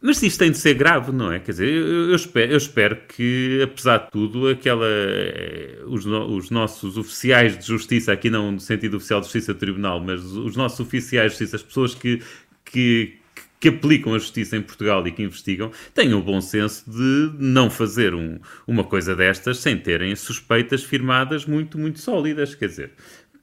mas 0.00 0.22
isto 0.22 0.38
tem 0.38 0.50
de 0.50 0.58
ser 0.58 0.74
grave, 0.74 1.10
não 1.10 1.32
é? 1.32 1.40
Quer 1.40 1.52
dizer, 1.52 1.68
eu, 1.68 2.14
espero, 2.14 2.52
eu 2.52 2.56
espero, 2.58 2.96
que, 3.08 3.60
apesar 3.62 3.98
de 3.98 4.10
tudo, 4.10 4.48
aquela, 4.48 4.86
eh, 4.86 5.78
os, 5.86 6.04
os, 6.04 6.50
nossos 6.50 6.98
oficiais 6.98 7.58
de 7.58 7.66
justiça, 7.66 8.12
aqui 8.12 8.28
não 8.28 8.52
no 8.52 8.60
sentido 8.60 8.98
oficial 8.98 9.20
de 9.20 9.26
justiça 9.26 9.54
do 9.54 9.58
tribunal, 9.58 9.98
mas 9.98 10.22
os 10.22 10.54
nossos 10.54 10.78
oficiais 10.80 11.32
de 11.32 11.38
justiça, 11.38 11.56
as 11.56 11.62
pessoas 11.62 11.94
que, 11.94 12.20
que, 12.64 13.16
que 13.66 13.70
aplicam 13.70 14.14
a 14.14 14.18
justiça 14.18 14.56
em 14.56 14.62
Portugal 14.62 15.04
e 15.08 15.10
que 15.10 15.24
investigam 15.24 15.72
tenham 15.92 16.20
o 16.20 16.22
bom 16.22 16.40
senso 16.40 16.88
de 16.88 17.32
não 17.36 17.68
fazer 17.68 18.14
um, 18.14 18.38
uma 18.64 18.84
coisa 18.84 19.16
destas 19.16 19.58
sem 19.58 19.76
terem 19.76 20.14
suspeitas 20.14 20.84
firmadas 20.84 21.44
muito, 21.44 21.76
muito 21.76 21.98
sólidas. 21.98 22.54
Quer 22.54 22.68
dizer, 22.68 22.90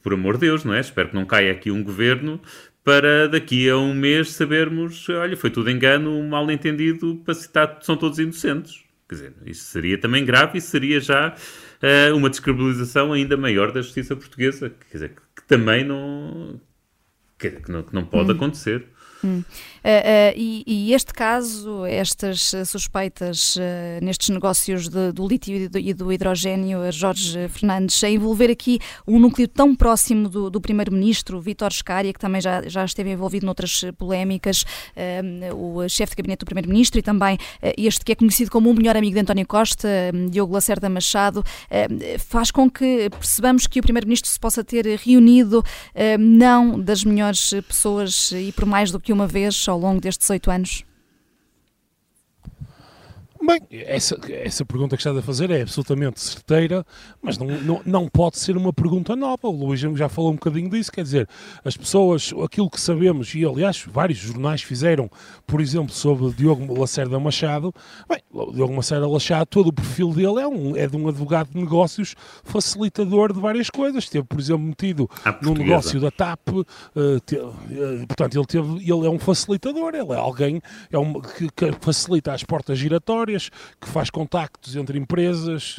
por 0.01 0.13
amor 0.13 0.35
de 0.35 0.41
Deus, 0.41 0.63
não 0.63 0.73
é? 0.73 0.79
Espero 0.79 1.09
que 1.09 1.15
não 1.15 1.25
caia 1.25 1.51
aqui 1.51 1.69
um 1.69 1.83
governo 1.83 2.39
para 2.85 3.27
daqui 3.27 3.69
a 3.69 3.77
um 3.77 3.93
mês 3.93 4.31
sabermos, 4.31 5.09
olha, 5.09 5.35
foi 5.35 5.49
tudo 5.49 5.69
engano, 5.69 6.11
um 6.11 6.29
mal 6.29 6.49
entendido, 6.49 7.21
para 7.25 7.33
citar, 7.33 7.79
são 7.81 7.97
todos 7.97 8.17
inocentes. 8.17 8.81
Quer 9.09 9.15
dizer, 9.15 9.33
isso 9.45 9.65
seria 9.65 9.97
também 9.97 10.23
grave 10.23 10.57
e 10.57 10.61
seria 10.61 11.01
já 11.01 11.35
uh, 11.35 12.15
uma 12.15 12.29
descredibilização 12.29 13.11
ainda 13.11 13.35
maior 13.35 13.73
da 13.73 13.81
justiça 13.81 14.15
portuguesa. 14.15 14.69
Quer 14.89 14.97
dizer, 14.97 15.09
que, 15.09 15.41
que 15.41 15.47
também 15.47 15.83
não, 15.83 16.61
que, 17.37 17.51
que 17.51 17.69
não, 17.69 17.83
que 17.83 17.93
não 17.93 18.05
pode 18.05 18.31
hum. 18.31 18.35
acontecer. 18.35 18.85
Hum. 19.23 19.43
Uh, 19.83 19.85
uh, 19.85 20.33
e, 20.37 20.63
e, 20.65 20.93
este 20.93 21.13
caso, 21.13 21.85
estas 21.85 22.53
suspeitas 22.65 23.57
uh, 23.57 23.59
nestes 24.01 24.29
negócios 24.29 24.87
de, 24.87 25.11
do 25.11 25.27
lítio 25.27 25.53
e 25.53 25.67
do, 25.67 25.77
e 25.77 25.93
do, 25.93 26.09
hidrogênio, 26.09 26.89
Jorge 26.89 27.49
Fernandes, 27.49 28.01
a 28.01 28.09
envolver 28.09 28.49
aqui 28.49 28.79
um 29.05 29.19
núcleo 29.19 29.45
tão 29.45 29.75
próximo 29.75 30.29
do, 30.29 30.49
do 30.49 30.61
Primeiro-Ministro, 30.61 31.41
Vítor 31.41 31.73
Scária, 31.73 32.13
que 32.13 32.19
também 32.19 32.39
já, 32.39 32.61
já 32.65 32.85
esteve 32.85 33.11
envolvido 33.11 33.45
noutras 33.45 33.83
polémicas, 33.97 34.63
o 35.53 35.87
chefe 35.89 36.11
de 36.11 36.17
gabinete 36.17 36.39
do 36.39 36.45
Primeiro-Ministro 36.45 36.99
e 36.99 37.01
também 37.01 37.37
este 37.77 38.05
que 38.05 38.11
é 38.13 38.15
conhecido 38.15 38.49
como 38.49 38.69
o 38.69 38.73
melhor 38.73 38.95
amigo 38.95 39.13
de 39.13 39.19
António 39.19 39.45
Costa, 39.45 39.87
Diogo 40.29 40.53
Lacerda 40.53 40.89
Machado, 40.89 41.43
faz 42.19 42.51
com 42.51 42.69
que 42.69 43.09
percebamos 43.09 43.67
que 43.67 43.79
o 43.79 43.83
Primeiro-Ministro 43.83 44.29
se 44.29 44.39
possa 44.39 44.63
ter 44.63 44.85
reunido 44.99 45.63
não 46.19 46.79
das 46.79 47.03
melhores 47.03 47.53
pessoas 47.67 48.31
e 48.31 48.51
por 48.51 48.65
mais 48.65 48.91
do 48.91 48.99
que 48.99 49.11
uma 49.11 49.27
vez 49.27 49.67
ao 49.73 49.79
longo 49.79 49.99
destes 49.99 50.29
oito 50.29 50.49
anos? 50.49 50.85
Bem, 53.45 53.59
essa, 53.71 54.17
essa 54.29 54.63
pergunta 54.63 54.95
que 54.95 55.01
estás 55.01 55.17
a 55.17 55.21
fazer 55.21 55.51
é 55.51 55.63
absolutamente 55.63 56.21
certeira, 56.21 56.85
mas 57.21 57.37
não, 57.37 57.47
não, 57.47 57.81
não 57.85 58.07
pode 58.07 58.39
ser 58.39 58.55
uma 58.55 58.71
pergunta 58.71 59.17
nova. 59.17 59.49
O 59.49 59.51
Luís 59.51 59.81
já 59.81 60.07
falou 60.07 60.31
um 60.31 60.35
bocadinho 60.35 60.69
disso, 60.69 60.89
quer 60.89 61.03
dizer, 61.03 61.27
as 61.65 61.75
pessoas, 61.75 62.33
aquilo 62.41 62.69
que 62.69 62.79
sabemos, 62.79 63.35
e 63.35 63.43
aliás, 63.43 63.83
vários 63.85 64.19
jornais 64.19 64.61
fizeram, 64.61 65.11
por 65.45 65.59
exemplo, 65.59 65.93
sobre 65.93 66.31
Diogo 66.31 66.79
Lacerda 66.79 67.19
Machado, 67.19 67.73
bem, 68.07 68.19
Diogo 68.53 68.77
Lacerda 68.77 69.09
Machado, 69.09 69.45
todo 69.47 69.67
o 69.67 69.73
perfil 69.73 70.13
dele 70.13 70.39
é, 70.39 70.47
um, 70.47 70.77
é 70.77 70.87
de 70.87 70.95
um 70.95 71.09
advogado 71.09 71.49
de 71.49 71.59
negócios 71.59 72.15
facilitador 72.45 73.33
de 73.33 73.41
várias 73.41 73.69
coisas. 73.69 74.05
Esteve, 74.05 74.25
por 74.25 74.39
exemplo, 74.39 74.63
metido 74.63 75.09
no 75.41 75.53
negócio 75.53 75.99
da 75.99 76.09
TAP, 76.09 76.47
uh, 76.47 76.63
te, 77.25 77.35
uh, 77.35 78.07
portanto, 78.07 78.37
ele, 78.37 78.45
teve, 78.45 78.77
ele 78.77 79.05
é 79.05 79.09
um 79.09 79.19
facilitador, 79.19 79.93
ele 79.93 80.13
é 80.13 80.15
alguém 80.15 80.61
é 80.89 80.97
um, 80.97 81.19
que, 81.19 81.49
que 81.51 81.71
facilita 81.81 82.31
as 82.31 82.43
portas 82.43 82.79
giratórias 82.79 83.32
que 83.79 83.87
faz 83.87 84.09
contactos 84.09 84.75
entre 84.75 84.97
empresas, 84.97 85.75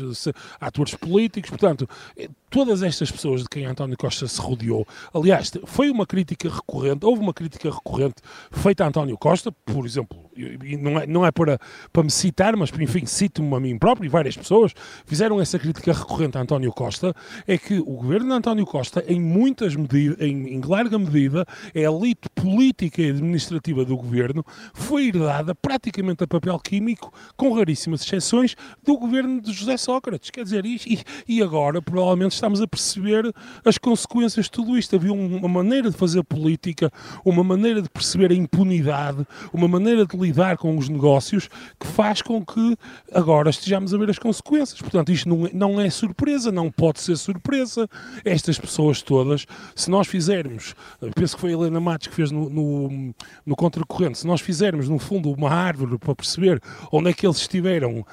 atores 0.61 0.95
políticos, 0.95 1.51
portanto, 1.51 1.89
eh, 2.17 2.29
todas 2.51 2.83
estas 2.83 3.11
pessoas 3.11 3.43
de 3.43 3.49
quem 3.49 3.67
António 3.67 3.97
Costa 3.97 4.29
se 4.29 4.41
rodeou, 4.41 4.87
aliás, 5.13 5.51
foi 5.65 5.91
uma 5.91 6.07
crítica 6.07 6.49
recorrente, 6.49 7.05
houve 7.05 7.21
uma 7.21 7.35
crítica 7.35 7.71
recorrente 7.71 8.17
feita 8.53 8.85
a 8.85 8.89
António 8.89 9.19
Costa, 9.19 9.51
por 9.51 9.85
exemplo, 9.85 10.25
e 10.37 10.77
não 10.77 10.99
é, 10.99 11.07
não 11.07 11.27
é 11.27 11.31
para, 11.31 11.59
para 11.93 12.03
me 12.03 12.11
citar, 12.11 12.57
mas 12.57 12.71
enfim, 12.79 13.07
cito-me 13.07 13.55
a 13.55 13.61
mim 13.61 13.79
próprio 13.79 14.07
e 14.07 14.09
várias 14.09 14.37
pessoas 14.37 14.73
fizeram 15.05 15.41
essa 15.41 15.59
crítica 15.59 15.93
recorrente 15.93 16.39
a 16.39 16.43
António 16.43 16.73
Costa, 16.73 17.15
é 17.47 17.59
que 17.59 17.79
o 17.79 17.97
governo 17.97 18.29
de 18.29 18.35
António 18.35 18.67
Costa, 18.67 19.05
em 19.07 19.21
muitas 19.21 19.75
medidas, 19.75 20.21
em, 20.21 20.55
em 20.55 20.61
larga 20.61 20.99
medida, 20.99 21.47
é 21.75 21.87
a 21.87 21.91
elite 21.91 22.29
política 22.35 23.03
e 23.03 23.11
administrativa 23.11 23.85
do 23.85 23.97
governo, 23.97 24.45
foi 24.73 25.09
herdada 25.09 25.55
praticamente 25.55 26.25
a 26.25 26.27
papel 26.27 26.59
químico, 26.59 27.13
com 27.45 27.53
raríssimas 27.53 28.01
exceções, 28.01 28.57
do 28.83 28.97
governo 28.97 29.39
de 29.39 29.53
José 29.53 29.77
Sócrates. 29.77 30.31
Quer 30.31 30.45
dizer, 30.45 30.65
e, 30.65 30.81
e 31.29 31.43
agora 31.43 31.83
provavelmente 31.83 32.33
estamos 32.33 32.59
a 32.63 32.67
perceber 32.67 33.31
as 33.63 33.77
consequências 33.77 34.47
de 34.47 34.51
tudo 34.51 34.79
isto. 34.79 34.97
Havia 34.97 35.13
uma 35.13 35.47
maneira 35.47 35.91
de 35.91 35.97
fazer 35.97 36.23
política, 36.25 36.91
uma 37.23 37.45
maneira 37.45 37.83
de 37.83 37.91
perceber 37.91 38.31
a 38.31 38.35
impunidade, 38.35 39.27
uma 39.53 39.69
maneira 39.69 40.07
de 40.07 40.17
lidar 40.17 40.57
com 40.57 40.75
os 40.79 40.89
negócios 40.89 41.51
que 41.79 41.87
faz 41.87 42.23
com 42.23 42.43
que 42.43 42.79
agora 43.13 43.51
estejamos 43.51 43.93
a 43.93 43.99
ver 43.99 44.09
as 44.09 44.19
consequências. 44.19 44.81
Portanto, 44.81 45.13
isto 45.13 45.29
não 45.29 45.47
é, 45.47 45.51
não 45.53 45.79
é 45.79 45.91
surpresa, 45.91 46.51
não 46.51 46.71
pode 46.71 47.03
ser 47.03 47.17
surpresa. 47.19 47.87
Estas 48.25 48.59
pessoas 48.59 49.03
todas, 49.03 49.45
se 49.77 49.91
nós 49.91 50.07
fizermos, 50.07 50.75
penso 51.15 51.35
que 51.35 51.41
foi 51.43 51.51
a 51.51 51.59
Helena 51.59 51.79
Matos 51.79 52.07
que 52.07 52.15
fez 52.15 52.31
no, 52.31 52.49
no, 52.49 53.15
no 53.45 53.55
Contracorrente, 53.55 54.17
se 54.17 54.27
nós 54.27 54.41
fizermos, 54.41 54.89
no 54.89 54.99
fundo, 54.99 55.31
uma 55.31 55.51
árvore 55.51 55.99
para 55.99 56.15
perceber 56.15 56.59
onde 56.91 57.11
é 57.11 57.13
que 57.13 57.27
eles 57.27 57.34
estiveram 57.41 58.05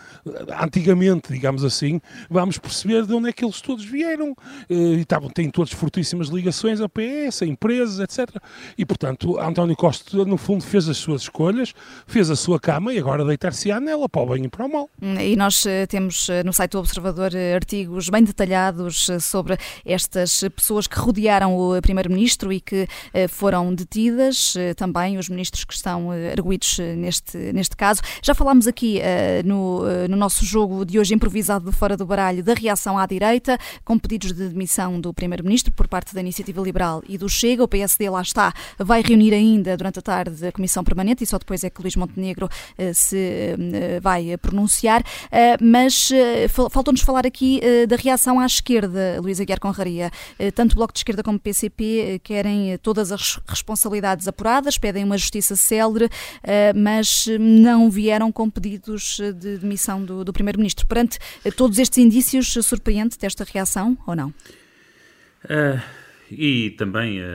antigamente, 0.59 1.31
digamos 1.31 1.63
assim, 1.63 2.01
vamos 2.29 2.57
perceber 2.57 3.05
de 3.05 3.13
onde 3.13 3.29
é 3.29 3.33
que 3.33 3.43
eles 3.43 3.61
todos 3.61 3.85
vieram. 3.85 4.35
Eh, 4.69 4.73
e 4.73 5.01
estavam, 5.01 5.29
têm 5.29 5.49
todos 5.49 5.73
fortíssimas 5.73 6.27
ligações 6.27 6.81
a 6.81 6.89
PS, 6.89 7.43
a 7.43 7.45
empresas, 7.45 7.99
etc. 7.99 8.35
E, 8.77 8.85
portanto, 8.85 9.39
António 9.39 9.75
Costa, 9.75 10.25
no 10.25 10.37
fundo, 10.37 10.63
fez 10.63 10.87
as 10.87 10.97
suas 10.97 11.23
escolhas, 11.23 11.73
fez 12.05 12.29
a 12.29 12.35
sua 12.35 12.59
cama 12.59 12.93
e 12.93 12.99
agora 12.99 13.25
deitar-se-á 13.25 13.79
nela, 13.79 14.07
para 14.07 14.21
o 14.21 14.25
bem 14.27 14.45
e 14.45 14.49
para 14.49 14.65
o 14.65 14.71
mal. 14.71 14.89
Hum, 15.01 15.19
e 15.19 15.35
nós 15.35 15.65
eh, 15.65 15.85
temos 15.87 16.29
eh, 16.29 16.43
no 16.43 16.53
site 16.53 16.71
do 16.71 16.79
Observador 16.79 17.31
artigos 17.55 18.09
bem 18.09 18.23
detalhados 18.23 19.07
sobre 19.19 19.57
estas 19.85 20.43
pessoas 20.55 20.87
que 20.87 20.97
rodearam 20.97 21.55
o 21.55 21.81
Primeiro-Ministro 21.81 22.51
e 22.51 22.59
que 22.59 22.87
foram 23.29 23.73
detidas, 23.73 24.53
também 24.75 25.17
os 25.17 25.29
ministros 25.29 25.63
que 25.63 25.73
estão 25.73 26.09
arguídos 26.11 26.79
neste, 26.97 27.37
neste 27.37 27.75
caso. 27.75 28.01
Já 28.21 28.33
falámos 28.33 28.67
aqui 28.67 28.99
no, 29.45 30.07
no 30.07 30.17
nosso 30.17 30.45
jogo 30.45 30.85
de 30.85 30.99
hoje 30.99 31.13
improvisado 31.13 31.65
do 31.65 31.71
Fora 31.71 31.97
do 31.97 32.05
Baralho 32.05 32.43
da 32.43 32.53
reação 32.53 32.97
à 32.97 33.05
direita, 33.05 33.57
com 33.83 33.97
pedidos 33.97 34.33
de 34.33 34.49
demissão 34.49 34.99
do 34.99 35.13
Primeiro-Ministro 35.13 35.73
por 35.73 35.87
parte 35.87 36.13
da 36.13 36.21
Iniciativa 36.21 36.61
Liberal 36.61 37.03
e 37.07 37.17
do 37.17 37.29
Chega. 37.29 37.63
O 37.63 37.67
PSD 37.67 38.09
lá 38.09 38.21
está, 38.21 38.53
vai 38.77 39.01
reunir 39.01 39.33
ainda 39.33 39.75
durante 39.77 39.99
a 39.99 40.01
tarde 40.01 40.45
a 40.45 40.51
Comissão 40.51 40.83
Permanente 40.83 41.23
e 41.23 41.27
só 41.27 41.37
depois 41.37 41.63
é 41.63 41.69
que 41.69 41.81
Luís 41.81 41.95
Montenegro 41.95 42.45
uh, 42.47 42.93
se 42.93 43.55
vai 44.01 44.37
pronunciar. 44.37 45.03
Mas 45.61 46.09
faltou-nos 46.49 47.01
falar 47.01 47.25
aqui 47.25 47.61
da 47.87 47.95
reação 47.95 48.39
à 48.39 48.45
esquerda, 48.45 49.19
Luísa 49.21 49.43
Guiar 49.43 49.59
Conraria. 49.59 50.11
tanto 50.55 50.73
o 50.73 50.75
Bloco 50.75 50.93
de 50.93 50.99
Esquerda 50.99 51.23
como 51.23 51.37
o 51.37 51.39
PCP 51.39 52.21
querem 52.23 52.77
todas 52.79 53.11
as 53.11 53.39
responsabilidades 53.47 54.27
apuradas, 54.27 54.77
pedem 54.77 55.03
uma 55.03 55.17
justiça 55.17 55.55
célere, 55.55 56.09
mas 56.75 57.27
não 57.39 57.89
vieram 57.89 58.31
com 58.31 58.49
pedidos 58.49 59.00
de 59.33 59.57
demissão 59.57 60.03
do, 60.03 60.23
do 60.23 60.33
Primeiro-Ministro. 60.33 60.85
Perante 60.85 61.19
todos 61.55 61.79
estes 61.79 61.97
indícios, 61.97 62.51
surpreende 62.61 63.17
desta 63.17 63.43
reação 63.43 63.97
ou 64.05 64.15
não? 64.15 64.29
Uh, 65.45 65.81
e 66.29 66.71
também 66.71 67.21
a, 67.21 67.25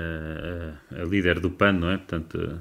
a, 0.98 1.02
a, 1.02 1.04
líder 1.04 1.40
do 1.40 1.50
PAN, 1.50 1.72
não 1.72 1.90
é? 1.90 1.98
Portanto, 1.98 2.58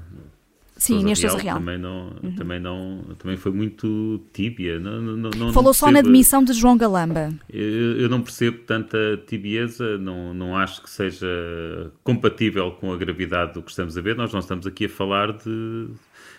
Sim, 0.76 1.00
Inês 1.00 1.18
Sousa 1.18 1.38
Real. 1.38 1.58
Também, 1.58 1.78
não, 1.78 2.12
uhum. 2.22 2.34
também, 2.34 2.60
não, 2.60 3.02
também 3.18 3.36
foi 3.38 3.50
muito 3.50 4.20
tíbia. 4.32 4.78
Não, 4.78 5.00
não, 5.00 5.30
não 5.30 5.52
Falou 5.52 5.72
só 5.72 5.90
na 5.90 6.02
demissão 6.02 6.44
de 6.44 6.52
João 6.52 6.76
Galamba. 6.76 7.32
Eu, 7.50 8.00
eu, 8.00 8.08
não 8.10 8.20
percebo 8.20 8.58
tanta 8.58 8.98
tibieza, 9.26 9.96
não, 9.96 10.34
não 10.34 10.54
acho 10.54 10.82
que 10.82 10.90
seja 10.90 11.90
compatível 12.04 12.72
com 12.72 12.92
a 12.92 12.96
gravidade 12.96 13.54
do 13.54 13.62
que 13.62 13.70
estamos 13.70 13.96
a 13.96 14.00
ver. 14.02 14.16
Nós 14.16 14.32
não 14.32 14.40
estamos 14.40 14.66
aqui 14.66 14.84
a 14.84 14.88
falar 14.88 15.32
de. 15.32 15.88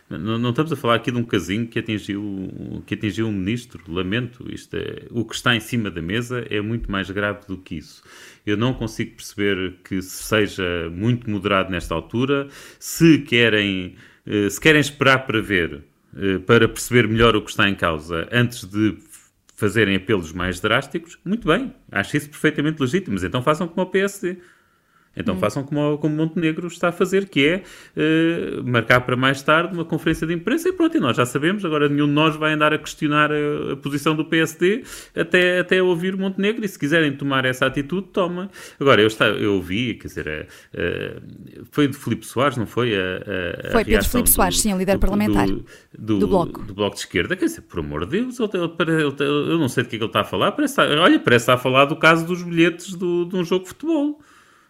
Não, 0.09 0.37
não 0.37 0.51
estamos 0.51 0.71
a 0.71 0.75
falar 0.75 0.95
aqui 0.95 1.11
de 1.11 1.17
um 1.17 1.23
casinho 1.23 1.67
que 1.67 1.79
atingiu, 1.79 2.83
que 2.85 2.93
atingiu 2.93 3.27
um 3.27 3.31
ministro. 3.31 3.83
Lamento. 3.87 4.45
Isto 4.51 4.77
é, 4.77 5.07
o 5.11 5.25
que 5.25 5.35
está 5.35 5.55
em 5.55 5.59
cima 5.59 5.91
da 5.91 6.01
mesa 6.01 6.45
é 6.49 6.61
muito 6.61 6.91
mais 6.91 7.09
grave 7.11 7.45
do 7.47 7.57
que 7.57 7.75
isso. 7.75 8.01
Eu 8.45 8.55
não 8.55 8.73
consigo 8.73 9.15
perceber 9.15 9.75
que 9.83 10.01
seja 10.01 10.89
muito 10.89 11.29
moderado 11.29 11.69
nesta 11.69 11.93
altura. 11.93 12.47
Se 12.79 13.19
querem 13.19 13.95
eh, 14.27 14.49
se 14.49 14.59
querem 14.59 14.81
esperar 14.81 15.25
para 15.25 15.41
ver, 15.41 15.83
eh, 16.15 16.39
para 16.39 16.67
perceber 16.67 17.07
melhor 17.07 17.35
o 17.35 17.41
que 17.41 17.49
está 17.49 17.69
em 17.69 17.75
causa, 17.75 18.27
antes 18.29 18.65
de 18.65 18.97
fazerem 19.55 19.95
apelos 19.95 20.33
mais 20.33 20.59
drásticos, 20.59 21.17
muito 21.23 21.47
bem, 21.47 21.73
acho 21.91 22.17
isso 22.17 22.29
perfeitamente 22.29 22.81
legítimo, 22.81 23.13
mas 23.13 23.23
então 23.23 23.41
façam 23.41 23.67
como 23.67 23.87
o 23.87 23.89
PSD. 23.89 24.37
Então 25.17 25.35
hum. 25.35 25.39
façam 25.39 25.63
como, 25.63 25.97
como 25.97 26.15
Montenegro 26.15 26.67
está 26.67 26.89
a 26.89 26.91
fazer, 26.91 27.27
que 27.27 27.45
é 27.45 27.63
uh, 27.95 28.63
marcar 28.63 29.01
para 29.01 29.15
mais 29.15 29.41
tarde 29.41 29.73
uma 29.73 29.83
conferência 29.83 30.27
de 30.27 30.33
imprensa 30.33 30.69
e 30.69 30.73
pronto, 30.73 30.95
e 30.95 30.99
nós 30.99 31.17
já 31.17 31.25
sabemos, 31.25 31.65
agora 31.65 31.89
nenhum 31.89 32.07
de 32.07 32.13
nós 32.13 32.35
vai 32.35 32.53
andar 32.53 32.73
a 32.73 32.77
questionar 32.77 33.31
a, 33.31 33.73
a 33.73 33.75
posição 33.77 34.15
do 34.15 34.23
PSD 34.25 34.83
até, 35.15 35.59
até 35.59 35.81
ouvir 35.81 36.15
Montenegro 36.15 36.63
e 36.63 36.67
se 36.67 36.77
quiserem 36.77 37.11
tomar 37.11 37.45
essa 37.45 37.65
atitude, 37.65 38.07
tomem. 38.13 38.49
Agora, 38.79 39.01
eu, 39.01 39.07
está, 39.07 39.25
eu 39.27 39.55
ouvi, 39.55 39.95
quer 39.95 40.07
dizer, 40.07 40.47
uh, 40.73 41.65
foi 41.71 41.87
de 41.87 41.97
Filipe 41.97 42.25
Soares, 42.25 42.57
não 42.57 42.67
foi? 42.67 42.95
A, 42.95 43.67
a, 43.67 43.71
foi 43.71 43.85
Pedro 43.85 44.07
Filipe 44.07 44.29
Soares, 44.29 44.59
sim, 44.59 44.73
o 44.73 44.77
líder 44.77 44.93
do, 44.93 44.99
parlamentar 44.99 45.47
do, 45.47 45.65
do, 45.97 46.19
do, 46.19 46.27
Bloco. 46.27 46.63
Do 46.63 46.73
Bloco 46.73 46.95
de 46.95 47.01
Esquerda, 47.01 47.35
quer 47.35 47.45
dizer, 47.45 47.61
por 47.61 47.79
amor 47.79 48.05
de 48.05 48.19
Deus, 48.19 48.39
ele, 48.39 48.49
ele, 48.53 48.91
ele, 48.91 49.15
eu 49.19 49.57
não 49.57 49.67
sei 49.67 49.83
de 49.83 49.89
que 49.89 49.95
é 49.95 49.99
que 49.99 50.03
ele 50.03 50.09
está 50.09 50.21
a 50.21 50.25
falar, 50.25 50.51
parece, 50.51 50.79
olha, 50.79 51.19
parece 51.19 51.43
estar 51.43 51.53
a 51.55 51.57
falar 51.57 51.85
do 51.85 51.95
caso 51.95 52.25
dos 52.25 52.43
bilhetes 52.43 52.93
do, 52.93 53.25
de 53.25 53.35
um 53.35 53.43
jogo 53.43 53.63
de 53.63 53.69
futebol. 53.69 54.19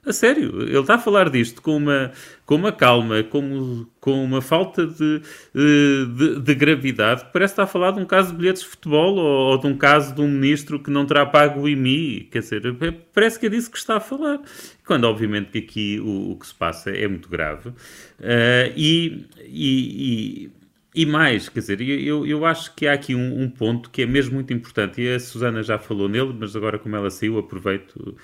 A 0.07 0.13
sério, 0.13 0.61
ele 0.61 0.79
está 0.79 0.95
a 0.95 0.99
falar 0.99 1.29
disto 1.29 1.61
com 1.61 1.75
uma, 1.75 2.13
com 2.45 2.55
uma 2.55 2.71
calma, 2.71 3.23
com, 3.23 3.85
com 3.99 4.23
uma 4.23 4.41
falta 4.41 4.87
de, 4.87 5.21
de, 5.53 6.39
de 6.39 6.55
gravidade, 6.55 7.25
que 7.25 7.33
parece 7.33 7.51
estar 7.51 7.63
a 7.63 7.67
falar 7.67 7.91
de 7.91 7.99
um 7.99 8.05
caso 8.05 8.31
de 8.31 8.37
bilhetes 8.37 8.61
de 8.61 8.69
futebol 8.69 9.15
ou, 9.17 9.51
ou, 9.51 9.57
de 9.57 9.67
um 9.67 9.77
caso 9.77 10.15
de 10.15 10.21
um 10.21 10.27
ministro 10.29 10.81
que 10.81 10.89
não 10.89 11.05
terá 11.05 11.25
pago 11.25 11.59
o 11.59 11.67
IMI. 11.67 12.29
Quer 12.31 12.39
dizer, 12.39 12.65
é, 12.65 12.91
parece 13.13 13.37
que 13.37 13.47
é 13.47 13.49
disso 13.49 13.69
que 13.69 13.77
está 13.77 13.97
a 13.97 13.99
falar. 13.99 14.39
Quando, 14.85 15.03
obviamente, 15.03 15.51
que 15.51 15.57
aqui 15.57 15.99
o, 15.99 16.31
o 16.31 16.39
que 16.39 16.47
se 16.47 16.55
passa 16.55 16.89
é 16.89 17.05
muito 17.05 17.27
grave. 17.27 17.67
Uh, 17.67 18.71
e, 18.77 19.25
e, 19.43 20.51
e 20.97 21.05
mais, 21.05 21.47
quer 21.47 21.59
dizer, 21.59 21.79
eu, 21.79 22.25
eu 22.25 22.43
acho 22.43 22.73
que 22.73 22.87
há 22.87 22.93
aqui 22.93 23.13
um, 23.13 23.43
um, 23.43 23.47
ponto 23.47 23.87
que 23.91 24.01
é 24.01 24.05
mesmo 24.07 24.33
muito 24.33 24.51
importante, 24.51 24.99
e 24.99 25.13
a 25.13 25.19
Susana 25.19 25.61
já 25.61 25.77
falou 25.77 26.09
nele, 26.09 26.35
mas 26.35 26.55
agora 26.55 26.79
como 26.79 26.95
ela 26.95 27.11
saiu, 27.11 27.37
aproveito 27.37 27.97
uh, 27.97 28.17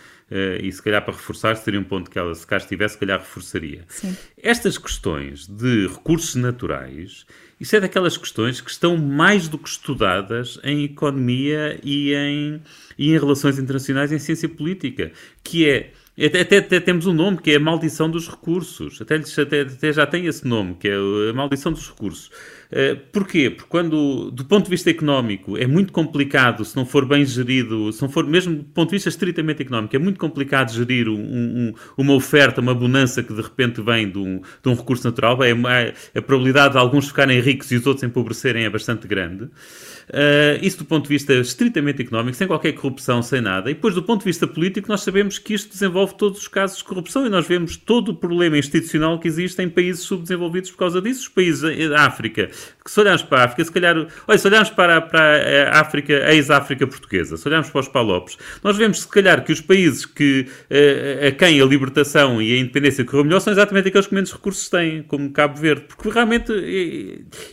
e 0.59 0.71
se 0.71 0.81
calhar 0.81 1.05
para 1.05 1.13
reforçar, 1.13 1.55
seria 1.55 1.79
um 1.79 1.83
ponto 1.83 2.09
que 2.09 2.17
ela, 2.17 2.33
se 2.33 2.47
cá 2.47 2.57
estivesse, 2.57 2.95
se 2.95 2.99
calhar 2.99 3.19
reforçaria. 3.19 3.85
Sim. 3.87 4.17
Estas 4.41 4.79
questões 4.79 5.45
de 5.47 5.85
recursos 5.85 6.33
naturais, 6.33 7.27
isso 7.59 7.75
é 7.75 7.79
daquelas 7.79 8.17
questões 8.17 8.59
que 8.59 8.71
estão 8.71 8.97
mais 8.97 9.47
do 9.47 9.59
que 9.59 9.69
estudadas 9.69 10.59
em 10.63 10.83
economia 10.83 11.79
e 11.83 12.11
em, 12.15 12.59
e 12.97 13.11
em 13.11 13.19
relações 13.19 13.59
internacionais 13.59 14.11
e 14.11 14.15
em 14.15 14.19
ciência 14.19 14.49
política, 14.49 15.11
que 15.43 15.69
é 15.69 15.91
até, 16.19 16.41
até, 16.41 16.57
até, 16.57 16.79
temos 16.79 17.07
um 17.07 17.13
nome 17.13 17.39
que 17.39 17.51
é 17.51 17.55
a 17.55 17.59
maldição 17.59 18.09
dos 18.09 18.29
recursos. 18.29 19.01
Até, 19.01 19.15
até, 19.15 19.61
até, 19.61 19.91
já 19.91 20.05
tem 20.05 20.27
esse 20.27 20.47
nome, 20.47 20.75
que 20.75 20.87
é 20.87 20.95
a 20.95 21.33
maldição 21.33 21.71
dos 21.71 21.89
recursos. 21.89 22.29
Uh, 22.73 22.99
porquê? 23.11 23.51
Porque 23.51 23.69
quando, 23.69 24.31
do 24.31 24.45
ponto 24.45 24.63
de 24.63 24.69
vista 24.71 24.89
económico, 24.89 25.55
é 25.55 25.67
muito 25.67 25.93
complicado, 25.93 26.65
se 26.65 26.75
não 26.75 26.87
for 26.87 27.05
bem 27.05 27.23
gerido, 27.23 27.91
se 27.91 28.01
não 28.01 28.09
for 28.09 28.25
mesmo 28.25 28.55
do 28.55 28.63
ponto 28.63 28.89
de 28.89 28.95
vista 28.95 29.09
estritamente 29.09 29.61
económico, 29.61 29.95
é 29.95 29.99
muito 29.99 30.19
complicado 30.19 30.73
gerir 30.73 31.07
um, 31.07 31.13
um, 31.13 31.73
uma 31.95 32.13
oferta, 32.13 32.61
uma 32.61 32.73
bonança 32.73 33.21
que 33.21 33.31
de 33.31 33.41
repente 33.41 33.79
vem 33.79 34.09
de 34.09 34.17
um, 34.17 34.41
de 34.63 34.69
um 34.69 34.73
recurso 34.73 35.05
natural. 35.05 35.37
É, 35.43 35.51
a 36.15 36.21
probabilidade 36.21 36.73
de 36.73 36.79
alguns 36.79 37.07
ficarem 37.07 37.39
ricos 37.39 37.71
e 37.71 37.75
os 37.75 37.85
outros 37.85 38.03
empobrecerem 38.03 38.65
é 38.65 38.69
bastante 38.71 39.07
grande. 39.07 39.43
Uh, 40.09 40.59
isso 40.61 40.79
do 40.79 40.85
ponto 40.85 41.03
de 41.03 41.09
vista 41.09 41.33
estritamente 41.33 42.01
económico, 42.01 42.35
sem 42.35 42.47
qualquer 42.47 42.73
corrupção, 42.73 43.21
sem 43.21 43.39
nada. 43.39 43.69
E 43.69 43.73
depois, 43.73 43.95
do 43.95 44.03
ponto 44.03 44.19
de 44.19 44.25
vista 44.25 44.47
político, 44.47 44.89
nós 44.89 45.01
sabemos 45.01 45.37
que 45.37 45.53
isto 45.53 45.71
desenvolve 45.71 46.15
todos 46.15 46.39
os 46.39 46.47
casos 46.47 46.79
de 46.79 46.83
corrupção 46.83 47.25
e 47.25 47.29
nós 47.29 47.47
vemos 47.47 47.77
todo 47.77 48.09
o 48.09 48.15
problema 48.15 48.57
institucional 48.57 49.19
que 49.19 49.27
existe 49.27 49.61
em 49.61 49.69
países 49.69 50.03
subdesenvolvidos 50.03 50.71
por 50.71 50.77
causa 50.77 51.01
disso. 51.01 51.21
Os 51.21 51.29
países 51.29 51.61
da 51.89 52.05
África, 52.05 52.47
que 52.47 52.53
se 52.85 52.99
olharmos 52.99 53.23
para 53.23 53.41
a 53.41 53.45
África, 53.45 53.65
se 53.65 53.71
calhar, 53.71 54.07
olha, 54.27 54.37
se 54.37 54.47
olharmos 54.47 54.69
para, 54.71 55.01
para 55.01 55.69
a 55.71 55.79
África, 55.79 56.13
a 56.25 56.33
ex-África 56.33 56.85
portuguesa, 56.85 57.37
se 57.37 57.47
olharmos 57.47 57.69
para 57.69 57.81
os 57.81 57.87
Palopes, 57.87 58.37
nós 58.63 58.77
vemos, 58.77 59.01
se 59.01 59.07
calhar, 59.07 59.43
que 59.43 59.51
os 59.51 59.61
países 59.61 60.05
que, 60.05 60.47
uh, 60.69 61.27
a 61.27 61.31
quem 61.31 61.61
a 61.61 61.65
libertação 61.65 62.41
e 62.41 62.53
a 62.53 62.59
independência 62.59 63.05
correu 63.05 63.23
melhor 63.23 63.39
são 63.39 63.53
exatamente 63.53 63.87
aqueles 63.87 64.07
que 64.07 64.15
menos 64.15 64.31
recursos 64.33 64.69
têm, 64.69 65.03
como 65.03 65.31
Cabo 65.31 65.57
Verde, 65.59 65.85
porque 65.87 66.09
realmente 66.09 66.51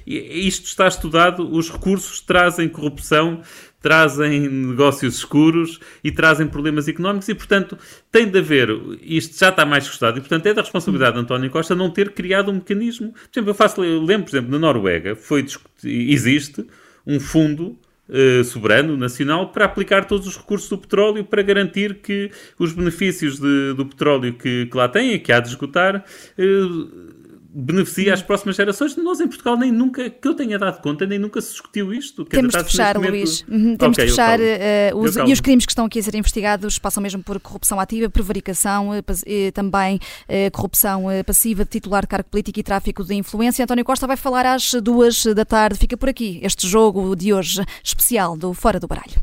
isto 0.07 0.67
está 0.67 0.89
estudado, 0.89 1.49
os 1.53 1.71
recursos 1.71 2.21
trazem 2.21 2.69
corrupção 2.69 3.43
trazem 3.81 4.49
negócios 4.49 5.17
escuros 5.17 5.81
e 6.05 6.13
trazem 6.13 6.47
problemas 6.47 6.89
económicos 6.89 7.29
e, 7.29 7.35
portanto, 7.35 7.79
tem 8.11 8.29
de 8.29 8.39
haver, 8.39 8.69
isto 9.03 9.39
já 9.39 9.49
está 9.49 9.65
mais 9.65 9.87
gostado 9.87 10.19
e, 10.19 10.21
portanto, 10.21 10.47
é 10.47 10.55
da 10.55 10.63
responsabilidade 10.63 11.15
de 11.15 11.23
António 11.23 11.51
Costa 11.51 11.75
não 11.75 11.91
ter 11.91 12.11
criado 12.13 12.51
um 12.51 12.55
mecanismo. 12.55 13.13
Por 13.13 13.31
exemplo, 13.33 13.51
eu, 13.51 13.55
faço, 13.55 13.81
lembro, 13.81 14.25
por 14.25 14.37
exemplo, 14.37 14.51
na 14.51 14.59
Noruega, 14.59 15.17
foi, 15.17 15.47
existe 15.85 16.67
um 17.07 17.19
fundo 17.19 17.79
uh, 18.09 18.45
soberano, 18.45 18.97
nacional, 18.97 19.51
para 19.51 19.65
aplicar 19.65 20.05
todos 20.05 20.27
os 20.27 20.37
recursos 20.37 20.69
do 20.69 20.79
petróleo 20.79 21.25
para 21.25 21.43
garantir 21.43 21.95
que 21.97 22.31
os 22.59 22.73
benefícios 22.73 23.39
de, 23.39 23.75
do 23.75 23.87
petróleo 23.87 24.35
que, 24.35 24.67
que 24.67 24.77
lá 24.77 24.89
tem 24.89 25.15
e 25.15 25.19
que 25.19 25.33
há 25.33 25.41
de 25.41 25.49
esgotar 25.49 26.05
uh, 26.39 27.10
beneficia 27.53 28.15
as 28.15 28.23
próximas 28.23 28.57
gerações. 28.57 28.97
Nós 28.97 29.21
em 29.21 29.27
Portugal 29.27 29.57
nem 29.57 29.73
nunca, 29.73 30.09
que 30.09 30.27
eu 30.27 30.35
tenha 30.35 30.59
dado 30.59 30.81
conta, 30.81 31.07
nem 31.07 31.19
nunca 31.19 31.41
se 31.41 31.51
discutiu 31.51 31.93
isto. 31.93 32.25
Temos 32.25 32.55
de 32.55 32.65
fechar, 32.65 32.95
momento... 32.95 33.11
Luís. 33.11 33.45
Uhum, 33.49 33.77
temos 33.77 33.97
okay, 33.97 34.07
de 34.07 34.11
fechar. 34.11 34.39
Uh, 34.39 34.99
os, 34.99 35.17
e 35.17 35.33
os 35.33 35.41
crimes 35.41 35.67
que 35.67 35.73
estão 35.73 35.85
aqui 35.85 35.99
a 35.99 36.03
ser 36.03 36.15
investigados 36.15 36.79
passam 36.79 37.03
mesmo 37.03 37.23
por 37.23 37.41
corrupção 37.41 37.81
ativa, 37.81 38.09
prevaricação, 38.09 38.91
uh, 38.91 39.53
também 39.53 39.97
uh, 39.97 40.51
corrupção 40.53 41.05
passiva 41.27 41.65
de 41.65 41.71
titular 41.71 42.03
de 42.03 42.09
cargo 42.09 42.29
político 42.29 42.61
e 42.61 42.63
tráfico 42.63 43.05
de 43.05 43.15
influência. 43.15 43.65
António 43.65 43.85
Costa 43.85 44.07
vai 44.07 44.17
falar 44.17 44.47
às 44.47 44.73
duas 44.75 45.25
da 45.27 45.45
tarde. 45.45 45.79
Fica 45.79 45.97
por 45.97 46.09
aqui 46.09 46.41
este 46.43 46.69
jogo 46.69 47.17
de 47.17 47.33
hoje 47.33 47.65
especial 47.83 48.37
do 48.37 48.55
Fora 48.55 48.79
do 48.79 48.87
Baralho. 48.87 49.21